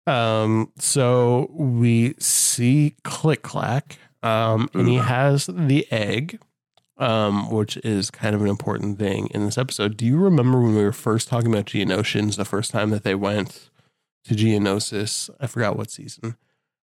Um, 0.07 0.71
so 0.77 1.49
we 1.51 2.15
see 2.19 2.95
Click 3.03 3.41
Clack, 3.41 3.97
um, 4.23 4.69
and 4.73 4.87
he 4.87 4.95
has 4.95 5.45
the 5.47 5.85
egg, 5.91 6.39
um, 6.97 7.49
which 7.51 7.77
is 7.77 8.11
kind 8.11 8.35
of 8.35 8.41
an 8.41 8.47
important 8.47 8.99
thing 8.99 9.27
in 9.33 9.45
this 9.45 9.57
episode. 9.57 9.95
Do 9.97 10.05
you 10.05 10.17
remember 10.17 10.59
when 10.61 10.75
we 10.75 10.83
were 10.83 10.91
first 10.91 11.27
talking 11.27 11.51
about 11.51 11.65
Geonosians, 11.65 12.35
the 12.35 12.45
first 12.45 12.71
time 12.71 12.89
that 12.89 13.03
they 13.03 13.15
went 13.15 13.69
to 14.25 14.35
Geonosis? 14.35 15.29
I 15.39 15.47
forgot 15.47 15.77
what 15.77 15.89
season. 15.91 16.35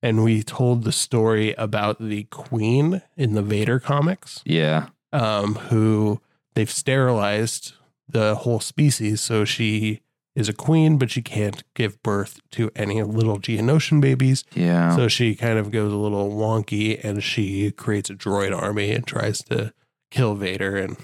And 0.02 0.24
we 0.24 0.42
told 0.42 0.82
the 0.84 0.92
story 0.92 1.54
about 1.54 2.00
the 2.00 2.24
queen 2.24 3.02
in 3.16 3.34
the 3.34 3.42
Vader 3.42 3.78
comics 3.78 4.42
Yeah. 4.44 4.88
um, 5.12 5.54
who 5.54 6.20
they've 6.54 6.70
sterilized 6.70 7.74
the 8.08 8.34
whole 8.34 8.60
species. 8.60 9.20
So 9.20 9.44
she 9.44 10.00
is 10.34 10.48
a 10.48 10.52
queen, 10.52 10.96
but 10.98 11.10
she 11.10 11.20
can't 11.22 11.62
give 11.74 12.02
birth 12.02 12.40
to 12.52 12.70
any 12.74 13.02
little 13.02 13.38
Geonosian 13.38 14.00
babies. 14.00 14.44
Yeah. 14.54 14.96
So 14.96 15.08
she 15.08 15.34
kind 15.34 15.58
of 15.58 15.70
goes 15.70 15.92
a 15.92 15.96
little 15.96 16.30
wonky 16.32 16.98
and 17.04 17.22
she 17.22 17.70
creates 17.72 18.08
a 18.10 18.14
droid 18.14 18.56
army 18.56 18.92
and 18.92 19.06
tries 19.06 19.42
to 19.44 19.72
kill 20.10 20.34
Vader 20.34 20.76
and 20.76 20.96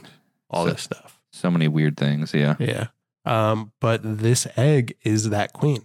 all 0.50 0.64
So- 0.64 0.72
this 0.72 0.82
stuff. 0.82 1.20
so 1.32 1.50
many 1.50 1.68
weird 1.68 1.96
things. 1.96 2.32
Yeah. 2.32 2.56
Yeah. 2.58 2.86
Um, 3.26 3.72
but 3.80 4.00
this 4.02 4.46
egg 4.56 4.96
is 5.02 5.28
that 5.30 5.52
queen. 5.52 5.84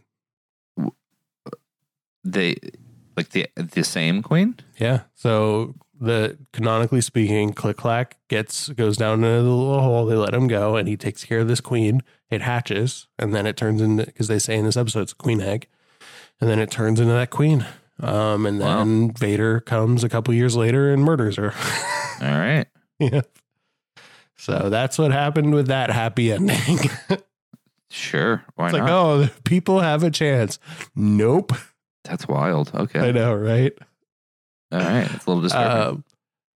They 2.24 2.56
like 3.18 3.30
the 3.30 3.48
the 3.56 3.84
same 3.84 4.22
queen? 4.22 4.56
Yeah. 4.78 5.02
So 5.14 5.76
the 6.04 6.38
canonically 6.54 7.02
speaking, 7.02 7.54
Click 7.54 7.78
Clack 7.78 8.18
gets 8.28 8.70
goes 8.70 8.98
down 8.98 9.24
into 9.24 9.44
the 9.44 9.50
little 9.50 9.82
hole. 9.82 10.06
They 10.06 10.16
let 10.16 10.34
him 10.34 10.48
go, 10.48 10.76
and 10.76 10.88
he 10.88 10.98
takes 10.98 11.24
care 11.24 11.40
of 11.40 11.48
this 11.48 11.62
queen. 11.62 12.02
It 12.30 12.42
hatches, 12.42 13.08
and 13.20 13.34
then 13.34 13.46
it 13.46 13.58
turns 13.58 13.82
into 13.82 14.06
because 14.06 14.28
they 14.28 14.40
say 14.40 14.58
in 14.58 14.66
this 14.66 14.78
episode 14.78 15.02
it's 15.02 15.12
a 15.12 15.16
queen 15.16 15.42
egg, 15.42 15.68
and 16.42 16.50
then 16.50 16.60
it 16.60 16.72
turns 16.72 17.00
into 17.00 17.14
that 17.14 17.30
queen. 17.30 17.66
Um, 18.00 18.46
and 18.46 18.60
Wow. 18.60 18.80
then 18.80 19.12
Vader 19.14 19.60
comes 19.60 20.04
a 20.04 20.10
couple 20.10 20.34
years 20.34 20.56
later 20.56 20.92
and 20.92 21.04
murders 21.04 21.36
her. 21.38 21.54
All 22.22 22.38
right. 22.40 22.66
yeah. 23.00 23.22
So 24.36 24.70
that's 24.70 24.98
what 24.98 25.12
happened 25.12 25.54
with 25.54 25.68
that 25.68 25.90
happy 25.90 26.32
ending. 26.32 26.80
Sure. 27.90 28.44
Why 28.56 28.72
like, 28.72 28.82
not? 28.82 28.90
oh, 28.90 29.30
people 29.44 29.80
have 29.82 30.02
a 30.04 30.10
chance. 30.10 30.58
Nope. 30.96 31.52
That's 32.04 32.28
wild. 32.28 32.72
Okay. 32.74 33.00
I 33.00 33.12
know, 33.12 33.36
right? 33.36 33.72
All 34.74 34.80
right. 34.80 35.10
It's 35.14 35.26
a 35.26 35.30
little 35.30 35.42
disturbing. 35.42 35.88
Um, 35.88 36.04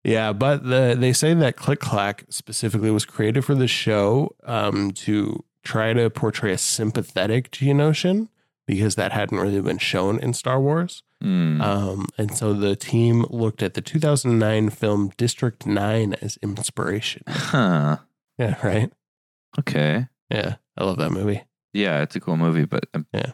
yeah, 0.04 0.32
but 0.32 0.64
the, 0.64 0.96
they 0.98 1.12
say 1.12 1.34
that 1.34 1.56
Click 1.56 1.80
Clack 1.80 2.24
specifically 2.30 2.90
was 2.90 3.04
created 3.04 3.44
for 3.44 3.54
the 3.54 3.68
show 3.68 4.34
um, 4.44 4.92
to 4.92 5.44
try 5.64 5.92
to 5.92 6.08
portray 6.08 6.52
a 6.52 6.58
sympathetic 6.58 7.50
Geonosian 7.50 8.28
because 8.66 8.94
that 8.96 9.12
hadn't 9.12 9.38
really 9.38 9.60
been 9.60 9.78
shown 9.78 10.18
in 10.20 10.34
Star 10.34 10.60
Wars. 10.60 11.02
Hmm. 11.20 11.60
Um, 11.60 12.06
and 12.16 12.36
so 12.36 12.52
the 12.52 12.76
team 12.76 13.24
looked 13.30 13.62
at 13.62 13.74
the 13.74 13.80
2009 13.80 14.70
film 14.70 15.10
District 15.16 15.66
9 15.66 16.14
as 16.20 16.38
inspiration. 16.42 17.22
huh. 17.28 17.98
Yeah, 18.38 18.54
right? 18.64 18.92
Okay. 19.58 20.06
Yeah, 20.30 20.56
I 20.76 20.84
love 20.84 20.98
that 20.98 21.10
movie. 21.10 21.42
Yeah, 21.72 22.02
it's 22.02 22.14
a 22.14 22.20
cool 22.20 22.36
movie, 22.36 22.66
but 22.66 22.84
um, 22.94 23.04
Yeah. 23.12 23.32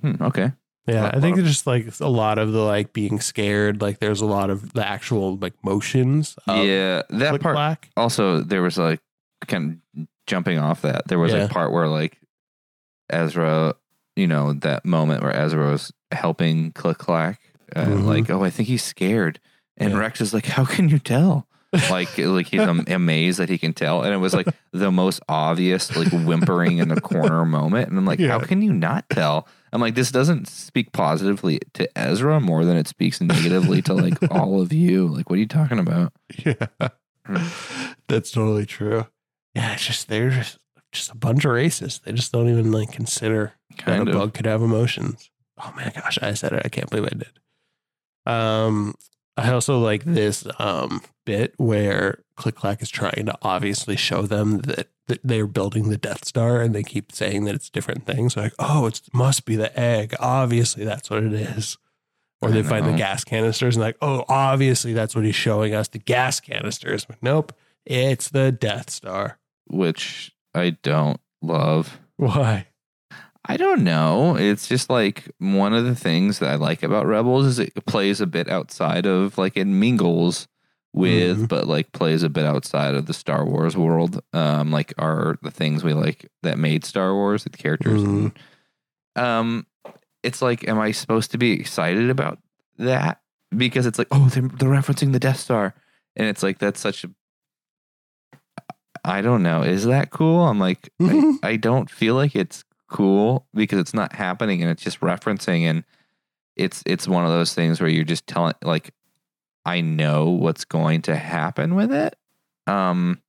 Hmm, 0.00 0.22
okay. 0.22 0.52
Yeah, 0.88 1.10
I 1.12 1.20
think 1.20 1.36
it's 1.38 1.46
just 1.48 1.66
like 1.66 1.86
a 2.00 2.08
lot 2.08 2.38
of 2.38 2.52
the 2.52 2.60
like 2.62 2.92
being 2.92 3.20
scared. 3.20 3.80
Like 3.82 3.98
there's 3.98 4.20
a 4.20 4.26
lot 4.26 4.50
of 4.50 4.72
the 4.72 4.86
actual 4.86 5.36
like 5.36 5.54
motions. 5.62 6.36
Of 6.46 6.64
yeah, 6.64 7.02
that 7.10 7.28
Click 7.30 7.42
part. 7.42 7.54
Clack. 7.56 7.90
Also, 7.96 8.40
there 8.40 8.62
was 8.62 8.78
like 8.78 9.00
kind 9.46 9.80
of 9.96 10.06
jumping 10.26 10.58
off 10.58 10.82
that. 10.82 11.06
There 11.08 11.18
was 11.18 11.32
Yeah. 11.32 11.44
a 11.44 11.48
part 11.48 11.72
where 11.72 11.88
like 11.88 12.18
Ezra, 13.10 13.74
you 14.16 14.26
know, 14.26 14.52
that 14.52 14.84
moment 14.84 15.22
where 15.22 15.34
Ezra 15.34 15.70
was 15.70 15.92
helping 16.12 16.72
Click 16.72 16.98
Clack, 16.98 17.40
uh, 17.74 17.84
Mhm. 17.84 18.04
like, 18.04 18.30
oh, 18.30 18.42
I 18.44 18.50
think 18.50 18.68
he's 18.68 18.82
scared, 18.82 19.40
and 19.76 19.92
Yeah. 19.92 19.98
Rex 19.98 20.20
is 20.20 20.34
like, 20.34 20.46
how 20.46 20.64
can 20.64 20.88
you 20.88 20.98
tell? 20.98 21.46
like 21.90 22.16
like 22.16 22.46
he's 22.46 22.62
am- 22.62 22.84
amazed 22.86 23.38
that 23.38 23.50
he 23.50 23.58
can 23.58 23.74
tell 23.74 24.00
and 24.02 24.14
it 24.14 24.16
was 24.16 24.32
like 24.32 24.46
the 24.72 24.90
most 24.90 25.20
obvious 25.28 25.94
like 25.94 26.08
whimpering 26.10 26.78
in 26.78 26.88
the 26.88 26.98
corner 26.98 27.44
moment 27.58 27.90
and 27.90 27.98
i'm 27.98 28.06
like 28.06 28.18
how 28.20 28.38
Yeah. 28.38 28.46
can 28.46 28.62
you 28.62 28.72
not 28.72 29.04
tell 29.10 29.46
i'm 29.72 29.80
like 29.80 29.94
this 29.94 30.10
doesn't 30.10 30.48
speak 30.48 30.92
positively 30.92 31.60
to 31.74 31.98
ezra 31.98 32.40
more 32.40 32.64
than 32.64 32.76
it 32.76 32.88
speaks 32.88 33.20
negatively 33.20 33.82
to 33.82 33.94
like 33.94 34.16
all 34.30 34.60
of 34.60 34.72
you 34.72 35.06
like 35.06 35.28
what 35.30 35.36
are 35.36 35.40
you 35.40 35.46
talking 35.46 35.78
about 35.78 36.12
Yeah, 36.44 36.66
that's 38.08 38.30
totally 38.30 38.66
true. 38.66 39.06
Yeah, 39.54 39.74
it's 39.74 39.84
just 39.86 40.08
they're 40.08 40.30
just 40.30 40.58
just 40.92 41.10
a 41.10 41.16
bunch 41.16 41.44
of 41.44 41.50
racists. 41.50 42.02
They 42.02 42.12
just 42.12 42.32
don't 42.32 42.48
even 42.48 42.72
like 42.72 42.92
consider 42.92 43.54
kind 43.76 44.00
that 44.00 44.08
a 44.08 44.10
of 44.10 44.18
bug 44.18 44.34
could 44.34 44.46
have 44.46 44.62
emotions. 44.62 45.30
Oh 45.62 45.72
my 45.76 45.90
gosh, 45.94 46.18
I 46.22 46.34
said 46.34 46.52
it. 46.52 46.62
I 46.64 46.68
can't 46.68 46.88
believe 46.88 47.06
I 47.06 47.16
did. 47.16 47.40
Um, 48.32 48.94
I 49.36 49.52
also 49.52 49.78
like 49.78 50.04
this 50.04 50.46
um 50.58 51.02
bit 51.26 51.54
where 51.58 52.22
Click 52.36 52.54
Clack 52.54 52.82
is 52.82 52.90
trying 52.90 53.26
to 53.26 53.38
obviously 53.42 53.96
show 53.96 54.22
them 54.22 54.58
that 54.60 54.88
they're 55.24 55.46
building 55.46 55.88
the 55.88 55.96
Death 55.96 56.24
Star, 56.24 56.60
and 56.60 56.74
they 56.74 56.82
keep 56.82 57.12
saying 57.12 57.44
that 57.44 57.54
it's 57.54 57.70
different 57.70 58.06
things. 58.06 58.36
Like, 58.36 58.52
oh, 58.58 58.86
it 58.86 59.00
must 59.12 59.44
be 59.44 59.56
the 59.56 59.76
egg. 59.78 60.14
Obviously, 60.20 60.84
that's 60.84 61.10
what 61.10 61.24
it 61.24 61.32
is. 61.32 61.78
Or 62.40 62.50
they 62.50 62.62
find 62.62 62.84
the 62.84 62.90
uh-huh. 62.90 62.98
gas 62.98 63.24
canisters 63.24 63.74
and 63.74 63.82
like, 63.82 63.96
oh, 64.00 64.24
obviously 64.28 64.92
that's 64.92 65.16
what 65.16 65.24
he's 65.24 65.34
showing 65.34 65.74
us, 65.74 65.88
the 65.88 65.98
gas 65.98 66.38
canisters. 66.38 67.04
But 67.04 67.16
nope, 67.20 67.52
it's 67.84 68.30
the 68.30 68.52
Death 68.52 68.90
Star. 68.90 69.38
which 69.66 70.32
i 70.54 70.70
don't 70.70 71.20
love 71.42 71.98
Why? 72.16 72.66
I 73.50 73.56
don't 73.56 73.82
know. 73.82 74.36
It's 74.36 74.68
just 74.68 74.90
like 74.90 75.30
one 75.38 75.72
of 75.72 75.86
the 75.86 75.94
things 75.94 76.38
that 76.38 76.50
I 76.50 76.56
like 76.56 76.82
about 76.82 77.06
Rebels 77.06 77.46
is 77.46 77.58
it 77.58 77.72
plays 77.86 78.20
a 78.20 78.26
bit 78.26 78.50
outside 78.50 79.06
of 79.06 79.38
like 79.38 79.56
it 79.56 79.64
mingles 79.64 80.46
with, 80.94 81.38
Mhm. 81.42 81.48
but 81.48 81.66
like 81.68 81.92
plays 81.92 82.22
a 82.22 82.28
bit 82.28 82.44
outside 82.46 82.94
of 82.94 83.06
the 83.06 83.12
Star 83.14 83.44
Wars 83.44 83.76
world. 83.76 84.20
Um, 84.32 84.70
like 84.70 84.92
are 84.98 85.38
the 85.42 85.50
things 85.50 85.84
we 85.84 85.92
like 85.94 86.30
that 86.42 86.58
made 86.58 86.84
Star 86.84 87.14
Wars, 87.14 87.44
the 87.44 87.50
characters. 87.50 88.02
Mhm. 88.02 88.32
Um, 89.16 89.66
it's 90.22 90.42
like, 90.42 90.66
am 90.68 90.78
I 90.78 90.90
supposed 90.92 91.30
to 91.32 91.38
be 91.38 91.52
excited 91.52 92.10
about 92.10 92.38
that? 92.78 93.20
Because 93.56 93.86
it's 93.86 93.98
like, 93.98 94.08
oh, 94.10 94.28
they're, 94.28 94.42
they're 94.42 94.68
referencing 94.68 95.12
the 95.12 95.18
Death 95.20 95.38
Star, 95.40 95.74
and 96.16 96.26
it's 96.28 96.42
like 96.42 96.58
that's 96.58 96.80
such 96.80 97.04
a. 97.04 97.10
I 99.04 99.22
don't 99.22 99.42
know. 99.42 99.62
Is 99.62 99.84
that 99.86 100.10
cool? 100.10 100.40
I'm 100.46 100.58
like, 100.58 100.90
I, 101.00 101.04
Mhm. 101.04 101.38
I 101.42 101.56
don't 101.56 101.88
feel 101.90 102.14
like 102.14 102.34
it's 102.36 102.64
cool 102.88 103.46
because 103.54 103.78
it's 103.78 103.94
not 103.94 104.12
happening 104.14 104.60
and 104.62 104.70
it's 104.70 104.82
just 104.82 105.00
referencing 105.00 105.62
and 105.62 105.84
it's 106.56 106.82
it's 106.86 107.06
one 107.06 107.24
of 107.24 107.30
those 107.30 107.54
things 107.54 107.80
where 107.80 107.88
you're 107.90 108.02
just 108.04 108.26
telling 108.26 108.54
like 108.64 108.92
I 109.64 109.80
know 109.80 110.30
what's 110.30 110.64
going 110.64 111.02
to 111.02 111.16
happen 111.16 111.74
with 111.74 111.92
it. 111.92 112.16
Um 112.66 113.20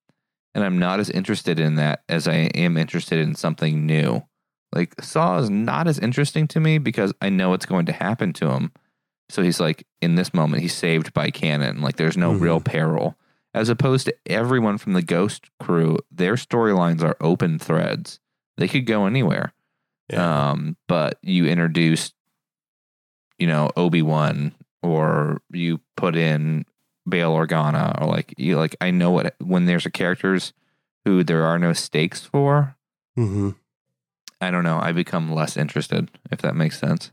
and 0.56 0.64
I'm 0.64 0.80
not 0.80 1.00
as 1.00 1.10
interested 1.10 1.60
in 1.60 1.76
that 1.76 2.04
as 2.10 2.28
I 2.28 2.34
am 2.56 2.76
interested 2.78 3.20
in 3.20 3.36
something 3.36 3.86
new. 3.86 4.24
Like 4.74 5.02
Saw 5.02 5.38
is 5.40 5.50
not 5.50 5.88
as 5.88 6.00
interesting 6.00 6.48
to 6.50 6.60
me 6.60 6.78
because 6.78 7.14
I 7.22 7.30
know 7.30 7.50
what's 7.50 7.66
going 7.66 7.86
to 7.88 7.94
happen 7.94 8.34
to 8.34 8.50
him. 8.52 8.72
So 9.30 9.42
he's 9.44 9.60
like 9.60 9.86
in 10.02 10.16
this 10.16 10.34
moment 10.34 10.62
he's 10.64 10.74
saved 10.74 11.14
by 11.14 11.30
canon. 11.30 11.82
Like 11.82 11.98
there's 11.98 12.18
no 12.18 12.34
Mhm. 12.34 12.42
real 12.42 12.60
peril. 12.60 13.16
As 13.54 13.70
opposed 13.70 14.06
to 14.06 14.16
everyone 14.28 14.78
from 14.78 14.94
the 14.94 15.02
Ghost 15.02 15.50
crew, 15.60 15.98
their 16.12 16.36
storylines 16.36 17.04
are 17.04 17.18
open 17.20 17.58
threads. 17.58 18.20
They 18.58 18.68
could 18.68 18.86
go 18.86 19.06
anywhere. 19.08 19.54
Yeah. 20.12 20.50
Um, 20.52 20.78
but 20.88 21.18
you 21.24 21.46
introduced, 21.48 22.14
you 23.38 23.48
know, 23.48 23.70
Obi 23.76 24.02
Wan, 24.02 24.54
or 24.82 25.42
you 25.52 25.82
put 25.96 26.16
in 26.16 26.66
Bail 27.08 27.34
Organa, 27.34 28.00
or 28.02 28.08
like 28.08 28.34
you 28.38 28.58
like 28.58 28.76
I 28.82 28.92
know 28.92 29.12
what 29.12 29.36
when 29.40 29.66
there's 29.66 29.86
a 29.86 29.92
characters 29.92 30.54
who 31.06 31.24
there 31.24 31.44
are 31.44 31.60
no 31.60 31.74
stakes 31.74 32.24
for. 32.24 32.76
hmm 33.16 33.52
I 34.42 34.52
don't 34.52 34.64
know. 34.64 34.80
I 34.80 34.94
become 34.94 35.34
less 35.34 35.58
interested 35.58 36.10
if 36.32 36.42
that 36.42 36.56
makes 36.56 36.80
sense. 36.80 37.12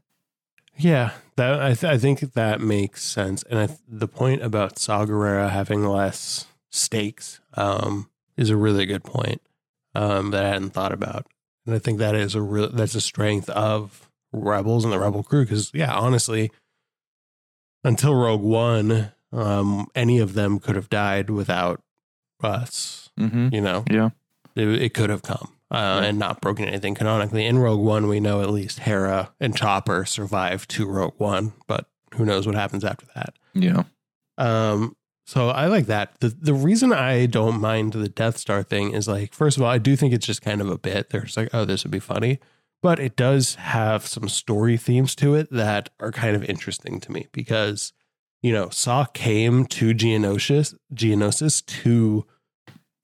Yeah, 0.79 1.12
that 1.37 1.61
I, 1.61 1.74
th- 1.74 1.92
I 1.92 1.98
think 1.98 2.20
that 2.20 2.61
makes 2.61 3.02
sense. 3.02 3.42
And 3.50 3.59
I 3.59 3.66
th- 3.66 3.79
the 3.88 4.07
point 4.07 4.42
about 4.42 4.79
Saw 4.79 5.07
Gerrera 5.07 5.50
having 5.50 5.85
less 5.85 6.46
stakes 6.70 7.40
um, 7.55 8.11
is 8.37 8.50
a 8.50 8.57
really 8.57 8.85
good 8.87 9.02
point 9.02 9.40
um, 9.94 10.31
that 10.31 10.44
I 10.44 10.48
hadn't 10.50 10.70
thought 10.70 10.92
about. 10.92 11.26
And 11.64 11.74
I 11.74 11.79
think 11.79 11.98
that 11.98 12.14
is 12.14 12.35
a 12.35 12.42
real 12.42 12.68
that's 12.70 12.94
a 12.94 13.00
strength 13.00 13.48
of 13.50 14.09
Rebels 14.33 14.85
and 14.85 14.92
the 14.92 15.00
Rebel 15.00 15.22
crew. 15.22 15.44
Because 15.44 15.70
yeah, 15.74 15.94
honestly, 15.96 16.52
until 17.87 18.14
Rogue 18.14 18.42
One, 18.42 19.12
um, 19.33 19.87
any 19.94 20.18
of 20.18 20.35
them 20.35 20.59
could 20.59 20.77
have 20.77 20.88
died 20.90 21.31
without 21.31 21.81
us. 22.42 23.11
Mm-hmm. 23.18 23.49
You 23.55 23.61
know, 23.61 23.85
Yeah. 23.90 24.11
it, 24.55 24.68
it 24.68 24.94
could 24.94 25.11
have 25.11 25.22
come 25.22 25.53
uh, 25.70 26.01
Yeah. 26.03 26.09
and 26.09 26.18
not 26.18 26.40
broken 26.40 26.66
anything 26.66 26.94
canonically. 26.94 27.46
In 27.46 27.59
Rogue 27.59 27.81
One, 27.81 28.09
we 28.09 28.20
know 28.20 28.42
at 28.42 28.51
least 28.51 28.81
Hera 28.81 29.33
and 29.40 29.57
Chopper 29.57 30.05
survived 30.05 30.70
to 30.70 30.87
Rogue 30.87 31.14
One, 31.18 31.53
but 31.66 31.88
who 32.14 32.25
knows 32.25 32.46
what 32.46 32.55
happens 32.55 32.85
after 32.85 33.07
that. 33.14 33.35
Yeah. 33.55 33.85
Um, 34.38 34.96
so 35.27 35.49
I 35.49 35.66
like 35.66 35.87
that. 35.87 36.20
The 36.20 36.29
the 36.29 36.55
reason 36.55 36.92
I 36.92 37.27
don't 37.27 37.61
mind 37.61 37.94
the 37.94 38.09
Death 38.09 38.37
Star 38.38 38.62
thing 38.62 38.92
is 38.92 39.09
like, 39.09 39.35
first 39.35 39.57
of 39.57 39.62
all, 39.62 39.68
I 39.70 39.79
do 39.79 39.96
think 39.96 40.12
it's 40.14 40.27
just 40.27 40.40
kind 40.42 40.61
of 40.61 40.70
a 40.70 40.79
bit. 40.79 41.11
There's 41.11 41.37
like, 41.37 41.49
oh, 41.53 41.64
this 41.64 41.83
would 41.85 41.90
be 41.90 41.99
funny. 41.99 42.38
But 42.87 43.01
it 43.01 43.16
does 43.16 43.57
have 43.57 44.07
some 44.07 44.29
story 44.29 44.77
themes 44.77 45.16
to 45.16 45.35
it 45.35 45.51
that 45.51 45.90
are 45.99 46.12
kind 46.12 46.37
of 46.37 46.44
interesting 46.44 47.01
to 47.01 47.11
me 47.11 47.27
because, 47.33 47.92
you 48.42 48.53
know, 48.53 48.68
Saw 48.68 49.07
came 49.07 49.66
to 49.66 49.92
Geonosis, 49.92 50.72
Geonosis 50.94 51.66
to 51.83 52.25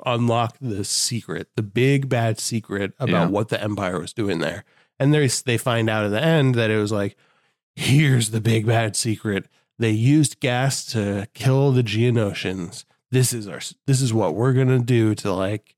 unlock 0.07 0.57
the 0.61 0.85
secret, 0.85 1.49
the 1.57 1.65
big 1.65 2.09
bad 2.09 2.39
secret 2.39 2.93
about 3.01 3.25
Yeah. 3.25 3.27
what 3.31 3.49
the 3.49 3.61
Empire 3.61 3.99
was 3.99 4.13
doing 4.13 4.39
there. 4.39 4.65
And 5.01 5.13
they 5.13 5.27
they 5.27 5.59
find 5.59 5.91
out 5.91 6.05
at 6.05 6.11
the 6.13 6.23
end 6.23 6.55
that 6.55 6.71
it 6.71 6.77
was 6.79 6.93
like, 6.93 7.17
here's 7.75 8.31
the 8.31 8.41
big 8.41 8.65
bad 8.67 8.95
secret. 8.95 9.49
They 9.81 9.91
used 9.91 10.39
gas 10.39 10.85
to 10.93 11.27
kill 11.35 11.73
the 11.73 11.83
Geonosians. 11.83 12.85
This 13.11 13.33
is 13.33 13.49
our 13.49 13.59
this 13.89 14.01
is 14.01 14.15
what 14.15 14.37
we're 14.37 14.53
gonna 14.53 14.79
do 14.79 15.17
to 15.17 15.33
like 15.33 15.75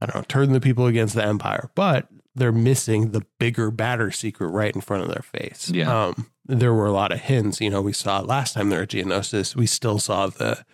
I 0.00 0.06
don't 0.06 0.16
know, 0.16 0.22
turn 0.26 0.52
the 0.52 0.60
people 0.62 0.86
against 0.86 1.14
the 1.14 1.24
Empire. 1.26 1.68
But 1.74 2.08
they're 2.34 2.52
missing 2.52 3.12
the 3.12 3.24
bigger, 3.38 3.70
badder 3.70 4.10
secret 4.10 4.48
right 4.48 4.74
in 4.74 4.80
front 4.80 5.02
of 5.02 5.08
their 5.08 5.22
face. 5.22 5.70
Yeah. 5.70 6.06
Um, 6.06 6.26
there 6.46 6.74
were 6.74 6.86
a 6.86 6.92
lot 6.92 7.12
of 7.12 7.20
hints. 7.20 7.60
You 7.60 7.70
know, 7.70 7.80
we 7.80 7.92
saw 7.92 8.20
last 8.20 8.54
time 8.54 8.70
there 8.70 8.80
were 8.80 8.86
Geonosis. 8.86 9.54
We 9.56 9.66
still 9.66 9.98
saw 9.98 10.26
the 10.26 10.64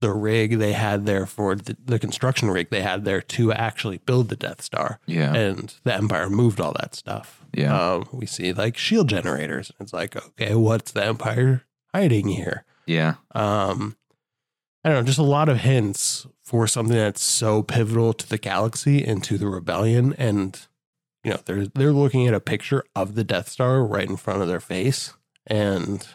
the 0.00 0.12
rig 0.12 0.58
they 0.58 0.72
had 0.72 1.06
there 1.06 1.26
for 1.26 1.54
the, 1.54 1.76
the 1.84 1.98
construction 1.98 2.50
rig 2.50 2.70
they 2.70 2.82
had 2.82 3.04
there 3.04 3.22
to 3.22 3.52
actually 3.52 3.98
build 3.98 4.28
the 4.28 4.36
Death 4.36 4.60
Star. 4.60 4.98
Yeah. 5.06 5.32
And 5.32 5.72
the 5.84 5.94
Empire 5.94 6.28
moved 6.28 6.60
all 6.60 6.72
that 6.72 6.96
stuff. 6.96 7.44
Yeah. 7.54 7.78
Um, 7.92 8.08
we 8.12 8.26
see 8.26 8.52
like 8.52 8.76
shield 8.76 9.08
generators. 9.08 9.70
And 9.78 9.86
it's 9.86 9.92
like, 9.92 10.16
okay, 10.16 10.56
what's 10.56 10.90
the 10.90 11.04
Empire 11.04 11.62
hiding 11.94 12.28
here? 12.28 12.64
yeah. 12.86 13.14
Um, 13.32 13.96
I 14.84 14.88
don't 14.88 14.98
know, 14.98 15.04
just 15.04 15.20
a 15.20 15.22
lot 15.22 15.48
of 15.48 15.58
hints 15.58 16.26
for 16.42 16.66
something 16.66 16.96
that's 16.96 17.22
so 17.22 17.62
pivotal 17.62 18.12
to 18.14 18.28
the 18.28 18.38
galaxy 18.38 19.04
and 19.04 19.22
to 19.22 19.38
the 19.38 19.46
rebellion. 19.46 20.12
And, 20.18 20.60
you 21.24 21.30
know, 21.30 21.40
they're 21.44 21.66
they're 21.66 21.92
looking 21.92 22.26
at 22.26 22.34
a 22.34 22.40
picture 22.40 22.84
of 22.94 23.14
the 23.14 23.24
Death 23.24 23.48
Star 23.48 23.84
right 23.84 24.08
in 24.08 24.16
front 24.16 24.42
of 24.42 24.48
their 24.48 24.60
face, 24.60 25.14
and 25.46 26.06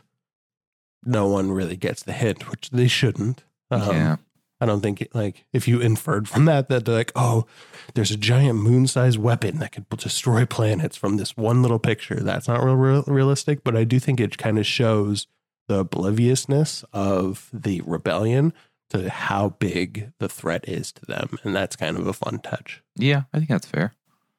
no 1.03 1.27
one 1.27 1.51
really 1.51 1.77
gets 1.77 2.03
the 2.03 2.13
hint, 2.13 2.49
which 2.51 2.69
they 2.71 2.87
shouldn't. 2.87 3.43
Um, 3.71 3.95
yeah. 3.95 4.15
I 4.59 4.65
don't 4.65 4.81
think 4.81 5.01
it, 5.01 5.13
like 5.13 5.45
if 5.53 5.67
you 5.67 5.79
inferred 5.79 6.27
from 6.27 6.45
that 6.45 6.67
that 6.69 6.85
they're 6.85 6.95
like, 6.95 7.11
oh, 7.15 7.45
there's 7.93 8.11
a 8.11 8.17
giant 8.17 8.59
moon-sized 8.59 9.19
weapon 9.19 9.59
that 9.59 9.71
could 9.71 9.87
destroy 9.89 10.45
planets 10.45 10.97
from 10.97 11.17
this 11.17 11.37
one 11.37 11.61
little 11.61 11.79
picture. 11.79 12.15
That's 12.15 12.47
not 12.47 12.63
real, 12.63 12.75
real 12.75 13.03
realistic, 13.05 13.63
but 13.63 13.75
I 13.75 13.83
do 13.83 13.99
think 13.99 14.19
it 14.19 14.37
kind 14.37 14.57
of 14.57 14.65
shows 14.65 15.27
the 15.67 15.79
obliviousness 15.79 16.83
of 16.91 17.49
the 17.53 17.81
rebellion 17.85 18.51
to 18.89 19.09
how 19.09 19.49
big 19.59 20.11
the 20.19 20.29
threat 20.29 20.67
is 20.67 20.91
to 20.93 21.05
them, 21.05 21.37
and 21.43 21.55
that's 21.55 21.75
kind 21.75 21.97
of 21.97 22.07
a 22.07 22.13
fun 22.13 22.39
touch. 22.39 22.81
Yeah. 22.95 23.23
I 23.33 23.37
think 23.37 23.49
that's 23.49 23.67
fair. 23.67 23.93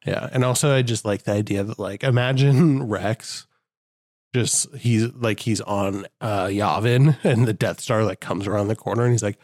Yeah, 0.05 0.29
and 0.31 0.43
also 0.45 0.75
I 0.75 0.81
just 0.81 1.05
like 1.05 1.23
the 1.23 1.33
idea 1.33 1.63
that 1.63 1.79
like 1.79 2.03
imagine 2.03 2.83
Rex 2.87 3.47
just 4.33 4.73
he's 4.75 5.11
like 5.13 5.39
he's 5.39 5.61
on 5.61 6.05
uh 6.21 6.45
Yavin 6.45 7.17
and 7.23 7.47
the 7.47 7.53
Death 7.53 7.79
Star 7.79 8.03
like 8.03 8.19
comes 8.19 8.47
around 8.47 8.67
the 8.67 8.75
corner 8.75 9.03
and 9.03 9.11
he's 9.11 9.23
like, 9.23 9.39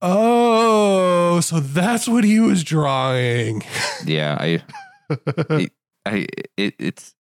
"Oh, 0.00 1.40
so 1.40 1.60
that's 1.60 2.08
what 2.08 2.24
he 2.24 2.40
was 2.40 2.64
drawing." 2.64 3.62
Yeah. 4.04 4.36
I, 4.40 4.62
I, 6.06 6.26
it, 6.56 6.74
it's, 6.78 7.14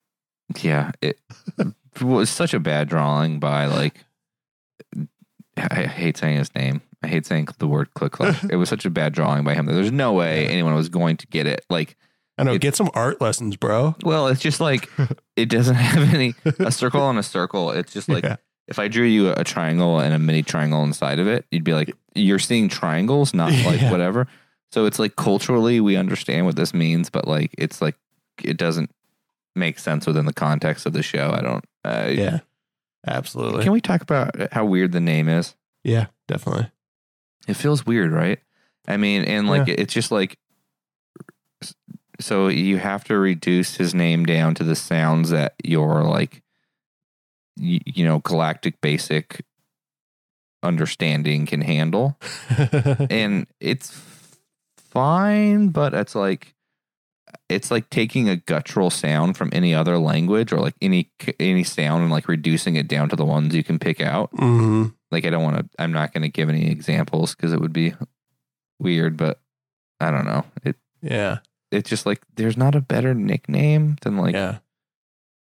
yeah. 0.61 0.93
It 1.01 1.19
was 2.01 2.31
such 2.31 2.55
a 2.55 2.61
bad 2.61 2.89
drawing 2.89 3.41
by 3.41 3.67
like, 3.67 4.05
I 5.57 5.83
hate 5.83 6.19
saying 6.19 6.37
his 6.37 6.55
name. 6.55 6.83
I 7.03 7.09
hate 7.09 7.27
saying 7.27 7.49
the 7.59 7.67
word 7.67 7.95
click 7.95 8.13
clack. 8.13 8.43
it 8.51 8.57
was 8.57 8.69
such 8.69 8.85
a 8.85 8.91
bad 8.91 9.13
drawing 9.13 9.45
by 9.45 9.55
him 9.55 9.67
that 9.67 9.73
there's 9.73 9.93
no 9.93 10.13
way 10.13 10.47
anyone 10.49 10.75
was 10.75 10.89
going 10.89 11.17
to 11.19 11.27
get 11.27 11.47
it. 11.47 11.65
Like, 11.71 11.97
I 12.39 12.45
know, 12.45 12.53
It- 12.55 12.61
get 12.61 12.77
some 12.77 12.91
art 12.95 13.21
lessons, 13.21 13.57
bro. 13.57 13.95
well, 14.03 14.29
it's 14.29 14.41
just 14.41 14.61
like 14.61 14.91
it 15.37 15.47
doesn't 15.49 15.75
have 15.77 16.15
any 16.15 16.35
a 16.59 16.71
circle 16.71 17.01
on 17.03 17.17
a 17.19 17.23
circle. 17.23 17.71
It's 17.71 17.93
just 17.93 18.09
like 18.09 18.25
Yeah. 18.25 18.37
if 18.69 18.79
I 18.79 18.89
drew 18.89 19.07
you 19.07 19.31
a 19.31 19.45
triangle 19.45 20.01
and 20.01 20.13
a 20.15 20.19
mini 20.19 20.43
triangle 20.43 20.83
inside 20.85 21.19
of 21.19 21.27
it, 21.27 21.47
you'd 21.51 21.65
be 21.65 21.73
like, 21.75 21.95
you're 22.15 22.39
seeing 22.39 22.69
triangles, 22.69 23.33
not 23.35 23.53
like 23.65 23.81
Yeah. 23.81 23.91
whatever. 23.91 24.27
So 24.73 24.85
it's 24.85 24.99
like 24.99 25.17
culturally, 25.17 25.81
we 25.81 25.97
understand 25.97 26.45
what 26.45 26.57
this 26.57 26.75
means, 26.75 27.09
but 27.09 27.27
like 27.27 27.55
it's 27.57 27.81
like 27.81 27.95
it 28.45 28.57
doesn't 28.59 28.91
make 29.55 29.79
sense 29.79 30.07
within 30.07 30.27
the 30.27 30.35
context 30.35 30.85
of 30.85 30.93
the 30.93 31.03
show. 31.03 31.31
I 31.33 31.41
don't. 31.41 31.65
Uh, 31.85 32.11
yeah. 32.13 32.41
Absolutely. 33.07 33.63
Can 33.63 33.73
we 33.73 33.81
talk 33.81 34.03
about 34.03 34.53
how 34.53 34.65
weird 34.65 34.93
the 34.93 35.01
name 35.01 35.29
is? 35.29 35.55
yeah, 35.85 36.07
definitely. 36.27 36.71
It 37.47 37.55
feels 37.55 37.87
weird, 37.87 38.11
right? 38.13 38.41
I 38.89 38.97
mean, 38.97 39.23
and 39.23 39.49
like 39.49 39.69
it's 39.69 39.95
just 39.95 40.11
like 40.11 40.37
so 42.21 42.49
you 42.49 42.79
have 42.79 43.05
to 43.05 43.19
reduce 43.19 43.77
his 43.77 43.95
name 43.95 44.25
down 44.25 44.55
to 44.57 44.65
the 44.65 44.77
sounds 44.77 45.31
that 45.31 45.55
your 45.63 46.03
like 46.03 46.43
you, 47.57 47.81
you 47.87 48.05
know 48.05 48.21
galactic 48.21 48.81
basic 48.81 49.45
understanding 50.63 51.47
can 51.47 51.61
handle. 51.61 52.19
And 53.11 53.47
it's 53.61 53.91
fine 54.77 55.69
but 55.69 55.93
it's 55.93 56.15
like 56.15 56.55
it's 57.49 57.71
like 57.71 57.91
taking 57.91 58.29
a 58.29 58.37
guttural 58.37 58.89
sound 58.89 59.37
from 59.37 59.51
any 59.53 59.75
other 59.75 59.99
language 59.99 60.53
or 60.53 60.59
like 60.59 60.75
any 60.81 61.11
any 61.39 61.65
sound 61.65 62.03
and 62.03 62.11
like 62.11 62.29
reducing 62.29 62.77
it 62.77 62.89
down 62.89 63.09
to 63.11 63.17
the 63.17 63.25
ones 63.25 63.55
you 63.55 63.63
can 63.63 63.79
pick 63.79 64.01
out. 64.01 64.31
Hmm 64.35 64.87
like 65.11 65.25
I 65.25 65.31
don't 65.31 65.45
want 65.45 65.57
to 65.59 65.83
I'm 65.83 65.93
not 65.93 66.13
going 66.13 66.23
to 66.23 66.29
give 66.29 66.49
any 66.49 66.71
examples 66.71 67.35
cuz 67.35 67.53
it 67.53 67.61
would 67.61 67.73
be 67.73 67.95
weird 68.79 69.17
but 69.17 69.41
I 70.01 70.11
don't 70.11 70.27
know. 70.27 70.45
It 70.65 70.77
Yeah. 71.03 71.39
It's 71.77 71.89
just 71.91 72.07
like 72.07 72.23
there's 72.37 72.57
not 72.57 72.75
a 72.75 72.81
better 72.81 73.15
nickname 73.15 73.97
than 74.03 74.17
like 74.17 74.35
yeah. 74.35 74.59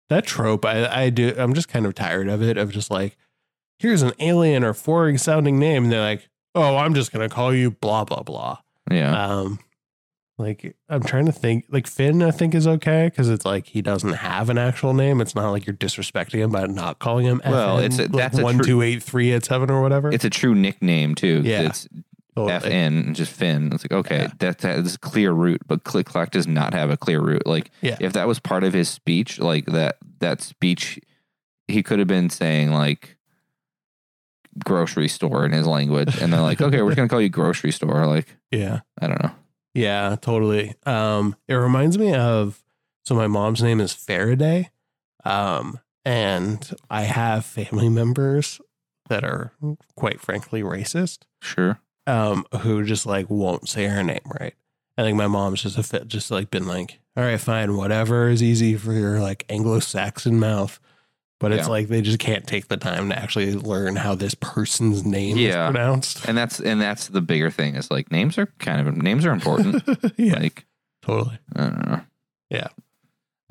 That 0.09 0.25
trope, 0.25 0.65
I, 0.65 0.87
I 1.03 1.09
do. 1.11 1.33
I'm 1.37 1.53
just 1.53 1.67
kind 1.69 1.85
of 1.85 1.93
tired 1.93 2.29
of 2.29 2.41
it. 2.41 2.57
Of 2.57 2.71
just 2.71 2.89
like, 2.89 3.15
here's 3.77 4.01
an 4.01 4.11
alien 4.19 4.63
or 4.63 4.73
foreign 4.73 5.19
sounding 5.19 5.59
name, 5.59 5.83
and 5.83 5.91
they're 5.91 6.01
like, 6.01 6.27
oh, 6.55 6.77
I'm 6.77 6.95
just 6.95 7.11
gonna 7.11 7.29
call 7.29 7.53
you 7.53 7.69
blah 7.71 8.05
blah 8.05 8.23
blah. 8.23 8.57
yeah 8.89 9.25
Um, 9.37 9.59
like 10.39 10.75
I'm 10.89 11.03
trying 11.03 11.27
to 11.27 11.31
think. 11.31 11.65
Like 11.69 11.85
Finn, 11.85 12.23
I 12.23 12.31
think 12.31 12.55
is 12.55 12.65
okay 12.65 13.05
because 13.05 13.29
it's 13.29 13.45
like 13.45 13.67
he 13.67 13.83
doesn't 13.83 14.13
have 14.13 14.49
an 14.49 14.57
actual 14.57 14.95
name. 14.95 15.21
It's 15.21 15.35
not 15.35 15.51
like 15.51 15.67
you're 15.67 15.75
disrespecting 15.75 16.39
him 16.39 16.49
by 16.51 16.65
not 16.65 16.97
calling 16.97 17.27
him. 17.27 17.39
Well, 17.45 17.77
FN, 17.77 17.83
it's 17.83 17.99
a- 17.99 18.01
like 18.03 18.11
that's 18.13 18.39
a 18.39 18.43
one 18.43 18.55
true- 18.55 18.65
two 18.65 18.81
eight 18.81 19.03
three 19.03 19.31
eight 19.31 19.45
seven 19.45 19.69
or 19.69 19.81
whatever. 19.83 20.11
it's 20.11 20.25
a 20.25 20.29
true 20.31 20.55
nickname 20.55 21.13
too 21.13 21.43
Yeah. 21.45 21.61
it's 21.67 21.87
Totally. 22.47 22.71
FN 22.71 23.05
and 23.07 23.15
just 23.15 23.31
Finn 23.31 23.71
it's 23.73 23.83
like 23.83 23.91
okay 23.91 24.21
Yeah. 24.23 24.31
that 24.39 24.57
that 24.59 24.79
is 24.79 24.95
a 24.95 24.99
clear 24.99 25.31
route 25.31 25.61
but 25.67 25.83
Click 25.83 26.05
Clack 26.07 26.31
does 26.31 26.47
not 26.47 26.73
have 26.73 26.89
a 26.89 26.97
clear 26.97 27.19
route 27.21 27.45
like 27.45 27.71
Yeah. 27.81 27.97
if 27.99 28.13
that 28.13 28.27
was 28.27 28.39
part 28.39 28.63
of 28.63 28.73
his 28.73 28.87
speech 28.89 29.39
like 29.39 29.65
that 29.67 29.97
that 30.19 30.41
speech 30.41 30.99
he 31.67 31.83
could 31.83 31.99
have 31.99 32.07
been 32.07 32.29
saying 32.29 32.71
like 32.71 33.17
grocery 34.65 35.07
store 35.07 35.45
in 35.45 35.51
his 35.51 35.67
language, 35.67 36.17
and 36.21 36.33
they're 36.33 36.41
like, 36.41 36.59
okay, 36.59 36.81
we're 36.81 36.89
just 36.89 36.97
gonna 36.97 37.07
call 37.07 37.21
you 37.21 37.29
grocery 37.29 37.71
store. 37.71 38.05
Like, 38.07 38.35
Yeah. 38.51 38.79
I 38.99 39.07
don't 39.07 39.21
know. 39.21 39.31
Yeah, 39.73 40.15
totally. 40.19 40.73
Um, 40.85 41.35
it 41.47 41.53
reminds 41.53 41.97
me 41.97 42.13
of 42.15 42.61
so 43.05 43.15
my 43.15 43.27
mom's 43.27 43.61
name 43.61 43.79
is 43.79 43.93
Faraday. 43.93 44.69
Um, 45.23 45.79
and 46.03 46.71
I 46.89 47.03
have 47.03 47.45
family 47.45 47.89
members 47.89 48.59
that 49.09 49.23
are 49.23 49.53
quite 49.95 50.19
frankly 50.19 50.61
racist. 50.63 51.19
Sure. 51.41 51.79
Um, 52.09 52.45
who 52.61 52.83
just 52.83 53.05
like 53.05 53.29
won't 53.29 53.67
say 53.69 53.85
her 53.85 54.03
name 54.03 54.21
right. 54.39 54.53
I 54.97 55.03
think 55.03 55.17
my 55.17 55.27
mom's 55.27 55.61
just 55.63 55.77
a 55.77 55.83
fit, 55.83 56.07
just 56.07 56.29
like 56.31 56.49
been 56.51 56.67
like, 56.67 56.99
all 57.15 57.23
right, 57.23 57.39
fine, 57.39 57.77
whatever 57.77 58.29
is 58.29 58.43
easy 58.43 58.75
for 58.75 58.91
your 58.93 59.19
like 59.21 59.45
Anglo-Saxon 59.49 60.39
mouth. 60.39 60.79
But 61.39 61.53
it's 61.53 61.67
Yeah. 61.67 61.71
like 61.71 61.87
they 61.87 62.01
just 62.01 62.19
can't 62.19 62.45
take 62.45 62.67
the 62.67 62.75
time 62.75 63.07
to 63.09 63.17
actually 63.17 63.53
learn 63.55 63.95
how 63.95 64.13
this 64.15 64.35
person's 64.35 65.05
name 65.05 65.37
Yeah. 65.37 65.67
is 65.67 65.71
pronounced. 65.71 66.25
And 66.27 66.37
that's 66.37 66.59
and 66.59 66.81
that's 66.81 67.07
the 67.07 67.21
bigger 67.21 67.49
thing 67.49 67.75
is 67.75 67.89
like 67.89 68.11
names 68.11 68.37
are 68.37 68.47
kind 68.59 68.85
of 68.85 68.97
names 68.97 69.25
are 69.25 69.31
important. 69.31 69.83
yeah, 70.17 70.37
Like 70.39 70.65
totally. 71.01 71.39
I 71.55 71.59
don't 71.61 71.87
know. 71.87 72.01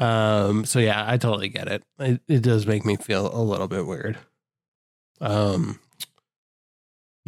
Um, 0.01 0.65
so 0.65 0.79
yeah, 0.79 1.05
I 1.11 1.17
totally 1.17 1.49
get 1.49 1.67
it. 1.69 1.83
it. 1.99 2.21
It 2.29 2.43
does 2.43 2.67
make 2.67 2.85
me 2.85 2.95
feel 2.97 3.35
a 3.35 3.43
little 3.43 3.67
bit 3.67 3.85
weird. 3.87 4.17
Um, 5.21 5.81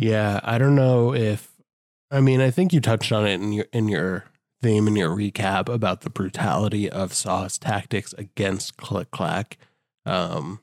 yeah, 0.00 0.40
I 0.42 0.56
don't 0.56 0.76
know 0.76 1.14
if, 1.14 1.52
I 2.10 2.20
mean, 2.20 2.40
I 2.40 2.50
think 2.50 2.72
you 2.72 2.80
touched 2.80 3.12
on 3.12 3.26
it 3.26 3.34
in 3.34 3.52
your 3.52 3.66
in 3.70 3.86
your 3.86 4.24
theme 4.62 4.88
in 4.88 4.96
your 4.96 5.10
recap 5.10 5.68
about 5.68 6.00
the 6.00 6.08
brutality 6.08 6.88
of 6.88 7.12
Saw's 7.12 7.58
tactics 7.58 8.14
against 8.14 8.78
Klik-Klak, 8.78 9.58
um, 10.06 10.60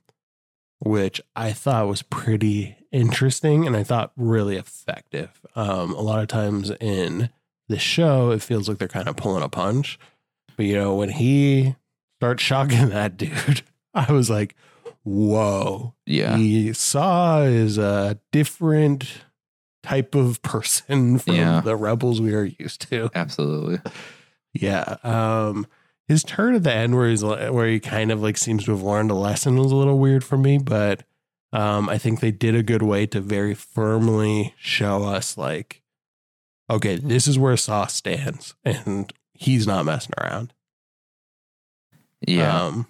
which 0.79 1.21
I 1.35 1.53
thought 1.53 1.87
was 1.87 2.01
pretty 2.01 2.77
interesting 2.91 3.67
and 3.67 3.77
I 3.77 3.83
thought 3.83 4.11
really 4.17 4.55
effective. 4.55 5.45
Um, 5.55 5.93
a 5.93 6.01
lot 6.01 6.19
of 6.19 6.27
times 6.27 6.71
in 6.79 7.29
the 7.69 7.77
show, 7.77 8.31
it 8.31 8.41
feels 8.41 8.67
like 8.67 8.79
they're 8.79 8.87
kind 8.87 9.07
of 9.07 9.17
pulling 9.17 9.43
a 9.43 9.49
punch. 9.49 9.99
But 10.55 10.65
you 10.65 10.73
know, 10.73 10.95
when 10.95 11.09
he 11.09 11.75
starts 12.19 12.41
shocking 12.41 12.89
that 12.89 13.17
dude, 13.17 13.61
I 13.93 14.11
was 14.11 14.31
like, 14.31 14.55
whoa. 15.03 15.93
Yeah. 16.07 16.37
He 16.37 16.73
saw 16.73 17.43
is 17.43 17.77
a 17.77 18.19
different 18.31 19.21
type 19.87 20.15
of 20.15 20.41
person 20.41 21.17
from 21.19 21.35
Yeah. 21.35 21.61
the 21.61 21.75
rebels 21.75 22.19
we 22.21 22.33
are 22.33 22.43
used 22.45 22.89
to. 22.89 23.09
Absolutely. 23.15 23.79
Yeah. 24.53 24.97
Um 25.03 25.67
his 26.07 26.23
turn 26.23 26.55
at 26.55 26.63
the 26.63 26.73
end 26.73 26.95
where 26.95 27.09
he's 27.09 27.23
where 27.23 27.67
he 27.67 27.79
kind 27.79 28.11
of 28.11 28.21
like 28.21 28.37
seems 28.37 28.63
to 28.65 28.71
have 28.71 28.81
learned 28.81 29.11
a 29.11 29.15
lesson 29.15 29.57
was 29.57 29.71
a 29.71 29.75
little 29.75 29.99
weird 29.99 30.23
for 30.23 30.37
me, 30.37 30.57
but 30.57 31.03
um 31.53 31.89
I 31.89 31.97
think 31.97 32.19
they 32.19 32.31
did 32.31 32.55
a 32.55 32.63
good 32.63 32.81
way 32.83 33.05
to 33.07 33.21
very 33.21 33.53
firmly 33.53 34.53
show 34.57 35.03
us 35.03 35.37
like 35.37 35.81
okay, 36.69 36.95
this 36.97 37.27
is 37.27 37.39
where 37.39 37.55
Saw 37.57 37.85
stands 37.87 38.53
and 38.65 39.11
he's 39.33 39.65
not 39.67 39.85
messing 39.85 40.13
around. 40.21 40.53
Yeah. 42.25 42.61
Um, 42.65 42.87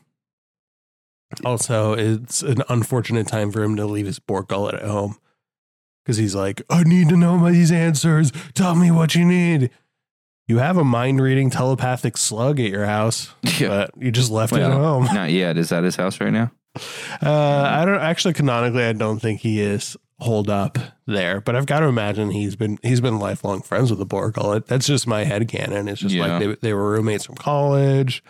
also, 1.45 1.93
it's 1.93 2.41
an 2.41 2.63
unfortunate 2.69 3.27
time 3.27 3.51
for 3.51 3.61
him 3.61 3.75
to 3.75 3.85
leave 3.85 4.05
his 4.05 4.17
Bor 4.19 4.43
Gullet 4.43 4.75
at 4.75 4.83
home 4.87 5.17
because 6.07 6.15
he's 6.15 6.33
like, 6.33 6.61
I 6.69 6.83
need 6.83 7.09
to 7.09 7.17
know 7.17 7.37
my, 7.37 7.51
these 7.51 7.69
answers. 7.69 8.31
Tell 8.53 8.75
me 8.75 8.91
what 8.91 9.13
you 9.13 9.25
need. 9.25 9.71
You 10.47 10.59
have 10.59 10.77
a 10.77 10.85
mind 10.85 11.19
reading 11.19 11.49
telepathic 11.49 12.15
slug 12.15 12.61
at 12.61 12.69
your 12.71 12.85
house, 12.85 13.33
yeah. 13.59 13.67
but 13.67 13.91
you 14.01 14.09
just 14.09 14.31
left 14.31 14.53
it 14.53 14.61
at 14.61 14.71
home. 14.71 15.03
Not 15.13 15.31
yet. 15.31 15.57
Is 15.57 15.67
that 15.67 15.83
his 15.83 15.97
house 15.97 16.21
right 16.21 16.31
now? 16.31 16.49
Uh, 17.21 17.29
I 17.69 17.83
don't 17.83 17.99
actually 17.99 18.35
canonically, 18.35 18.85
I 18.85 18.93
don't 18.93 19.19
think 19.19 19.41
he 19.41 19.59
is 19.59 19.97
holed 20.19 20.49
up 20.49 20.77
there, 21.07 21.41
but 21.41 21.57
I've 21.57 21.65
got 21.65 21.81
to 21.81 21.87
imagine 21.87 22.31
he's 22.31 22.55
been 22.55 22.79
he's 22.81 23.01
been 23.01 23.19
lifelong 23.19 23.61
friends 23.61 23.89
with 23.89 23.99
the 23.99 24.05
Bor 24.05 24.31
Gullet. 24.31 24.67
That's 24.67 24.87
just 24.87 25.07
my 25.07 25.25
head 25.25 25.49
canon. 25.49 25.89
It's 25.89 25.99
just 25.99 26.15
Yeah. 26.15 26.37
like 26.37 26.39
they, 26.39 26.55
they 26.69 26.73
were 26.73 26.89
roommates 26.91 27.25
from 27.25 27.35
college. 27.35 28.23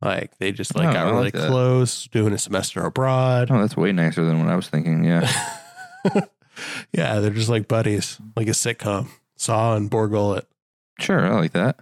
Like 0.00 0.38
they 0.38 0.52
just 0.52 0.76
like 0.76 0.86
Oh, 0.86 0.92
got 0.92 1.06
I 1.06 1.10
really 1.10 1.24
like 1.24 1.34
close, 1.34 2.06
doing 2.06 2.32
a 2.32 2.38
semester 2.38 2.84
abroad. 2.84 3.50
Oh, 3.50 3.58
that's 3.60 3.76
way 3.76 3.90
nicer 3.90 4.24
than 4.24 4.38
what 4.38 4.48
I 4.52 4.54
was 4.54 4.68
thinking. 4.68 5.02
Yeah. 5.02 5.28
yeah, 6.92 7.20
they're 7.20 7.30
just 7.30 7.48
like 7.48 7.68
buddies, 7.68 8.18
like 8.36 8.48
a 8.48 8.50
sitcom. 8.50 9.08
Saw 9.36 9.76
and 9.76 9.90
Bor 9.90 10.08
Gullet. 10.08 10.46
Sure. 11.00 11.26
I 11.26 11.40
like 11.40 11.52
that. 11.52 11.76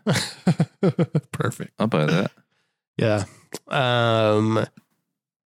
Perfect. 1.32 1.72
I'll 1.78 1.86
buy 1.86 2.06
that. 2.06 2.30
Yeah. 2.96 3.24
Um 3.68 4.64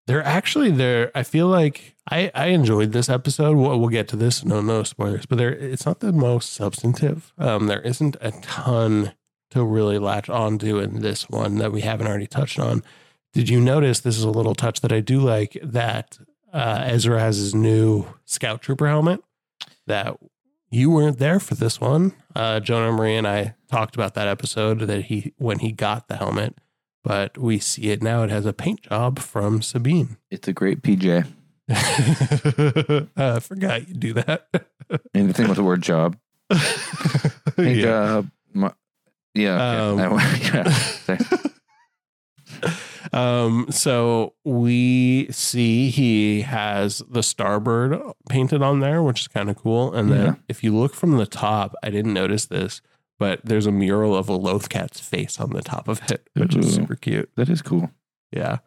they're 0.07 0.23
actually 0.23 0.71
there 0.71 1.11
I 1.15 1.25
feel 1.25 1.49
like 1.49 1.97
I 2.09 2.31
I 2.35 2.47
enjoyed 2.47 2.93
this 2.93 3.09
episode. 3.09 3.57
We'll, 3.57 3.79
we'll 3.81 3.89
get 3.89 4.09
to 4.09 4.17
this. 4.17 4.45
No 4.45 4.61
no 4.61 4.85
spoilers, 4.85 5.27
but 5.27 5.39
there 5.39 5.53
it's 5.53 5.85
not 5.85 6.01
the 6.01 6.13
most 6.13 6.53
substantive. 6.53 7.33
Um 7.39 7.67
there 7.67 7.81
isn't 7.81 8.17
a 8.21 8.31
ton 8.31 9.15
to 9.51 9.65
really 9.65 9.99
latch 9.99 10.29
onto 10.29 10.79
in 10.79 11.01
this 11.01 11.29
one 11.29 11.57
that 11.57 11.73
we 11.73 11.81
haven't 11.81 12.07
already 12.07 12.27
touched 12.27 12.59
on. 12.59 12.83
Did 13.33 13.49
you 13.49 13.61
notice 13.61 14.01
this 14.01 14.17
is 14.17 14.25
a 14.25 14.31
little 14.31 14.55
touch 14.55 14.81
that 14.81 14.93
I 14.93 15.01
do 15.01 15.21
like 15.21 15.59
that 15.63 16.19
uh 16.57 16.83
Ezra 16.87 17.21
has 17.21 17.37
his 17.37 17.55
new 17.55 18.07
scout 18.25 18.63
trooper 18.63 18.87
helmet 18.89 19.21
that 19.87 20.17
you 20.71 20.91
weren't 20.91 21.19
there 21.19 21.39
for 21.41 21.55
this 21.55 21.81
one. 21.81 22.13
Uh 22.35 22.61
Jonah 22.61 22.93
Marie 22.93 23.17
and 23.17 23.27
I 23.29 23.55
talked 23.71 23.95
about 23.95 24.15
that 24.15 24.29
episode 24.29 24.81
that 24.81 25.07
he 25.07 25.35
when 25.39 25.59
he 25.61 25.73
got 25.73 26.09
the 26.09 26.17
helmet 26.17 26.57
but 27.05 27.39
we 27.39 27.61
see 27.61 27.91
it 27.91 28.03
now. 28.03 28.25
It 28.25 28.31
has 28.31 28.47
a 28.47 28.53
paint 28.53 28.83
job 28.83 29.21
from 29.21 29.63
Sabine. 29.63 30.17
It's 30.29 30.49
a 30.49 30.53
great 30.53 30.83
PJ. 30.83 31.25
uh, 31.71 33.07
I 33.17 33.39
forgot 33.39 33.89
you 33.89 33.95
do 33.95 34.13
that. 34.15 34.49
Anything 35.15 35.47
with 35.47 35.57
the 35.57 35.63
word 35.65 35.83
job. 35.83 36.17
Yeah. 37.59 37.81
job. 37.83 38.31
My- 38.53 38.75
yeah. 39.35 39.87
Um, 39.91 39.99
yeah. 39.99 41.47
Um, 43.17 43.67
so 43.71 44.35
we 44.45 45.29
see 45.31 45.91
he 45.91 46.43
has 46.43 46.99
the 47.09 47.21
starbird 47.21 48.13
painted 48.29 48.63
on 48.63 48.81
there, 48.81 49.03
which 49.03 49.21
is 49.23 49.29
kind 49.29 49.49
of 49.49 49.57
cool. 49.57 49.95
And 49.95 50.11
then 50.13 50.43
if 50.49 50.63
you 50.63 50.77
look 50.77 50.95
from 50.95 51.17
the 51.17 51.27
top, 51.27 51.75
I 51.83 51.91
didn't 51.91 52.13
notice 52.13 52.47
this, 52.47 52.83
but 53.19 53.41
there's 53.45 53.67
a 53.67 53.73
mural 53.73 54.15
of 54.15 54.29
a 54.29 54.39
Lothcat's 54.39 55.01
face 55.01 55.41
on 55.41 55.51
the 55.51 55.63
top 55.63 55.89
of 55.89 56.03
it, 56.11 56.29
which 56.35 56.55
is 56.55 56.75
super 56.75 56.95
cute. 56.97 57.31
That 57.37 57.49
is 57.49 57.63
cool. 57.63 57.91
Yeah. 58.31 58.59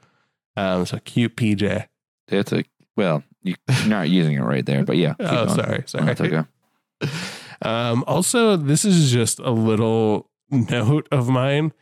Um, 0.57 0.85
so 0.85 0.97
cute 1.05 1.35
PJ. 1.35 1.87
It's 2.27 2.51
a 2.51 2.63
well, 2.97 3.23
you- 3.43 3.55
you're 3.69 3.87
not 3.87 4.09
using 4.09 4.33
it 4.35 4.41
right 4.41 4.65
there, 4.65 4.83
but 4.83 4.97
yeah. 4.97 5.13
Oh, 5.19 5.45
going. 5.45 5.49
sorry, 5.55 5.83
sorry. 5.85 6.09
Okay. 6.11 6.43
Um, 7.61 8.05
also, 8.07 8.55
this 8.55 8.85
is 8.85 9.11
just 9.11 9.39
a 9.39 9.51
little 9.51 10.29
note 10.49 11.09
of 11.11 11.27
mine. 11.27 11.73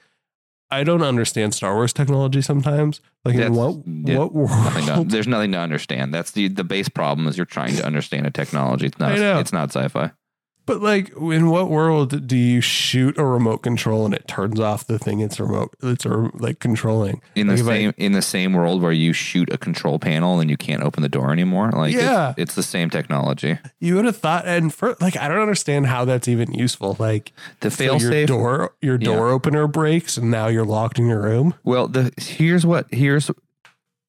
I 0.70 0.84
don't 0.84 1.02
understand 1.02 1.54
Star 1.54 1.76
Wars 1.76 1.94
technology 1.94 2.42
sometimes. 2.42 3.00
Like 3.24 3.36
in 3.36 3.54
what 3.54 3.78
yeah, 3.86 4.18
what 4.18 4.50
Nothing 4.50 4.86
to, 4.86 5.04
there's 5.10 5.28
nothing 5.28 5.52
to 5.54 5.58
understand. 5.58 6.14
That's 6.14 6.32
the 6.32 6.48
the 6.50 6.64
base 6.64 6.90
problem 6.90 7.28
is 7.28 7.38
you're 7.38 7.46
trying 7.46 7.76
to 7.76 7.86
understand 7.86 8.26
a 8.26 8.32
technology. 8.32 8.88
It's 8.88 9.00
not. 9.00 9.18
It's 9.18 9.54
not 9.54 9.70
sci-fi. 9.70 10.12
But 10.68 10.82
like, 10.84 11.12
in 11.18 11.50
what 11.50 11.70
world 11.70 12.28
do 12.28 12.36
you 12.38 12.62
shoot 12.62 13.18
a 13.18 13.26
remote 13.26 13.60
control 13.64 14.06
and 14.06 14.14
it 14.14 14.28
turns 14.28 14.60
off 14.60 14.86
the 14.86 15.00
thing 15.00 15.22
it's 15.22 15.40
remote? 15.40 15.74
It's 15.82 16.06
like 16.06 16.60
controlling. 16.60 17.22
In 17.36 17.48
the 17.48 17.54
Like 17.54 17.62
if 17.62 17.68
I- 17.68 17.70
same 17.78 17.94
in 17.98 18.12
the 18.12 18.22
same 18.22 18.54
world 18.54 18.82
where 18.84 18.92
you 18.92 19.14
shoot 19.14 19.50
a 19.52 19.58
control 19.58 19.98
panel 19.98 20.40
and 20.40 20.50
you 20.50 20.58
can't 20.58 20.84
open 20.84 21.02
the 21.02 21.10
door 21.10 21.32
anymore. 21.32 21.72
Like 21.72 21.94
it's- 21.96 22.04
Yeah. 22.08 22.34
it's, 22.38 22.54
the 22.54 22.62
same 22.64 22.90
technology. 22.90 23.58
You 23.80 23.96
would 23.96 24.06
have 24.06 24.18
thought, 24.18 24.46
and 24.48 24.74
for 24.74 24.96
like, 25.02 25.16
I 25.18 25.28
don't 25.28 25.40
understand 25.40 25.88
how 25.88 26.06
that's 26.06 26.28
even 26.28 26.54
useful. 26.54 26.96
Like, 27.00 27.32
The 27.62 27.72
so 27.72 27.78
fail 27.78 27.98
your 28.02 28.12
safe. 28.12 28.28
door, 28.28 28.74
your 28.82 28.98
door 28.98 29.30
opener 29.30 29.68
breaks, 29.68 30.18
and 30.18 30.30
now 30.30 30.48
you're 30.48 30.66
locked 30.66 31.00
in 31.00 31.08
your 31.08 31.22
room. 31.22 31.54
Well, 31.64 31.88
the 31.88 32.12
here's 32.18 32.66
what 32.66 32.88
here's 32.92 33.32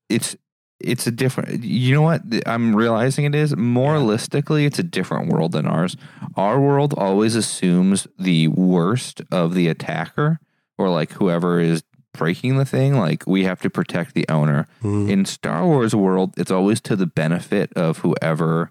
it's 0.08 0.36
it's 0.80 1.06
a 1.06 1.10
different. 1.10 1.64
You 1.64 1.94
know 1.94 2.02
what 2.02 2.22
I'm 2.46 2.74
realizing 2.74 3.24
it 3.24 3.34
is 3.34 3.52
moralistically 3.54 4.66
it's 4.66 4.78
a 4.78 4.84
different 4.84 5.28
world 5.28 5.52
than 5.52 5.66
ours. 5.66 5.96
Our 6.36 6.60
world 6.60 6.94
always 6.96 7.34
assumes 7.34 8.06
the 8.18 8.48
worst 8.48 9.22
of 9.32 9.54
the 9.54 9.68
attacker 9.68 10.40
or 10.76 10.88
like 10.88 11.12
whoever 11.12 11.60
is 11.60 11.82
breaking 12.14 12.56
the 12.56 12.64
thing. 12.64 12.96
Like 12.96 13.26
we 13.26 13.44
have 13.44 13.60
to 13.62 13.70
protect 13.70 14.14
the 14.14 14.28
owner. 14.28 14.66
Hmm. 14.80 15.08
In 15.08 15.24
Star 15.24 15.66
Wars 15.66 15.94
world, 15.94 16.34
it's 16.36 16.50
always 16.50 16.80
to 16.82 16.96
the 16.96 17.06
benefit 17.06 17.72
of 17.74 17.98
whoever 17.98 18.70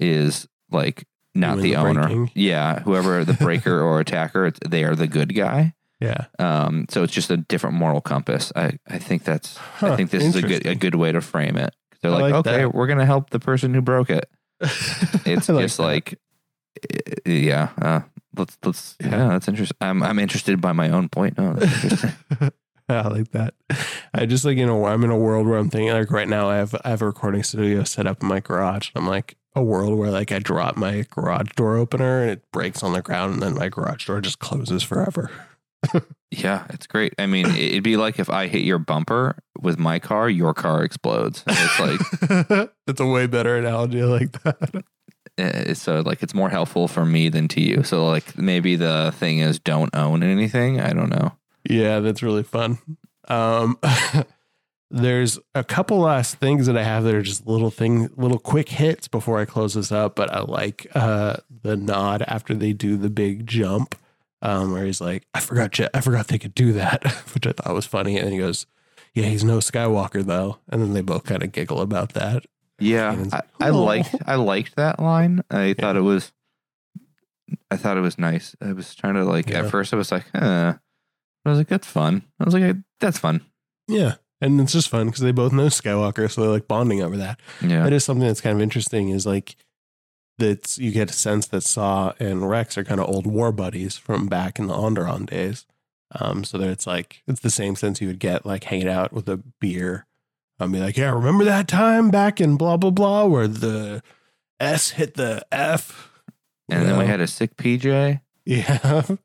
is 0.00 0.48
like 0.70 1.06
not 1.34 1.56
the, 1.56 1.62
the 1.62 1.76
owner. 1.76 2.02
breaking. 2.02 2.30
Yeah, 2.34 2.80
whoever 2.80 3.24
the 3.24 3.34
breaker 3.34 3.80
or 3.80 4.00
attacker, 4.00 4.50
they 4.66 4.82
are 4.84 4.96
the 4.96 5.06
good 5.06 5.34
guy. 5.34 5.74
Yeah. 6.00 6.26
Um, 6.38 6.86
so 6.90 7.02
it's 7.02 7.12
just 7.12 7.30
a 7.30 7.36
different 7.36 7.76
moral 7.76 8.00
compass. 8.00 8.52
I, 8.54 8.78
I 8.86 8.98
think 8.98 9.24
that's 9.24 9.58
I 9.80 9.96
think 9.96 10.10
this 10.10 10.24
is 10.24 10.36
a 10.36 10.42
good 10.42 10.66
a 10.66 10.74
good 10.74 10.94
way 10.94 11.12
to 11.12 11.20
frame 11.20 11.56
it. 11.56 11.74
They're 12.02 12.10
like, 12.10 12.22
like 12.22 12.34
okay, 12.34 12.56
that. 12.58 12.74
we're 12.74 12.86
gonna 12.86 13.06
help 13.06 13.30
the 13.30 13.40
person 13.40 13.72
who 13.74 13.80
broke 13.80 14.10
it. 14.10 14.28
It's 15.26 15.48
like 15.48 15.64
just 15.64 15.76
that. 15.78 15.82
like, 15.82 16.18
eh, 16.90 17.30
yeah. 17.30 17.70
Uh, 17.80 18.00
let's 18.36 18.58
let's 18.64 18.96
yeah. 19.00 19.10
Yeah. 19.10 19.28
that's 19.28 19.48
interesting. 19.48 19.76
I'm 19.80 20.02
I'm 20.02 20.18
interested 20.18 20.60
by 20.60 20.72
my 20.72 20.90
own 20.90 21.08
point. 21.08 21.38
No, 21.38 21.54
that's 21.54 21.84
interesting. 21.84 22.12
I 22.88 23.08
like 23.08 23.32
that. 23.32 23.54
I 24.14 24.26
just 24.26 24.44
like 24.44 24.56
you 24.56 24.66
know 24.66 24.84
I'm 24.84 25.02
in 25.02 25.10
a 25.10 25.18
world 25.18 25.46
where 25.46 25.58
I'm 25.58 25.70
thinking 25.70 25.92
like 25.92 26.10
right 26.10 26.28
now 26.28 26.48
I 26.48 26.56
have 26.56 26.74
I 26.84 26.90
have 26.90 27.02
a 27.02 27.06
recording 27.06 27.42
studio 27.42 27.82
set 27.84 28.06
up 28.06 28.22
in 28.22 28.28
my 28.28 28.40
garage. 28.40 28.90
I'm 28.94 29.06
like 29.06 29.36
a 29.56 29.62
world 29.62 29.98
where 29.98 30.10
like 30.10 30.30
I 30.30 30.38
drop 30.38 30.76
my 30.76 31.06
garage 31.10 31.50
door 31.56 31.76
opener 31.76 32.22
and 32.22 32.30
it 32.30 32.52
breaks 32.52 32.82
on 32.82 32.92
the 32.92 33.02
ground 33.02 33.34
and 33.34 33.42
then 33.42 33.54
my 33.54 33.68
garage 33.68 34.06
door 34.06 34.20
just 34.20 34.38
closes 34.38 34.82
forever. 34.82 35.30
Yeah, 36.30 36.66
it's 36.70 36.86
great. 36.86 37.14
I 37.18 37.26
mean, 37.26 37.46
it'd 37.46 37.84
be 37.84 37.96
like 37.96 38.18
if 38.18 38.28
I 38.28 38.46
hit 38.48 38.62
your 38.62 38.78
bumper 38.78 39.38
with 39.60 39.78
my 39.78 39.98
car, 39.98 40.28
your 40.28 40.52
car 40.54 40.82
explodes. 40.82 41.44
It's 41.46 41.80
like 41.80 42.70
it's 42.86 43.00
a 43.00 43.06
way 43.06 43.26
better 43.26 43.56
analogy. 43.56 44.02
Like 44.02 44.32
that. 44.42 44.84
eh, 45.38 45.74
so 45.74 46.00
like 46.00 46.22
it's 46.22 46.34
more 46.34 46.50
helpful 46.50 46.88
for 46.88 47.06
me 47.06 47.28
than 47.28 47.48
to 47.48 47.60
you. 47.60 47.82
So 47.84 48.06
like 48.06 48.36
maybe 48.36 48.76
the 48.76 49.14
thing 49.16 49.38
is 49.38 49.58
don't 49.60 49.94
own 49.94 50.22
anything. 50.22 50.80
I 50.80 50.92
don't 50.92 51.10
know. 51.10 51.32
Yeah, 51.68 52.00
that's 52.00 52.22
really 52.22 52.42
fun. 52.42 52.78
Um, 53.28 53.78
there's 54.90 55.38
a 55.54 55.64
couple 55.64 55.98
last 55.98 56.36
things 56.36 56.66
that 56.66 56.76
I 56.76 56.82
have 56.84 57.04
that 57.04 57.14
are 57.14 57.22
just 57.22 57.46
little 57.46 57.70
thing, 57.70 58.08
little 58.16 58.38
quick 58.38 58.68
hits 58.68 59.08
before 59.08 59.38
I 59.38 59.44
close 59.44 59.74
this 59.74 59.90
up. 59.92 60.16
But 60.16 60.32
I 60.32 60.40
like 60.40 60.86
uh, 60.94 61.36
the 61.62 61.76
nod 61.76 62.22
after 62.26 62.54
they 62.54 62.72
do 62.72 62.96
the 62.96 63.10
big 63.10 63.46
jump, 63.46 63.96
um, 64.42 64.72
where 64.72 64.84
he's 64.84 65.00
like, 65.00 65.26
"I 65.34 65.40
forgot, 65.40 65.72
Je- 65.72 65.88
I 65.94 66.00
forgot 66.00 66.28
they 66.28 66.38
could 66.38 66.54
do 66.54 66.72
that," 66.74 67.04
which 67.34 67.46
I 67.46 67.52
thought 67.52 67.74
was 67.74 67.86
funny. 67.86 68.16
And 68.18 68.32
he 68.32 68.38
goes, 68.38 68.66
"Yeah, 69.14 69.24
he's 69.26 69.44
no 69.44 69.58
Skywalker 69.58 70.24
though." 70.24 70.58
And 70.68 70.82
then 70.82 70.92
they 70.92 71.00
both 71.02 71.24
kind 71.24 71.42
of 71.42 71.52
giggle 71.52 71.80
about 71.80 72.12
that. 72.14 72.44
Yeah, 72.78 73.24
I, 73.32 73.40
I 73.60 73.70
"Oh." 73.70 73.84
liked 73.84 74.14
I 74.26 74.34
liked 74.34 74.76
that 74.76 75.00
line. 75.00 75.42
I 75.50 75.72
thought 75.74 75.96
it 75.96 76.02
was 76.02 76.32
I 77.70 77.76
thought 77.76 77.96
it 77.96 78.00
was 78.02 78.18
nice. 78.18 78.54
I 78.60 78.72
was 78.72 78.94
trying 78.94 79.14
to 79.14 79.24
like 79.24 79.48
Yeah. 79.48 79.60
at 79.64 79.70
first 79.70 79.92
I 79.92 79.96
was 79.96 80.10
like, 80.12 80.24
huh. 80.34 80.74
I 81.44 81.48
was 81.48 81.58
like, 81.58 81.68
that's 81.68 81.86
fun. 81.86 82.22
I 82.40 82.44
was 82.44 82.54
like, 82.54 82.62
"Eh, 82.64 82.72
that's 82.98 83.18
fun. 83.20 83.40
Yeah, 83.86 84.14
and 84.40 84.60
it's 84.60 84.72
just 84.72 84.88
fun 84.88 85.06
because 85.06 85.20
they 85.20 85.30
both 85.30 85.52
know 85.52 85.66
Skywalker, 85.66 86.28
so 86.30 86.40
they're 86.40 86.50
like 86.50 86.66
bonding 86.66 87.02
over 87.02 87.16
that. 87.18 87.38
Yeah. 87.62 87.84
that 87.84 87.92
is 87.92 88.04
something 88.04 88.26
that's 88.26 88.40
kind 88.40 88.56
of 88.56 88.60
interesting 88.62 89.10
is 89.10 89.24
like 89.26 89.54
that 90.38 90.76
you 90.78 90.90
get 90.90 91.10
a 91.10 91.14
sense 91.14 91.46
that 91.48 91.62
Saw 91.62 92.12
and 92.18 92.48
Rex 92.48 92.76
are 92.76 92.84
kind 92.84 93.00
of 93.00 93.08
old 93.08 93.26
war 93.26 93.52
buddies 93.52 93.96
from 93.96 94.26
back 94.26 94.58
in 94.58 94.66
the 94.66 94.74
Onderon 94.74 95.26
days. 95.26 95.66
Um, 96.18 96.44
so 96.44 96.56
that 96.58 96.68
it's 96.68 96.86
like 96.86 97.22
it's 97.26 97.40
the 97.40 97.50
same 97.50 97.74
sense 97.74 98.00
you 98.00 98.06
would 98.06 98.20
get 98.20 98.46
like 98.46 98.64
hanging 98.64 98.88
out 98.88 99.12
with 99.12 99.28
a 99.28 99.38
beer. 99.60 100.06
I'll 100.60 100.68
be 100.68 100.78
like, 100.78 100.96
yeah, 100.96 101.10
remember 101.12 101.44
that 101.44 101.68
time 101.68 102.10
back 102.10 102.40
in 102.40 102.56
blah 102.56 102.76
blah 102.76 102.90
blah 102.90 103.24
where 103.26 103.48
the 103.48 104.02
S 104.60 104.90
hit 104.90 105.14
the 105.14 105.44
F. 105.50 106.10
and 106.68 106.86
then 106.86 106.98
we 106.98 107.06
had 107.06 107.20
a 107.20 107.26
sick 107.26 107.56
PJ. 107.56 108.20
yeah. 108.44 109.02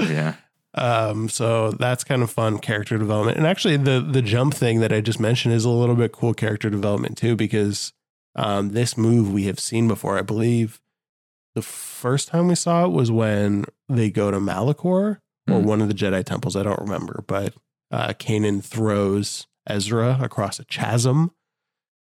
Yeah. 0.00 0.36
Um, 0.74 1.28
so 1.28 1.72
that's 1.72 2.02
kind 2.02 2.22
of 2.22 2.30
fun 2.30 2.58
character 2.58 2.96
development. 2.96 3.36
And 3.36 3.46
actually 3.46 3.76
the 3.76 4.00
the 4.00 4.22
jump 4.22 4.54
thing 4.54 4.80
that 4.80 4.90
I 4.92 5.02
just 5.02 5.20
mentioned 5.20 5.54
is 5.54 5.66
a 5.66 5.70
little 5.70 5.94
bit 5.94 6.12
cool 6.12 6.32
character 6.32 6.70
development 6.70 7.18
too, 7.18 7.36
because 7.36 7.92
um 8.34 8.70
this 8.70 8.96
move 8.96 9.32
we 9.32 9.44
have 9.44 9.60
seen 9.60 9.88
before. 9.88 10.18
I 10.18 10.22
believe 10.22 10.80
the 11.54 11.62
first 11.62 12.28
time 12.28 12.48
we 12.48 12.54
saw 12.54 12.84
it 12.86 12.90
was 12.92 13.10
when 13.10 13.64
they 13.88 14.10
go 14.10 14.30
to 14.30 14.38
Malachor 14.38 15.18
or 15.50 15.60
Hmm. 15.60 15.64
one 15.64 15.82
of 15.82 15.88
the 15.88 15.94
Jedi 15.94 16.24
temples. 16.24 16.56
I 16.56 16.62
don't 16.62 16.80
remember, 16.80 17.24
but 17.26 17.54
uh 17.90 18.12
Kanan 18.14 18.62
throws 18.64 19.46
Ezra 19.66 20.18
across 20.20 20.58
a 20.58 20.64
chasm. 20.64 21.30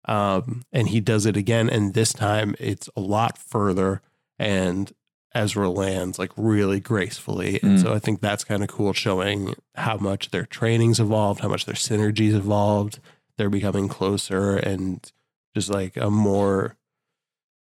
Um, 0.06 0.64
and 0.72 0.90
he 0.90 1.00
does 1.00 1.28
it 1.28 1.38
again, 1.38 1.70
and 1.70 1.94
this 1.94 2.12
time 2.12 2.56
it's 2.60 2.90
a 2.96 3.00
lot 3.02 3.38
further 3.38 4.02
and 4.40 4.92
Ezra 5.36 5.70
lands 5.70 6.18
like 6.18 6.32
really 6.36 6.80
gracefully. 6.80 7.60
And 7.62 7.78
Mm. 7.78 7.82
so 7.84 7.94
I 7.94 8.00
think 8.00 8.20
that's 8.20 8.44
kind 8.44 8.64
of 8.64 8.70
cool 8.70 8.94
showing 8.94 9.54
how 9.76 9.98
much 9.98 10.32
their 10.32 10.46
training's 10.46 11.00
evolved, 11.00 11.42
how 11.42 11.50
much 11.50 11.66
their 11.66 11.76
synergies 11.76 12.34
evolved. 12.34 13.00
They're 13.38 13.50
becoming 13.52 13.88
closer 13.88 14.58
and 14.58 15.10
just 15.56 15.70
like 15.70 15.98
a 15.98 16.10
more 16.10 16.76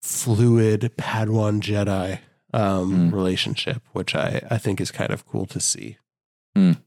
fluid 0.01 0.91
Padawan 0.97 1.61
Jedi 1.61 2.19
um, 2.53 3.11
Mm. 3.11 3.13
relationship, 3.13 3.81
which 3.93 4.15
I, 4.15 4.41
I 4.49 4.57
think 4.57 4.81
is 4.81 4.91
kind 4.91 5.11
of 5.11 5.25
cool 5.25 5.45
to 5.47 5.59
see. 5.59 5.97
Mm. 6.57 6.77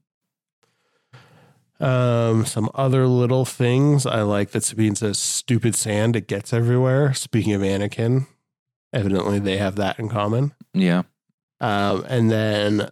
Um, 1.80 2.46
some 2.46 2.70
other 2.74 3.06
little 3.06 3.44
things 3.44 4.06
I 4.06 4.22
like 4.22 4.50
that 4.52 4.62
Sabine 4.62 4.94
says, 4.94 5.18
stupid 5.18 5.74
sand, 5.74 6.14
it 6.14 6.28
gets 6.28 6.52
everywhere. 6.52 7.12
Speaking 7.12 7.52
of 7.54 7.62
Anakin, 7.62 8.26
evidently 8.92 9.40
they 9.40 9.56
have 9.56 9.74
that 9.76 9.98
in 9.98 10.08
common. 10.08 10.52
Yeah. 10.74 11.02
Um, 11.60 12.04
and 12.08 12.30
then 12.30 12.90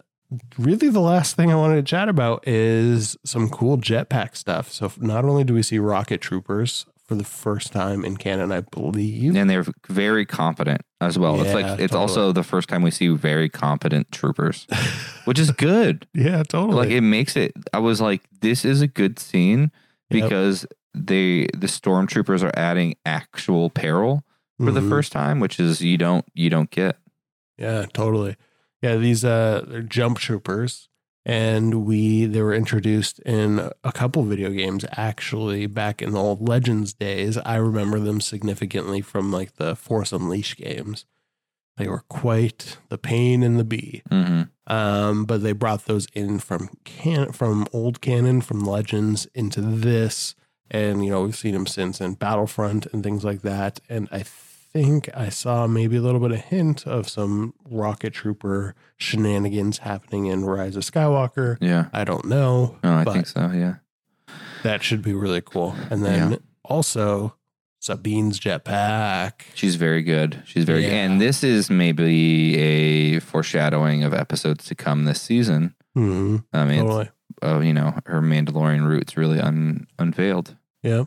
really 0.57 0.89
the 0.89 0.99
last 0.99 1.35
thing 1.37 1.51
I 1.51 1.55
wanted 1.55 1.75
to 1.75 1.83
chat 1.89 2.09
about 2.09 2.45
is 2.47 3.15
some 3.25 3.49
cool 3.49 3.77
jetpack 3.77 4.35
stuff. 4.35 4.71
So 4.71 4.91
not 4.97 5.23
only 5.25 5.43
do 5.45 5.53
we 5.53 5.63
see 5.63 5.79
rocket 5.79 6.19
troopers 6.19 6.85
for 7.11 7.15
the 7.17 7.23
first 7.25 7.73
time 7.73 8.05
in 8.05 8.15
canon, 8.15 8.53
I 8.53 8.61
believe. 8.61 9.35
And 9.35 9.49
they're 9.49 9.65
very 9.89 10.25
competent 10.25 10.79
as 11.01 11.19
well. 11.19 11.41
it's 11.41 11.53
like 11.53 11.65
it's 11.77 11.91
totally. 11.91 11.99
also 11.99 12.31
the 12.31 12.41
first 12.43 12.69
time 12.69 12.83
we 12.83 12.89
see 12.91 13.09
very 13.09 13.49
competent 13.49 14.09
troopers, 14.13 14.65
which 15.25 15.37
is 15.37 15.51
good. 15.51 16.07
yeah, 16.13 16.41
totally. 16.43 16.75
Like 16.77 16.89
it 16.91 17.01
makes 17.01 17.35
it 17.35 17.51
I 17.73 17.79
was 17.79 17.99
like, 17.99 18.21
this 18.39 18.63
is 18.63 18.81
a 18.81 18.87
good 18.87 19.19
scene 19.19 19.71
Yep. 20.09 20.23
because 20.23 20.65
they 20.93 21.47
the 21.53 21.67
stormtroopers 21.67 22.43
are 22.43 22.51
adding 22.57 22.95
actual 23.05 23.69
peril 23.69 24.23
for 24.57 24.71
the 24.71 24.79
Mhm. 24.79 24.87
first 24.89 25.11
time, 25.11 25.41
which 25.41 25.59
is 25.59 25.81
you 25.81 25.97
don't 25.97 26.23
you 26.33 26.49
don't 26.49 26.69
get. 26.71 26.97
Yeah, 27.57 27.87
totally. 27.93 28.37
Yeah, 28.81 28.95
these 28.95 29.25
uh 29.25 29.65
they're 29.67 29.81
jump 29.81 30.17
troopers 30.19 30.87
and 31.25 31.85
we 31.85 32.25
they 32.25 32.41
were 32.41 32.53
introduced 32.53 33.19
in 33.19 33.69
a 33.83 33.91
couple 33.91 34.23
video 34.23 34.49
games 34.49 34.85
actually 34.93 35.67
back 35.67 36.01
in 36.01 36.11
the 36.11 36.19
old 36.19 36.47
Legends 36.47 36.93
days. 36.93 37.37
I 37.37 37.57
remember 37.57 37.99
them 37.99 38.21
significantly 38.21 39.01
from 39.01 39.31
like 39.31 39.55
the 39.55 39.75
Force 39.75 40.11
Unleashed 40.11 40.57
games. 40.57 41.05
They 41.77 41.87
were 41.87 42.03
quite 42.09 42.77
the 42.89 42.97
pain 42.97 43.43
in 43.43 43.57
the 43.57 43.63
bee. 43.63 44.01
hmm 44.09 44.43
Um, 44.67 45.25
but 45.25 45.43
they 45.43 45.53
brought 45.53 45.85
those 45.85 46.07
in 46.13 46.39
from 46.39 46.69
can 46.83 47.31
from 47.31 47.67
old 47.71 48.01
canon, 48.01 48.41
from 48.41 48.63
Legends 48.63 49.27
into 49.33 49.61
this, 49.61 50.35
and 50.69 51.03
you 51.05 51.11
know 51.11 51.23
we've 51.23 51.35
seen 51.35 51.53
them 51.53 51.67
since 51.67 52.01
in 52.01 52.15
Battlefront 52.15 52.87
and 52.87 53.03
things 53.03 53.23
like 53.23 53.41
that. 53.41 53.79
And 53.89 54.07
I 54.11 54.23
think 54.73 55.09
I 55.13 55.29
saw 55.29 55.67
maybe 55.67 55.97
a 55.97 56.01
little 56.01 56.19
bit 56.19 56.31
of 56.31 56.39
hint 56.39 56.85
of 56.87 57.09
some 57.09 57.53
rocket 57.69 58.13
trooper 58.13 58.73
shenanigans 58.97 59.79
happening 59.79 60.27
in 60.27 60.45
Rise 60.45 60.75
of 60.75 60.83
Skywalker. 60.83 61.57
Yeah. 61.59 61.87
I 61.93 62.03
don't 62.03 62.25
know. 62.25 62.77
No, 62.83 62.93
I 62.95 63.03
think 63.03 63.27
so. 63.27 63.51
Yeah. 63.53 63.75
that 64.63 64.83
should 64.83 65.01
be 65.01 65.13
really 65.13 65.41
cool. 65.41 65.75
And 65.89 66.05
then 66.05 66.31
Yeah. 66.31 66.37
also 66.63 67.35
Sabine's 67.81 68.39
jetpack. 68.39 69.41
She's 69.55 69.75
very 69.75 70.03
good. 70.03 70.43
She's 70.45 70.65
very 70.65 70.83
Yeah. 70.83 71.03
and 71.05 71.19
this 71.19 71.43
is 71.43 71.69
maybe 71.71 72.55
a 72.57 73.19
foreshadowing 73.19 74.03
of 74.03 74.13
episodes 74.13 74.65
to 74.65 74.75
come 74.75 75.05
this 75.05 75.19
season. 75.21 75.73
hmm 75.95 76.37
I 76.53 76.63
mean, 76.65 76.81
Totally. 76.81 77.09
oh, 77.41 77.59
you 77.59 77.73
know, 77.73 77.95
her 78.05 78.21
Mandalorian 78.21 78.87
roots 78.87 79.17
really 79.17 79.39
un, 79.39 79.87
unveiled. 79.99 80.55
Yeah. 80.83 81.05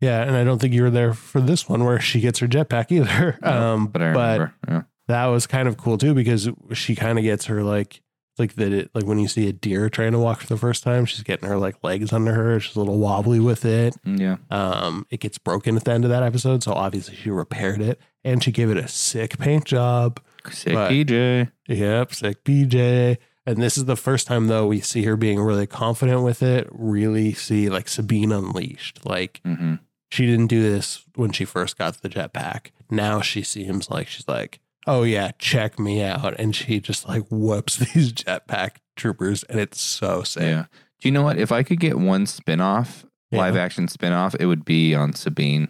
Yeah, 0.00 0.22
and 0.22 0.34
I 0.36 0.44
don't 0.44 0.58
think 0.60 0.72
you 0.72 0.82
were 0.82 0.90
there 0.90 1.12
for 1.12 1.40
this 1.40 1.68
one 1.68 1.84
where 1.84 2.00
she 2.00 2.20
gets 2.20 2.38
her 2.38 2.48
jetpack 2.48 2.90
either. 2.90 3.38
No, 3.42 3.50
um, 3.74 3.86
But 3.88 4.02
I 4.02 4.06
remember. 4.06 4.54
yeah. 4.68 4.82
that 5.08 5.26
was 5.26 5.46
kind 5.46 5.68
of 5.68 5.76
cool 5.76 5.98
too 5.98 6.14
because 6.14 6.48
she 6.72 6.94
kind 6.94 7.18
of 7.18 7.24
gets 7.24 7.46
her 7.46 7.62
like 7.62 8.00
like 8.38 8.54
that 8.54 8.72
it 8.72 8.90
like 8.94 9.04
when 9.04 9.18
you 9.18 9.28
see 9.28 9.46
a 9.48 9.52
deer 9.52 9.90
trying 9.90 10.12
to 10.12 10.18
walk 10.18 10.40
for 10.40 10.46
the 10.46 10.56
first 10.56 10.82
time, 10.82 11.04
she's 11.04 11.22
getting 11.22 11.46
her 11.48 11.58
like 11.58 11.76
legs 11.84 12.12
under 12.12 12.32
her. 12.32 12.58
She's 12.60 12.74
a 12.76 12.78
little 12.78 12.98
wobbly 12.98 13.40
with 13.40 13.66
it. 13.66 13.94
Yeah. 14.06 14.36
Um, 14.50 15.06
it 15.10 15.20
gets 15.20 15.36
broken 15.36 15.76
at 15.76 15.84
the 15.84 15.92
end 15.92 16.04
of 16.04 16.10
that 16.10 16.22
episode, 16.22 16.62
so 16.62 16.72
obviously 16.72 17.16
she 17.16 17.28
repaired 17.30 17.82
it 17.82 18.00
and 18.24 18.42
she 18.42 18.50
gave 18.52 18.70
it 18.70 18.78
a 18.78 18.88
sick 18.88 19.36
paint 19.38 19.66
job. 19.66 20.20
Sick 20.50 20.72
But- 20.72 20.90
PJ. 20.90 21.50
Yep, 21.68 22.14
sick 22.14 22.42
BJ. 22.44 23.18
And 23.46 23.58
this 23.60 23.76
is 23.76 23.84
the 23.86 23.96
first 23.96 24.26
time 24.26 24.46
though 24.46 24.66
we 24.66 24.80
see 24.80 25.02
her 25.04 25.16
being 25.16 25.40
really 25.40 25.66
confident 25.66 26.22
with 26.22 26.42
it. 26.42 26.66
Really 26.70 27.34
see 27.34 27.68
like 27.68 27.88
Sabine 27.88 28.32
unleashed. 28.32 29.04
Like 29.04 29.40
hmm 29.44 29.74
she 30.10 30.26
didn't 30.26 30.48
do 30.48 30.62
this 30.62 31.04
when 31.14 31.32
she 31.32 31.44
first 31.44 31.78
got 31.78 32.00
the 32.02 32.08
jetpack. 32.08 32.70
Now 32.90 33.20
she 33.20 33.42
seems 33.42 33.90
like 33.90 34.08
she's 34.08 34.26
like, 34.28 34.60
oh 34.86 35.02
yeah, 35.04 35.30
check 35.38 35.78
me 35.78 36.02
out. 36.02 36.38
And 36.38 36.54
she 36.54 36.80
just 36.80 37.08
like 37.08 37.24
whoops 37.30 37.76
these 37.94 38.12
jetpack 38.12 38.76
troopers 38.96 39.42
and 39.44 39.58
it's 39.60 39.80
so 39.80 40.22
sick. 40.22 40.42
Yeah. 40.42 40.64
Do 41.00 41.08
you 41.08 41.12
know 41.12 41.22
what? 41.22 41.38
If 41.38 41.52
I 41.52 41.62
could 41.62 41.80
get 41.80 41.98
one 41.98 42.26
spin-off, 42.26 43.06
Yeah. 43.30 43.38
live 43.38 43.56
action 43.56 43.88
spin-off, 43.88 44.34
it 44.38 44.46
would 44.46 44.64
be 44.64 44.94
on 44.94 45.14
Sabine. 45.14 45.68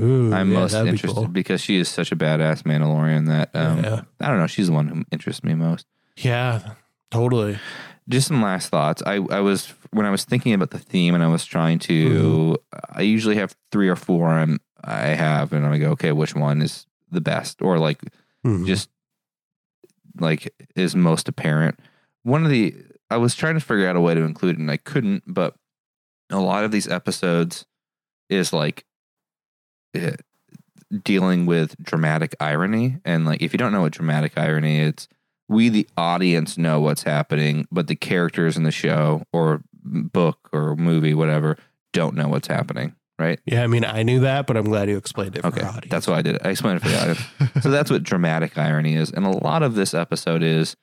Ooh, 0.00 0.32
I'm 0.32 0.50
yeah, 0.52 0.58
most 0.60 0.72
that'd 0.72 0.86
be 0.86 0.90
interested 0.90 1.14
cool. 1.16 1.28
because 1.28 1.60
she 1.60 1.76
is 1.76 1.88
such 1.88 2.10
a 2.12 2.16
badass 2.16 2.62
Mandalorian 2.62 3.26
that 3.28 3.50
um, 3.54 3.82
Yeah. 3.84 4.02
I 4.20 4.28
don't 4.28 4.38
know. 4.38 4.46
She's 4.46 4.66
the 4.68 4.72
one 4.72 4.88
who 4.88 5.04
interests 5.12 5.44
me 5.44 5.54
most. 5.54 5.86
Yeah, 6.16 6.74
totally. 7.10 7.58
Just 8.08 8.28
some 8.28 8.42
last 8.42 8.68
thoughts. 8.68 9.02
I, 9.06 9.14
I 9.14 9.40
was 9.40 9.72
when 9.90 10.04
I 10.06 10.10
was 10.10 10.24
thinking 10.24 10.52
about 10.52 10.70
the 10.70 10.78
theme 10.78 11.14
and 11.14 11.22
I 11.24 11.28
was 11.28 11.44
trying 11.44 11.78
to. 11.80 12.58
Mm-hmm. 12.74 12.98
I 12.98 13.02
usually 13.02 13.36
have 13.36 13.56
three 13.72 13.88
or 13.88 13.96
four. 13.96 14.28
I'm 14.28 14.60
I 14.82 15.08
have, 15.08 15.52
and 15.54 15.64
I 15.64 15.78
go, 15.78 15.90
okay, 15.92 16.12
which 16.12 16.34
one 16.34 16.60
is 16.60 16.86
the 17.10 17.20
best, 17.22 17.62
or 17.62 17.78
like 17.78 18.02
Mhm. 18.46 18.66
just 18.66 18.90
like 20.20 20.52
is 20.76 20.94
most 20.94 21.28
apparent. 21.28 21.80
One 22.24 22.44
of 22.44 22.50
the 22.50 22.74
I 23.10 23.16
was 23.16 23.34
trying 23.34 23.54
to 23.54 23.60
figure 23.60 23.88
out 23.88 23.96
a 23.96 24.00
way 24.00 24.14
to 24.14 24.22
include 24.22 24.56
it 24.56 24.60
and 24.60 24.70
I 24.70 24.76
couldn't, 24.76 25.22
but 25.26 25.54
a 26.30 26.40
lot 26.40 26.64
of 26.64 26.70
these 26.72 26.88
episodes 26.88 27.64
is 28.28 28.52
like 28.52 28.84
eh, 29.94 30.16
dealing 31.02 31.46
with 31.46 31.76
dramatic 31.82 32.34
irony. 32.40 32.98
And 33.04 33.24
like, 33.24 33.42
if 33.42 33.52
you 33.52 33.58
don't 33.58 33.72
know 33.72 33.82
what 33.82 33.92
dramatic 33.92 34.36
irony 34.36 34.80
is, 34.80 35.08
we, 35.48 35.68
the 35.68 35.86
audience, 35.96 36.56
know 36.56 36.80
what's 36.80 37.02
happening, 37.02 37.66
but 37.70 37.86
the 37.86 37.96
characters 37.96 38.56
in 38.56 38.62
the 38.62 38.70
show 38.70 39.22
or 39.32 39.62
book 39.82 40.48
or 40.52 40.74
movie, 40.76 41.14
whatever, 41.14 41.56
don't 41.92 42.14
know 42.14 42.28
what's 42.28 42.48
happening. 42.48 42.94
Right. 43.18 43.38
Yeah, 43.46 43.62
I 43.62 43.66
mean, 43.68 43.84
I 43.84 44.02
knew 44.02 44.20
that, 44.20 44.46
but 44.46 44.56
I'm 44.56 44.64
glad 44.64 44.88
you 44.88 44.96
explained 44.96 45.36
it 45.36 45.42
for 45.42 45.48
Okay, 45.48 45.60
our 45.62 45.68
audience. 45.68 45.90
that's 45.90 46.06
what 46.08 46.18
I 46.18 46.22
did. 46.22 46.34
it. 46.36 46.42
I 46.44 46.48
explained 46.50 46.78
it 46.78 46.82
for 46.82 46.88
the 46.88 47.00
audience. 47.00 47.20
so 47.62 47.70
that's 47.70 47.90
what 47.90 48.02
dramatic 48.02 48.58
irony 48.58 48.94
is, 48.96 49.12
and 49.12 49.24
a 49.24 49.30
lot 49.30 49.62
of 49.62 49.74
this 49.74 49.94
episode 49.94 50.42
is. 50.42 50.76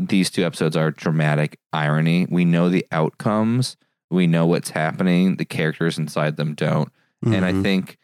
These 0.00 0.30
two 0.30 0.44
episodes 0.46 0.76
are 0.76 0.92
dramatic 0.92 1.58
irony. 1.72 2.24
We 2.30 2.44
know 2.44 2.68
the 2.68 2.86
outcomes. 2.92 3.76
We 4.12 4.28
know 4.28 4.46
what's 4.46 4.70
happening. 4.70 5.36
The 5.38 5.44
characters 5.44 5.98
inside 5.98 6.36
them 6.36 6.54
don't, 6.54 6.88
and 7.24 7.44
I 7.44 7.52
Mhm. 7.52 7.62
think 7.64 7.98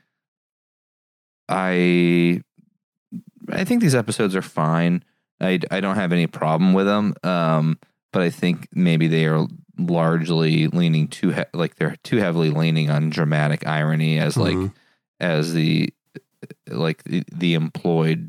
I 1.48 2.40
I 3.52 3.64
think 3.64 3.80
these 3.82 3.94
episodes 3.94 4.34
are 4.34 4.42
fine. 4.42 5.04
I, 5.40 5.58
I 5.70 5.80
don't 5.80 5.96
have 5.96 6.12
any 6.12 6.26
problem 6.26 6.72
with 6.74 6.86
them. 6.86 7.14
Um, 7.22 7.78
but 8.12 8.22
I 8.22 8.30
think 8.30 8.68
maybe 8.72 9.08
they 9.08 9.26
are 9.26 9.46
largely 9.76 10.68
leaning 10.68 11.08
too 11.08 11.30
he- 11.30 11.42
like 11.52 11.74
they're 11.76 11.96
too 12.04 12.18
heavily 12.18 12.50
leaning 12.50 12.90
on 12.90 13.10
dramatic 13.10 13.66
irony 13.66 14.18
as 14.18 14.36
like 14.36 14.54
Mhm. 14.56 14.72
as 15.20 15.52
the 15.52 15.92
like 16.68 17.02
the, 17.04 17.24
the 17.32 17.54
employed 17.54 18.28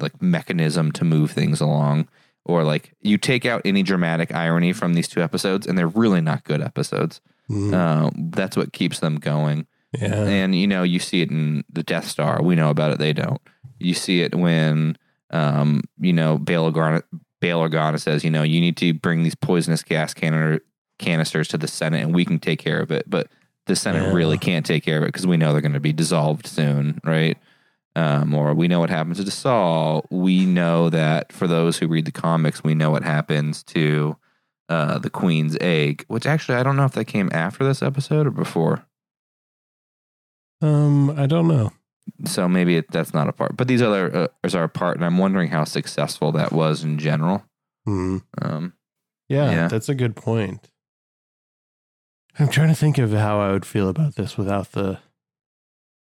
like 0.00 0.20
mechanism 0.22 0.90
to 0.92 1.04
move 1.04 1.30
things 1.30 1.60
along 1.60 2.08
or 2.44 2.64
like 2.64 2.92
you 3.00 3.18
take 3.18 3.44
out 3.46 3.62
any 3.64 3.82
dramatic 3.82 4.34
irony 4.34 4.72
from 4.72 4.94
these 4.94 5.06
two 5.08 5.22
episodes 5.22 5.66
and 5.66 5.76
they're 5.78 5.86
really 5.88 6.20
not 6.20 6.44
good 6.44 6.60
episodes 6.60 7.20
Mhm. 7.50 7.72
uh, 7.74 8.10
that's 8.32 8.56
what 8.56 8.72
keeps 8.72 9.00
them 9.00 9.16
going 9.16 9.66
yeah. 9.92 10.24
and 10.24 10.54
you 10.54 10.66
know 10.66 10.82
you 10.82 10.98
see 10.98 11.20
it 11.22 11.30
in 11.30 11.64
the 11.72 11.82
death 11.82 12.06
star 12.08 12.42
we 12.42 12.54
know 12.54 12.70
about 12.70 12.90
it 12.92 12.98
they 12.98 13.12
don't 13.12 13.40
you 13.78 13.94
see 13.94 14.22
it 14.22 14.34
when 14.34 14.96
um 15.32 15.82
you 16.00 16.12
know 16.12 16.38
Bail 16.38 16.70
Organa, 16.70 17.02
Bail 17.40 17.60
Organa 17.60 18.00
says 18.00 18.24
you 18.24 18.30
know 18.30 18.42
you 18.42 18.60
need 18.60 18.76
to 18.78 18.92
bring 18.94 19.22
these 19.22 19.34
poisonous 19.34 19.82
gas 19.82 20.14
canner, 20.14 20.60
canisters 20.98 21.48
to 21.48 21.58
the 21.58 21.68
senate 21.68 22.02
and 22.02 22.14
we 22.14 22.24
can 22.24 22.38
take 22.38 22.58
care 22.58 22.80
of 22.80 22.90
it 22.90 23.08
but 23.08 23.28
the 23.66 23.74
senate 23.76 24.02
Yeah. 24.02 24.12
really 24.12 24.38
can't 24.38 24.64
take 24.66 24.84
care 24.84 24.98
of 24.98 25.04
it 25.04 25.06
because 25.06 25.26
we 25.26 25.36
know 25.36 25.52
they're 25.52 25.60
going 25.60 25.72
to 25.72 25.80
be 25.80 25.92
dissolved 25.92 26.46
soon 26.46 27.00
right 27.04 27.38
um, 27.94 28.32
or 28.34 28.54
we 28.54 28.68
know 28.68 28.80
what 28.80 28.88
happens 28.88 29.22
to 29.22 29.30
Saw. 29.30 30.00
We 30.08 30.46
know 30.46 30.88
that 30.88 31.30
for 31.30 31.46
those 31.46 31.76
who 31.76 31.86
read 31.88 32.06
the 32.06 32.10
comics, 32.10 32.64
we 32.64 32.74
know 32.74 32.90
what 32.90 33.02
happens 33.02 33.62
to 33.64 34.16
uh, 34.70 34.96
the 34.96 35.10
Queen's 35.10 35.58
egg. 35.60 36.06
Which 36.08 36.24
actually, 36.24 36.56
I 36.56 36.62
don't 36.62 36.76
know 36.76 36.86
if 36.86 36.92
that 36.92 37.04
came 37.04 37.28
after 37.34 37.64
this 37.64 37.82
episode 37.82 38.26
or 38.26 38.30
before. 38.30 38.86
Um, 40.62 41.10
I 41.10 41.26
don't 41.26 41.48
know. 41.48 41.72
So 42.24 42.48
maybe 42.48 42.76
it, 42.76 42.90
that's 42.90 43.14
not 43.14 43.28
a 43.28 43.32
part. 43.32 43.56
But 43.56 43.68
these 43.68 43.82
other 43.82 44.28
uh, 44.44 44.48
are 44.56 44.64
a 44.64 44.68
part, 44.68 44.96
and 44.96 45.04
I'm 45.04 45.18
wondering 45.18 45.50
how 45.50 45.64
successful 45.64 46.32
that 46.32 46.52
was 46.52 46.84
in 46.84 46.98
general. 46.98 47.44
Hmm. 47.84 48.18
Um, 48.40 48.72
Yeah, 49.28 49.50
Yeah. 49.50 49.68
that's 49.68 49.88
a 49.88 49.94
good 49.94 50.14
point. 50.16 50.70
I'm 52.38 52.48
trying 52.48 52.68
to 52.68 52.74
think 52.74 52.98
of 52.98 53.12
how 53.12 53.40
I 53.40 53.52
would 53.52 53.66
feel 53.66 53.88
about 53.88 54.14
this 54.16 54.36
without 54.38 54.72
the 54.72 55.00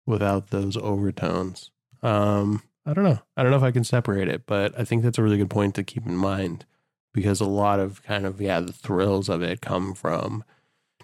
without 0.06 0.50
those 0.50 0.76
overtones. 0.76 1.70
Um, 2.02 2.62
I 2.86 2.94
don't 2.94 3.04
know. 3.04 3.18
I 3.36 3.42
don't 3.42 3.50
know 3.50 3.56
if 3.58 3.62
I 3.62 3.70
can 3.70 3.84
separate 3.84 4.28
it, 4.28 4.42
but 4.46 4.78
I 4.78 4.84
think 4.84 5.02
that's 5.02 5.18
a 5.18 5.22
really 5.22 5.36
good 5.38 5.50
point 5.50 5.74
to 5.74 5.84
keep 5.84 6.06
in 6.06 6.16
mind 6.16 6.64
because 7.12 7.40
a 7.40 7.46
lot 7.46 7.80
of 7.80 8.02
kind 8.02 8.24
of 8.26 8.40
yeah, 8.40 8.60
the 8.60 8.72
thrills 8.72 9.28
of 9.28 9.42
it 9.42 9.60
come 9.60 9.94
from 9.94 10.44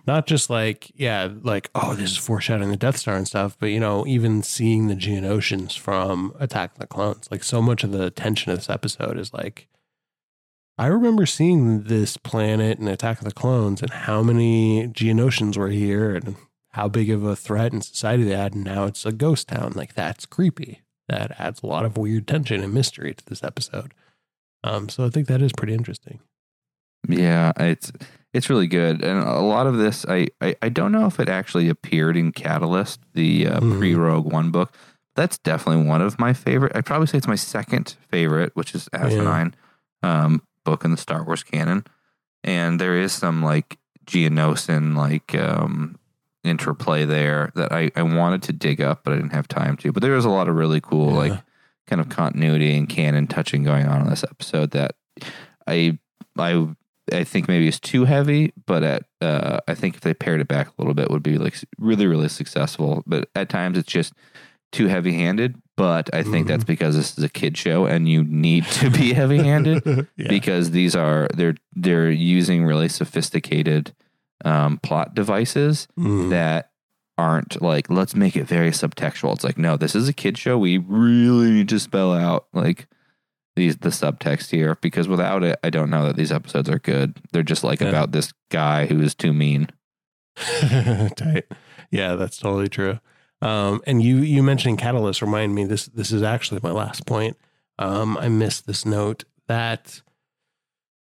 not 0.07 0.27
just 0.27 0.51
like 0.51 0.93
yeah, 0.95 1.29
like 1.43 1.71
oh, 1.75 1.95
this 1.95 2.13
is 2.13 2.17
foreshadowing 2.17 2.71
the 2.71 2.77
Death 2.77 2.97
Star 2.97 3.17
and 3.17 3.27
stuff, 3.27 3.57
but 3.59 3.67
you 3.67 3.81
know, 3.81 4.07
even 4.07 4.43
seeing 4.43 4.89
the 4.89 4.95
Geonosians 4.95 5.79
from 5.79 6.35
Attack 6.39 6.73
of 6.73 6.79
the 6.79 6.87
Clones. 6.87 7.29
Like 7.31 7.45
so 7.45 7.63
much 7.63 7.85
of 7.85 7.93
the 7.93 8.11
tension 8.11 8.53
of 8.53 8.59
this 8.59 8.71
episode 8.71 9.19
is 9.19 9.33
like 9.33 9.69
I 10.77 10.87
remember 10.87 11.25
seeing 11.25 11.85
this 11.85 12.17
planet 12.17 12.79
in 12.79 12.89
Attack 12.89 13.19
of 13.19 13.25
the 13.25 13.33
Clones 13.33 13.81
and 13.81 13.91
how 13.91 14.23
many 14.23 14.89
Geonosians 14.89 15.57
were 15.57 15.69
here 15.69 16.17
and 16.17 16.35
how 16.71 16.89
big 16.89 17.11
of 17.11 17.23
a 17.23 17.37
threat 17.37 17.73
in 17.73 17.81
society 17.81 18.25
they 18.25 18.35
had. 18.35 18.55
And 18.55 18.65
now 18.65 18.87
it's 18.87 19.07
a 19.07 19.13
ghost 19.13 19.49
town. 19.49 19.73
Like 19.77 19.95
that's 19.95 20.27
creepy. 20.27 20.83
That 21.09 21.39
adds 21.39 21.63
a 21.63 21.67
lot 21.67 21.85
of 21.85 21.97
weird 21.97 22.27
tension 22.27 22.63
and 22.63 22.75
mystery 22.75 23.15
to 23.15 23.25
this 23.25 23.45
episode. 23.45 23.95
Um, 24.65 24.89
so 24.89 25.05
I 25.05 25.11
think 25.11 25.29
that 25.29 25.43
is 25.43 25.53
pretty 25.53 25.75
interesting. 25.75 26.21
yeah, 27.09 27.53
it's 27.57 27.93
it's 28.35 28.51
really 28.51 28.67
good, 28.67 29.03
and 29.03 29.19
a 29.21 29.41
lot 29.41 29.67
of 29.67 29.79
this, 29.79 30.05
I 30.09 30.27
I, 30.43 30.57
I 30.61 30.69
don't 30.69 30.93
know 30.93 31.07
if 31.07 31.19
it 31.21 31.29
actually 31.31 31.69
appeared 31.71 32.17
in 32.17 32.33
Catalyst, 32.33 33.01
the 33.15 33.47
uh, 33.49 33.61
Mhm. 33.61 33.79
pre 33.79 33.95
Rogue 33.95 34.31
One 34.31 34.51
book. 34.51 34.75
That's 35.17 35.39
definitely 35.39 35.87
one 35.87 36.03
of 36.03 36.19
my 36.19 36.33
favorite. 36.33 36.73
I'd 36.75 36.85
probably 36.85 37.07
say 37.07 37.17
it's 37.19 37.29
my 37.29 37.37
second 37.37 37.97
favorite, 38.11 38.51
which 38.57 38.75
is 38.75 38.89
Asinine 38.93 39.55
um, 40.03 40.43
book 40.65 40.85
in 40.85 40.91
the 40.91 40.97
Star 40.97 41.23
Wars 41.25 41.43
canon. 41.45 41.85
And 42.43 42.81
there 42.81 42.99
is 42.99 43.13
some 43.13 43.41
like 43.43 43.79
Geonosian 44.07 44.97
like 44.97 45.35
um, 45.37 45.97
interplay 46.43 47.05
there 47.05 47.53
that 47.55 47.73
I, 47.73 47.91
I 47.97 48.03
wanted 48.03 48.43
to 48.45 48.53
dig 48.53 48.81
up, 48.81 49.05
but 49.05 49.13
I 49.13 49.17
didn't 49.17 49.33
have 49.33 49.47
time 49.49 49.77
to. 49.79 49.93
But 49.93 50.03
there 50.03 50.13
was 50.17 50.25
a 50.25 50.31
lot 50.31 50.49
of 50.49 50.57
really 50.57 50.81
cool 50.81 51.11
Yeah. 51.13 51.17
like 51.33 51.41
kind 51.87 52.01
of 52.01 52.09
continuity 52.09 52.77
and 52.77 52.89
canon 52.89 53.27
touching 53.27 53.63
going 53.63 53.87
on 53.87 54.01
in 54.03 54.11
this 54.11 54.25
episode 54.25 54.73
that 54.73 54.97
I 55.67 55.99
I 56.37 56.69
I 57.13 57.25
think 57.25 57.49
maybe 57.49 57.69
is 57.69 57.79
too 57.81 58.05
heavy, 58.07 58.53
but 58.67 58.83
at 58.83 59.03
uh, 59.21 59.59
I 59.69 59.75
think 59.75 59.95
if 59.97 60.01
they 60.01 60.15
pared 60.15 60.41
it 60.41 60.49
back 60.49 60.69
a 60.69 60.73
little 60.79 60.95
bit 60.95 61.11
would 61.11 61.23
be 61.23 61.37
like 61.39 61.55
really 61.79 62.07
really 62.07 62.29
successful. 62.29 63.03
But 63.07 63.29
at 63.35 63.49
times 63.49 63.77
it's 63.79 63.91
just 63.93 64.13
too 64.73 64.87
heavy 64.89 65.13
handed. 65.13 65.57
But 65.77 66.09
I 66.15 66.23
think 66.23 66.47
Mhm. 66.47 66.49
that's 66.49 66.65
because 66.65 66.97
this 66.97 67.19
is 67.19 67.25
a 67.25 67.29
kid 67.29 67.57
show 67.59 67.85
and 67.87 68.09
you 68.09 68.23
need 68.25 68.65
to 68.67 68.91
be 68.91 69.13
heavy 69.21 69.39
handed 69.39 69.83
yeah. 70.17 70.29
because 70.29 70.71
these 70.71 70.95
are 70.97 71.29
they're 71.35 71.57
they're 71.75 72.11
using 72.11 72.65
really 72.65 72.89
sophisticated 72.89 73.93
um, 74.45 74.79
plot 74.79 75.15
devices 75.15 75.89
Mm. 75.99 76.31
that 76.31 76.71
aren't 77.17 77.61
like 77.63 77.89
let's 77.91 78.15
make 78.17 78.35
it 78.37 78.45
very 78.45 78.71
subtextual. 78.71 79.35
It's 79.35 79.45
like 79.45 79.59
no, 79.59 79.77
this 79.77 79.95
is 79.95 80.09
a 80.09 80.13
kid 80.13 80.37
show. 80.39 80.59
We 80.59 80.79
really 80.79 81.51
need 81.51 81.69
to 81.69 81.79
spell 81.81 82.13
out 82.13 82.47
like 82.53 82.87
these 83.57 83.77
the 83.79 83.89
subtext 83.91 84.51
here 84.51 84.77
because 84.81 85.07
without 85.09 85.43
it, 85.45 85.59
I 85.63 85.71
don't 85.71 85.91
know 85.91 86.07
that 86.07 86.17
these 86.17 86.33
episodes 86.33 86.69
are 86.69 86.79
good. 86.79 87.19
They're 87.33 87.43
just 87.43 87.65
like 87.65 87.81
Yeah. 87.81 87.89
about 87.89 88.13
this 88.13 88.33
guy 88.51 88.87
who 88.87 89.01
is 89.01 89.15
too 89.15 89.33
mean. 89.33 89.69
Tight. 90.37 91.45
Yeah, 91.91 92.15
that's 92.17 92.37
totally 92.39 92.69
true. 92.69 92.99
Um, 93.43 93.83
and 93.87 94.03
you 94.03 94.17
you 94.19 94.43
mentioning 94.43 94.77
Catalyst 94.77 95.23
remind 95.23 95.55
me 95.55 95.65
this 95.65 95.87
this 95.87 96.11
is 96.13 96.23
actually 96.23 96.61
my 96.63 96.71
last 96.73 97.07
point. 97.07 97.37
Um, 97.79 98.17
I 98.19 98.29
missed 98.29 98.67
this 98.67 98.85
note 98.87 99.25
that 99.49 100.01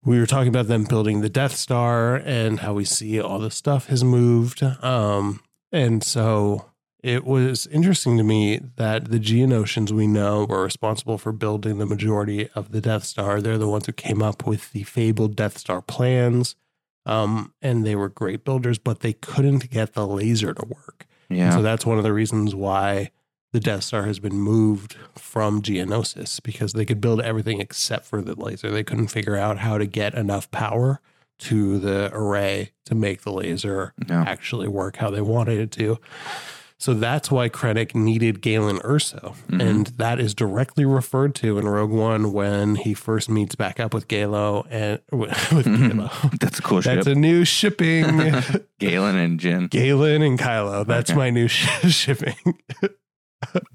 we 0.04 0.20
were 0.20 0.26
talking 0.26 0.48
about 0.48 0.68
them 0.68 0.86
building 0.86 1.22
the 1.22 1.30
Death 1.30 1.56
Star 1.56 2.16
and 2.16 2.62
how 2.62 2.74
we 2.74 2.86
see 2.86 3.20
all 3.20 3.40
the 3.40 3.52
stuff 3.52 3.88
has 3.88 4.04
moved. 4.04 4.64
Um, 4.64 5.42
and 5.72 6.04
so 6.04 6.66
it 7.02 7.24
was 7.24 7.68
interesting 7.68 8.18
to 8.18 8.24
me 8.24 8.60
that 8.76 9.10
the 9.10 9.20
Geonosians 9.20 9.92
we 9.92 10.06
know 10.08 10.46
were 10.46 10.64
responsible 10.64 11.18
for 11.18 11.32
building 11.32 11.78
the 11.78 11.86
majority 11.86 12.50
of 12.56 12.72
the 12.72 12.82
Death 12.82 13.06
Star. 13.06 13.42
They're 13.42 13.58
the 13.58 13.70
ones 13.70 13.86
who 13.86 13.94
came 13.94 14.22
up 14.22 14.46
with 14.46 14.72
the 14.74 14.84
fabled 14.84 15.36
Death 15.36 15.58
Star 15.58 15.82
plans. 15.82 16.56
Um, 17.06 17.54
and 17.62 17.86
they 17.86 17.96
were 17.96 18.10
great 18.10 18.44
builders, 18.44 18.78
but 18.78 19.00
they 19.00 19.14
couldn't 19.14 19.70
get 19.70 19.94
the 19.94 20.06
laser 20.06 20.54
to 20.54 20.66
work. 20.66 21.08
Yeah, 21.30 21.52
So 21.52 21.62
that's 21.62 21.86
one 21.86 21.98
of 21.98 22.04
the 22.04 22.14
reasons 22.14 22.54
why 22.54 23.12
the 23.54 23.60
Death 23.60 23.84
Star 23.84 24.04
has 24.04 24.20
been 24.20 24.36
moved 24.36 24.96
from 25.16 25.62
Geonosis 25.62 26.42
because 26.44 26.74
they 26.74 26.86
could 26.86 27.00
build 27.02 27.22
everything 27.22 27.62
except 27.62 28.06
for 28.06 28.22
the 28.22 28.36
laser. 28.36 28.70
They 28.70 28.84
couldn't 28.84 29.08
figure 29.08 29.38
out 29.38 29.60
how 29.60 29.78
to 29.78 29.86
get 29.86 30.14
enough 30.14 30.52
power 30.52 31.00
to 31.40 31.80
the 31.80 32.10
array 32.14 32.72
to 32.86 32.94
make 32.94 33.22
the 33.22 33.32
laser 33.32 33.94
actually 34.26 34.68
work 34.68 34.98
how 34.98 35.10
they 35.10 35.22
wanted 35.22 35.60
it 35.60 35.72
to. 35.72 35.98
So 36.82 36.94
that's 36.94 37.30
why 37.30 37.50
Krennic 37.50 37.94
needed 37.94 38.42
Galen 38.42 38.78
Erso. 38.80 39.36
Mhm. 39.50 39.62
And 39.62 39.88
that 39.98 40.18
is 40.20 40.34
directly 40.34 40.86
referred 40.86 41.36
to 41.36 41.58
in 41.58 41.68
Rogue 41.68 41.92
One 41.92 42.32
when 42.32 42.76
he 42.76 42.94
first 42.94 43.30
meets 43.30 43.54
back 43.56 43.82
up 43.82 43.94
with 43.94 44.08
Galo 44.08 44.66
and 44.70 45.00
with 45.12 45.30
Galo. 45.32 46.10
That's 46.40 46.60
a 46.60 46.62
cool 46.62 46.80
ship. 46.80 46.96
That's 46.96 47.08
ship. 47.08 47.18
a 47.18 47.20
new 47.20 47.44
shipping. 47.44 48.06
Galen 48.80 49.18
and 49.18 49.40
Jyn. 49.40 49.70
Galen 49.70 50.22
and 50.22 50.40
Kylo. 50.40 50.88
That's 50.88 51.12
Okay. 51.12 51.18
my 51.18 51.30
new 51.32 51.50
sh- 51.50 51.68
shipping. 51.94 52.36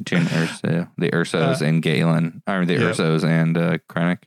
Jyn 0.02 0.24
Erso. 0.24 0.88
The 0.98 1.10
Ersos 1.10 1.60
Uh, 1.60 1.64
and 1.64 1.82
Galen. 1.82 2.42
Or 2.46 2.64
the 2.64 2.74
yep. 2.74 2.82
Ersos 2.96 3.24
and 3.24 3.56
uh, 3.56 3.78
Krennic. 3.88 4.18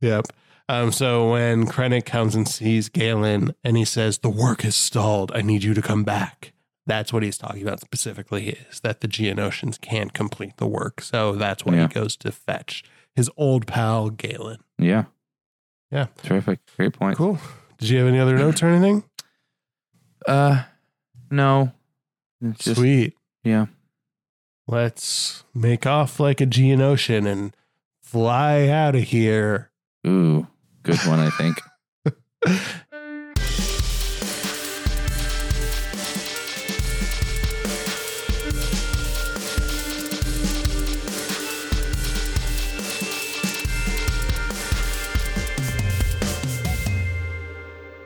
Yep. 0.00 0.26
Um, 0.68 0.92
so 0.92 1.32
when 1.32 1.66
Krennic 1.66 2.04
comes 2.04 2.34
and 2.34 2.46
sees 2.46 2.88
Galen 2.90 3.54
and 3.64 3.76
he 3.76 3.84
says, 3.86 4.18
The 4.18 4.30
work 4.30 4.64
is 4.64 4.76
stalled. 4.76 5.32
I 5.34 5.40
need 5.42 5.62
you 5.62 5.72
to 5.74 5.82
come 5.82 6.04
back. 6.04 6.52
That's 6.88 7.12
what 7.12 7.22
he's 7.22 7.38
talking 7.38 7.62
about 7.62 7.80
specifically 7.80 8.48
is 8.70 8.80
that 8.80 9.00
the 9.02 9.08
Geonosians 9.08 9.80
can't 9.80 10.12
complete 10.12 10.56
the 10.56 10.66
work. 10.66 11.00
So 11.02 11.32
that's 11.36 11.64
why 11.64 11.74
Yeah. 11.74 11.86
he 11.88 11.94
goes 11.94 12.16
to 12.16 12.32
fetch 12.32 12.82
his 13.14 13.30
old 13.36 13.66
pal 13.66 14.08
Galen. 14.10 14.58
Yeah. 14.78 15.04
Yeah. 15.92 16.06
Terrific. 16.22 16.60
Great 16.76 16.94
point. 16.94 17.16
Cool. 17.18 17.38
Did 17.78 17.90
you 17.90 17.98
have 17.98 18.08
any 18.08 18.18
other 18.18 18.36
notes 18.36 18.62
or 18.62 18.68
anything? 18.70 19.04
Uh, 20.26 20.64
no. 21.30 21.72
It's 22.40 22.64
just, 22.64 22.78
Sweet. 22.80 23.14
yeah. 23.44 23.66
Let's 24.66 25.44
make 25.54 25.86
off 25.86 26.18
like 26.18 26.40
a 26.40 26.46
Geonosian 26.46 27.26
and 27.26 27.54
fly 28.02 28.68
out 28.68 28.94
of 28.94 29.02
here. 29.04 29.70
Ooh, 30.06 30.46
good 30.82 30.98
one, 31.06 31.20
I 31.20 31.30
think. 31.30 31.60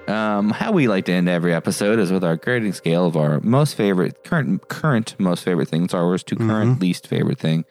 Um, 0.09 0.51
how 0.51 0.73
we 0.73 0.89
like 0.89 1.05
to 1.07 1.13
end 1.13 1.29
every 1.29 1.55
episode 1.55 1.99
is 1.99 2.11
with 2.11 2.25
our 2.25 2.37
grading 2.37 2.73
scale 2.73 3.07
of 3.07 3.17
our 3.17 3.41
most 3.41 3.77
favorite 3.77 4.25
current 4.25 4.69
current 4.69 5.15
most 5.19 5.45
favorite 5.45 5.69
thing 5.69 5.89
Star 5.89 6.05
Wars 6.05 6.25
to 6.25 6.37
current 6.37 6.81
least 6.81 7.07
favorite 7.07 7.39
thing. 7.39 7.65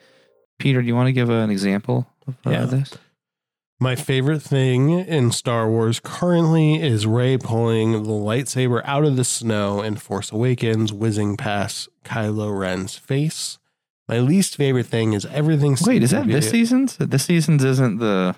Peter, 0.57 0.81
do 0.81 0.87
you 0.87 0.95
want 0.95 1.07
to 1.07 1.11
give 1.13 1.29
an 1.29 1.49
example 1.49 2.07
of 2.27 2.35
uh, 2.45 2.49
Yeah. 2.51 2.65
this? 2.65 2.93
My 3.79 3.95
favorite 3.95 4.41
thing 4.43 4.91
in 4.91 5.31
Star 5.31 5.67
Wars 5.69 5.99
currently 5.99 6.81
is 6.81 7.05
Rey 7.07 7.37
pulling 7.37 7.91
the 8.03 8.09
lightsaber 8.09 8.81
out 8.85 9.03
of 9.03 9.15
the 9.17 9.23
snow 9.25 9.81
in 9.81 9.95
Force 9.95 10.31
Awakens, 10.31 10.93
whizzing 10.93 11.35
past 11.35 11.89
Kylo 12.05 12.57
Ren's 12.57 12.95
face. 12.95 13.57
My 14.07 14.19
least 14.19 14.55
favorite 14.55 14.85
thing 14.85 15.13
is 15.13 15.25
everything. 15.25 15.75
Wait, 15.85 16.03
is 16.03 16.11
that 16.11 16.27
this 16.27 16.49
season's? 16.51 16.95
This 16.97 17.25
season's 17.25 17.63
isn't 17.63 17.97
the. 17.97 18.35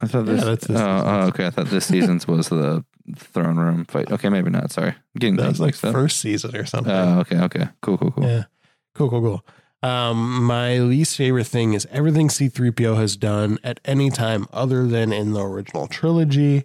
I 0.00 0.06
thought 0.06 0.26
Yeah, 0.26 0.32
this. 0.34 0.44
that's 0.44 0.66
this 0.68 0.80
oh, 0.80 1.02
oh, 1.04 1.26
okay. 1.28 1.46
I 1.46 1.50
thought 1.50 1.66
this 1.66 1.86
season's 1.86 2.26
was 2.28 2.48
the 2.48 2.84
throne 3.16 3.56
room 3.56 3.84
fight. 3.86 4.10
Okay, 4.12 4.28
maybe 4.28 4.50
not. 4.50 4.70
Sorry, 4.70 4.90
I'm 4.90 5.18
getting 5.18 5.36
That 5.36 5.48
was 5.48 5.60
like 5.60 5.74
up. 5.84 5.92
first 5.92 6.20
season 6.20 6.54
or 6.56 6.64
something. 6.66 6.92
Oh, 6.92 7.20
okay, 7.20 7.38
okay, 7.40 7.68
cool, 7.82 7.98
cool, 7.98 8.10
cool. 8.12 8.24
Yeah. 8.24 8.44
Cool, 8.94 9.10
cool, 9.10 9.20
cool. 9.20 9.44
Um, 9.88 10.42
my 10.44 10.78
least 10.78 11.16
favorite 11.16 11.46
thing 11.46 11.72
is 11.72 11.86
everything 11.92 12.28
C3PO 12.28 12.96
has 12.96 13.16
done 13.16 13.58
at 13.62 13.78
any 13.84 14.10
time 14.10 14.46
other 14.52 14.86
than 14.86 15.12
in 15.12 15.32
the 15.34 15.40
original 15.44 15.86
trilogy. 15.86 16.64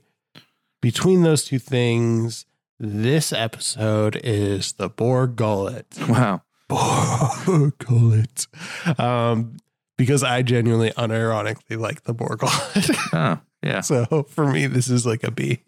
Between 0.82 1.22
those 1.24 1.44
two 1.46 1.60
things, 1.60 2.46
this 2.80 3.32
episode 3.32 4.20
is 4.24 4.74
the 4.74 4.90
Bor 4.90 5.28
Gullet. 5.28 5.86
Wow. 6.10 6.42
Bor 6.68 7.72
Gullet. 7.78 8.48
Um, 8.98 9.58
because 9.98 10.24
I 10.24 10.42
genuinely 10.42 10.92
unironically 10.92 11.78
like 11.80 12.04
the 12.04 12.14
Borg. 12.14 12.42
Oh, 13.14 13.40
yeah, 13.62 13.82
so 13.82 14.24
for 14.30 14.46
me, 14.52 14.68
this 14.68 14.90
is 14.90 15.06
like 15.06 15.24
a 15.24 15.32
B. 15.32 15.60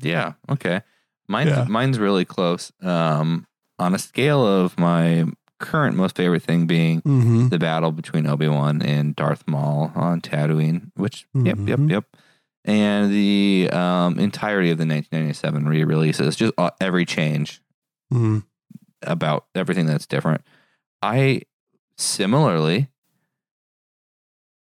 yeah. 0.00 0.34
Okay, 0.48 0.80
mine's 1.28 1.50
Yeah. 1.50 1.64
mine's 1.68 1.98
really 1.98 2.24
close. 2.24 2.72
Um, 2.82 3.46
on 3.78 3.94
a 3.94 3.98
scale 3.98 4.46
of 4.46 4.78
my 4.78 5.24
current 5.60 5.96
most 5.96 6.16
favorite 6.16 6.42
thing 6.42 6.66
being 6.66 7.00
Mm-hmm. 7.02 7.48
the 7.48 7.58
battle 7.58 7.92
between 7.92 8.26
Obi 8.26 8.48
Wan 8.48 8.80
and 8.82 9.14
Darth 9.16 9.44
Maul 9.48 9.90
on 9.94 10.20
Tatooine, 10.20 10.90
which 10.96 11.26
yep, 11.34 11.58
yep, 11.66 11.78
Mhm. 11.78 11.90
yep, 11.90 12.04
and 12.64 13.10
the 13.12 13.68
um, 13.72 14.18
entirety 14.18 14.70
of 14.70 14.78
the 14.78 14.86
1997 14.86 15.66
re-releases, 15.68 16.36
just 16.36 16.52
uh, 16.58 16.70
every 16.80 17.04
change 17.04 17.60
Mm. 18.12 18.44
about 19.02 19.46
everything 19.54 19.86
that's 19.86 20.06
different. 20.06 20.42
I 21.02 21.42
similarly 21.98 22.88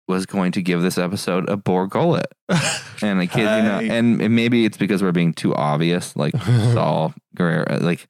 was 0.08 0.26
going 0.26 0.52
to 0.54 0.62
give 0.62 0.82
this 0.82 0.98
episode 0.98 1.48
a 1.50 1.56
Bor 1.58 1.88
Gullet, 1.88 2.32
and 3.02 3.20
I 3.22 3.28
kid 3.28 3.40
you 3.42 3.46
not, 3.46 3.84
and 3.84 4.22
and 4.22 4.36
maybe 4.36 4.66
it's 4.66 4.78
because 4.78 5.02
we're 5.02 5.12
being 5.12 5.34
too 5.34 5.54
obvious, 5.56 6.16
like 6.16 6.36
Saw 6.74 7.12
Gerrera, 7.38 7.82
uh, 7.82 7.86
like. 7.86 8.08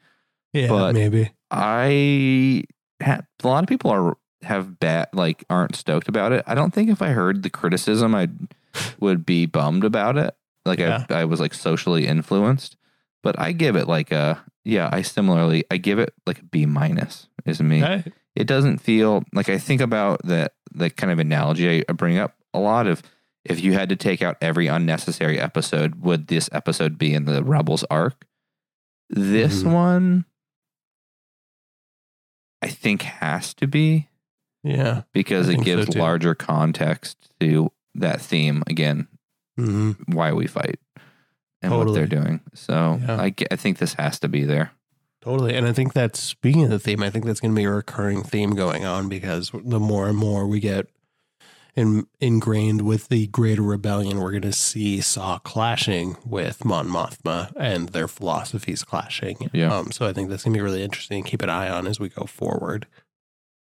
yeah, 0.54 0.68
But- 0.70 0.94
maybe. 0.94 1.32
I 1.52 2.64
ha- 3.04 3.22
a 3.44 3.48
lot 3.48 3.64
of 3.64 3.68
people 3.68 3.92
are 3.92 4.18
have 4.44 4.80
bad 4.80 5.08
like 5.14 5.44
aren't 5.50 5.76
stoked 5.76 6.08
about 6.08 6.32
it. 6.32 6.44
I 6.48 6.56
don't 6.56 6.74
think 6.74 6.90
if 6.90 7.02
I 7.02 7.10
heard 7.10 7.44
the 7.44 7.50
criticism, 7.50 8.16
I 8.16 8.30
would 9.00 9.26
be 9.26 9.46
bummed 9.46 9.84
about 9.84 10.18
it. 10.18 10.34
Like 10.66 10.80
Yeah. 10.80 11.06
I, 11.10 11.22
I 11.22 11.26
was 11.26 11.40
like 11.40 11.54
socially 11.54 12.08
influenced, 12.08 12.78
but 13.22 13.38
I 13.40 13.52
give 13.52 13.76
it 13.76 13.88
like 13.88 14.12
a 14.12 14.42
yeah. 14.64 14.90
I 14.92 15.02
similarly 15.02 15.66
I 15.70 15.78
give 15.78 16.00
it 16.00 16.14
like 16.26 16.40
a 16.40 16.46
B 16.46 16.66
minus 16.66 17.28
is 17.46 17.62
me. 17.62 17.84
Okay. 17.84 18.12
It 18.36 18.48
doesn't 18.48 18.78
feel 18.78 19.24
like 19.34 19.50
I 19.50 19.58
think 19.58 19.82
about 19.82 20.26
that 20.26 20.54
the 20.74 20.90
kind 20.90 21.12
of 21.12 21.20
analogy 21.20 21.84
I 21.88 21.92
bring 21.94 22.18
up 22.18 22.36
a 22.54 22.60
lot 22.60 22.88
of. 22.88 23.02
If 23.44 23.64
you 23.64 23.74
had 23.74 23.90
to 23.90 23.96
take 23.96 24.22
out 24.22 24.38
every 24.40 24.68
unnecessary 24.68 25.40
episode, 25.40 26.02
would 26.02 26.28
this 26.28 26.48
episode 26.52 26.98
be 27.00 27.14
in 27.16 27.26
the 27.26 27.44
Rebels 27.44 27.84
arc? 27.90 28.26
This 29.10 29.64
Mhm. 29.64 29.74
one, 29.74 30.26
I 32.62 32.68
think, 32.68 33.02
has 33.02 33.54
to 33.56 33.68
be 33.68 34.10
Yeah. 34.64 35.04
because 35.14 35.48
I 35.50 35.54
it 35.54 35.56
think 35.56 35.68
so, 35.68 35.76
gives 35.78 35.96
larger 35.96 36.36
context 36.36 37.18
to 37.40 37.72
that 37.96 38.22
theme. 38.22 38.64
Again, 38.68 39.08
hmm 39.58 39.92
why 40.06 40.34
we 40.34 40.46
fight 40.48 40.80
and 41.64 41.76
what 41.76 41.94
they're 41.94 42.06
doing. 42.06 42.42
So 42.54 43.00
Yeah. 43.02 43.20
I, 43.20 43.34
I 43.52 43.56
think 43.56 43.80
this 43.80 43.96
has 43.96 44.20
to 44.20 44.28
be 44.28 44.44
there. 44.46 44.72
Totally. 45.22 45.56
And 45.56 45.68
I 45.68 45.74
think 45.74 45.94
that's 45.94 46.20
speaking 46.20 46.64
of 46.64 46.70
the 46.72 46.80
theme, 46.80 47.04
I 47.04 47.10
think 47.10 47.26
that's 47.26 47.40
going 47.40 47.54
to 47.54 47.60
be 47.60 47.66
a 47.66 47.72
recurring 47.72 48.24
theme 48.24 48.56
going 48.56 48.86
on 48.86 49.08
because 49.08 49.52
the 49.54 49.80
more 49.80 50.08
and 50.08 50.18
more 50.18 50.48
we 50.48 50.60
get 50.60 50.88
in, 51.76 52.08
ingrained 52.20 52.82
with 52.82 53.08
the 53.10 53.28
Greater 53.28 53.62
Rebellion, 53.62 54.20
we're 54.20 54.32
going 54.32 54.42
to 54.42 54.52
see 54.52 55.00
Saw 55.00 55.38
clashing 55.38 56.18
with 56.26 56.66
Mon 56.66 56.88
Mothma 56.88 57.54
and 57.56 57.90
their 57.90 58.08
philosophies 58.08 58.84
clashing. 58.84 59.50
Yeah. 59.54 59.76
Um, 59.76 59.92
so 59.92 60.08
I 60.08 60.14
think 60.14 60.30
that's 60.30 60.44
going 60.44 60.54
to 60.54 60.58
be 60.58 60.64
really 60.64 60.84
interesting 60.84 61.24
to 61.24 61.30
keep 61.30 61.44
an 61.44 61.50
eye 61.50 61.70
on 61.70 61.86
as 61.86 62.00
we 62.00 62.10
go 62.10 62.26
forward. 62.26 62.88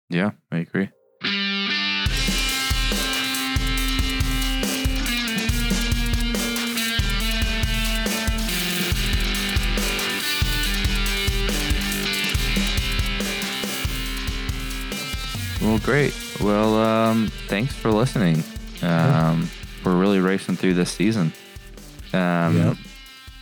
Yeah, 0.09 0.33
I 0.51 0.59
agree. 0.59 0.89
Well, 15.63 15.79
great. 15.79 16.15
Well, 16.41 16.75
um, 16.77 17.29
thanks 17.47 17.75
for 17.75 17.91
listening. 17.91 18.43
Um, 18.83 19.49
we're 19.85 19.97
really 19.97 20.19
racing 20.21 20.57
through 20.57 20.75
this 20.75 20.91
season. 20.91 21.33
Um, 22.13 22.57
Yep. 22.57 22.77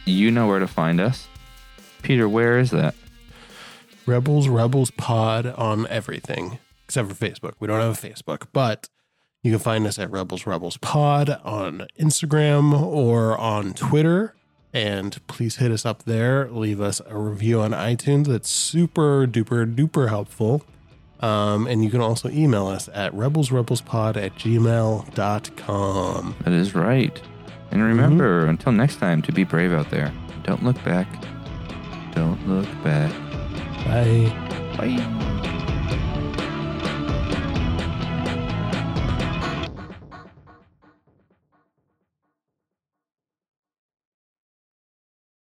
You 0.07 0.31
know 0.31 0.47
where 0.47 0.59
to 0.59 0.67
find 0.67 1.01
us. 1.01 1.29
Peter, 2.03 2.29
where 2.29 2.59
is 2.59 2.71
that? 2.71 2.95
Rebels, 4.07 4.49
Rebels 4.49 4.91
Pod 4.91 5.47
on 5.47 5.87
everything 5.89 6.59
except 6.85 7.09
for 7.09 7.15
Facebook. 7.15 7.53
We 7.61 7.69
don't 7.69 7.81
have 7.81 8.03
a 8.03 8.09
Facebook, 8.09 8.47
but 8.53 8.89
you 9.43 9.53
can 9.53 9.61
find 9.61 9.87
us 9.87 9.99
at 9.99 10.11
Rebels, 10.11 10.47
Rebels 10.47 10.77
Pod 10.79 11.41
on 11.45 11.87
Instagram 11.99 12.73
or 12.79 13.39
on 13.39 13.75
Twitter. 13.75 14.35
And 14.73 15.25
please 15.29 15.57
hit 15.57 15.71
us 15.71 15.87
up 15.87 16.03
there. 16.05 16.49
Leave 16.51 16.81
us 16.81 17.01
a 17.07 17.17
review 17.17 17.61
on 17.61 17.71
iTunes. 17.71 18.27
That's 18.27 18.49
super 18.49 19.27
duper 19.27 19.73
duper 19.73 20.09
helpful. 20.09 20.65
Um, 21.21 21.67
and 21.67 21.85
you 21.85 21.91
can 21.91 22.01
also 22.01 22.31
email 22.31 22.67
us 22.67 22.89
at 22.95 23.13
rebelsrebelspod 23.13 24.17
at 24.17 24.35
gmail.com. 24.37 25.15
That 26.45 26.53
is 26.53 26.75
right. 26.75 27.23
And 27.71 27.83
remember, 27.83 28.47
until 28.47 28.73
next 28.73 28.97
time, 28.97 29.23
to 29.23 29.33
be 29.33 29.45
brave 29.45 29.73
out 29.73 29.91
there. 29.91 30.13
Don't 30.43 30.65
look 30.65 30.83
back. 30.85 31.07
Don't 32.15 32.49
look 32.49 32.67
back. 32.83 33.13
Bye. 33.85 34.33
Bye. 34.77 35.77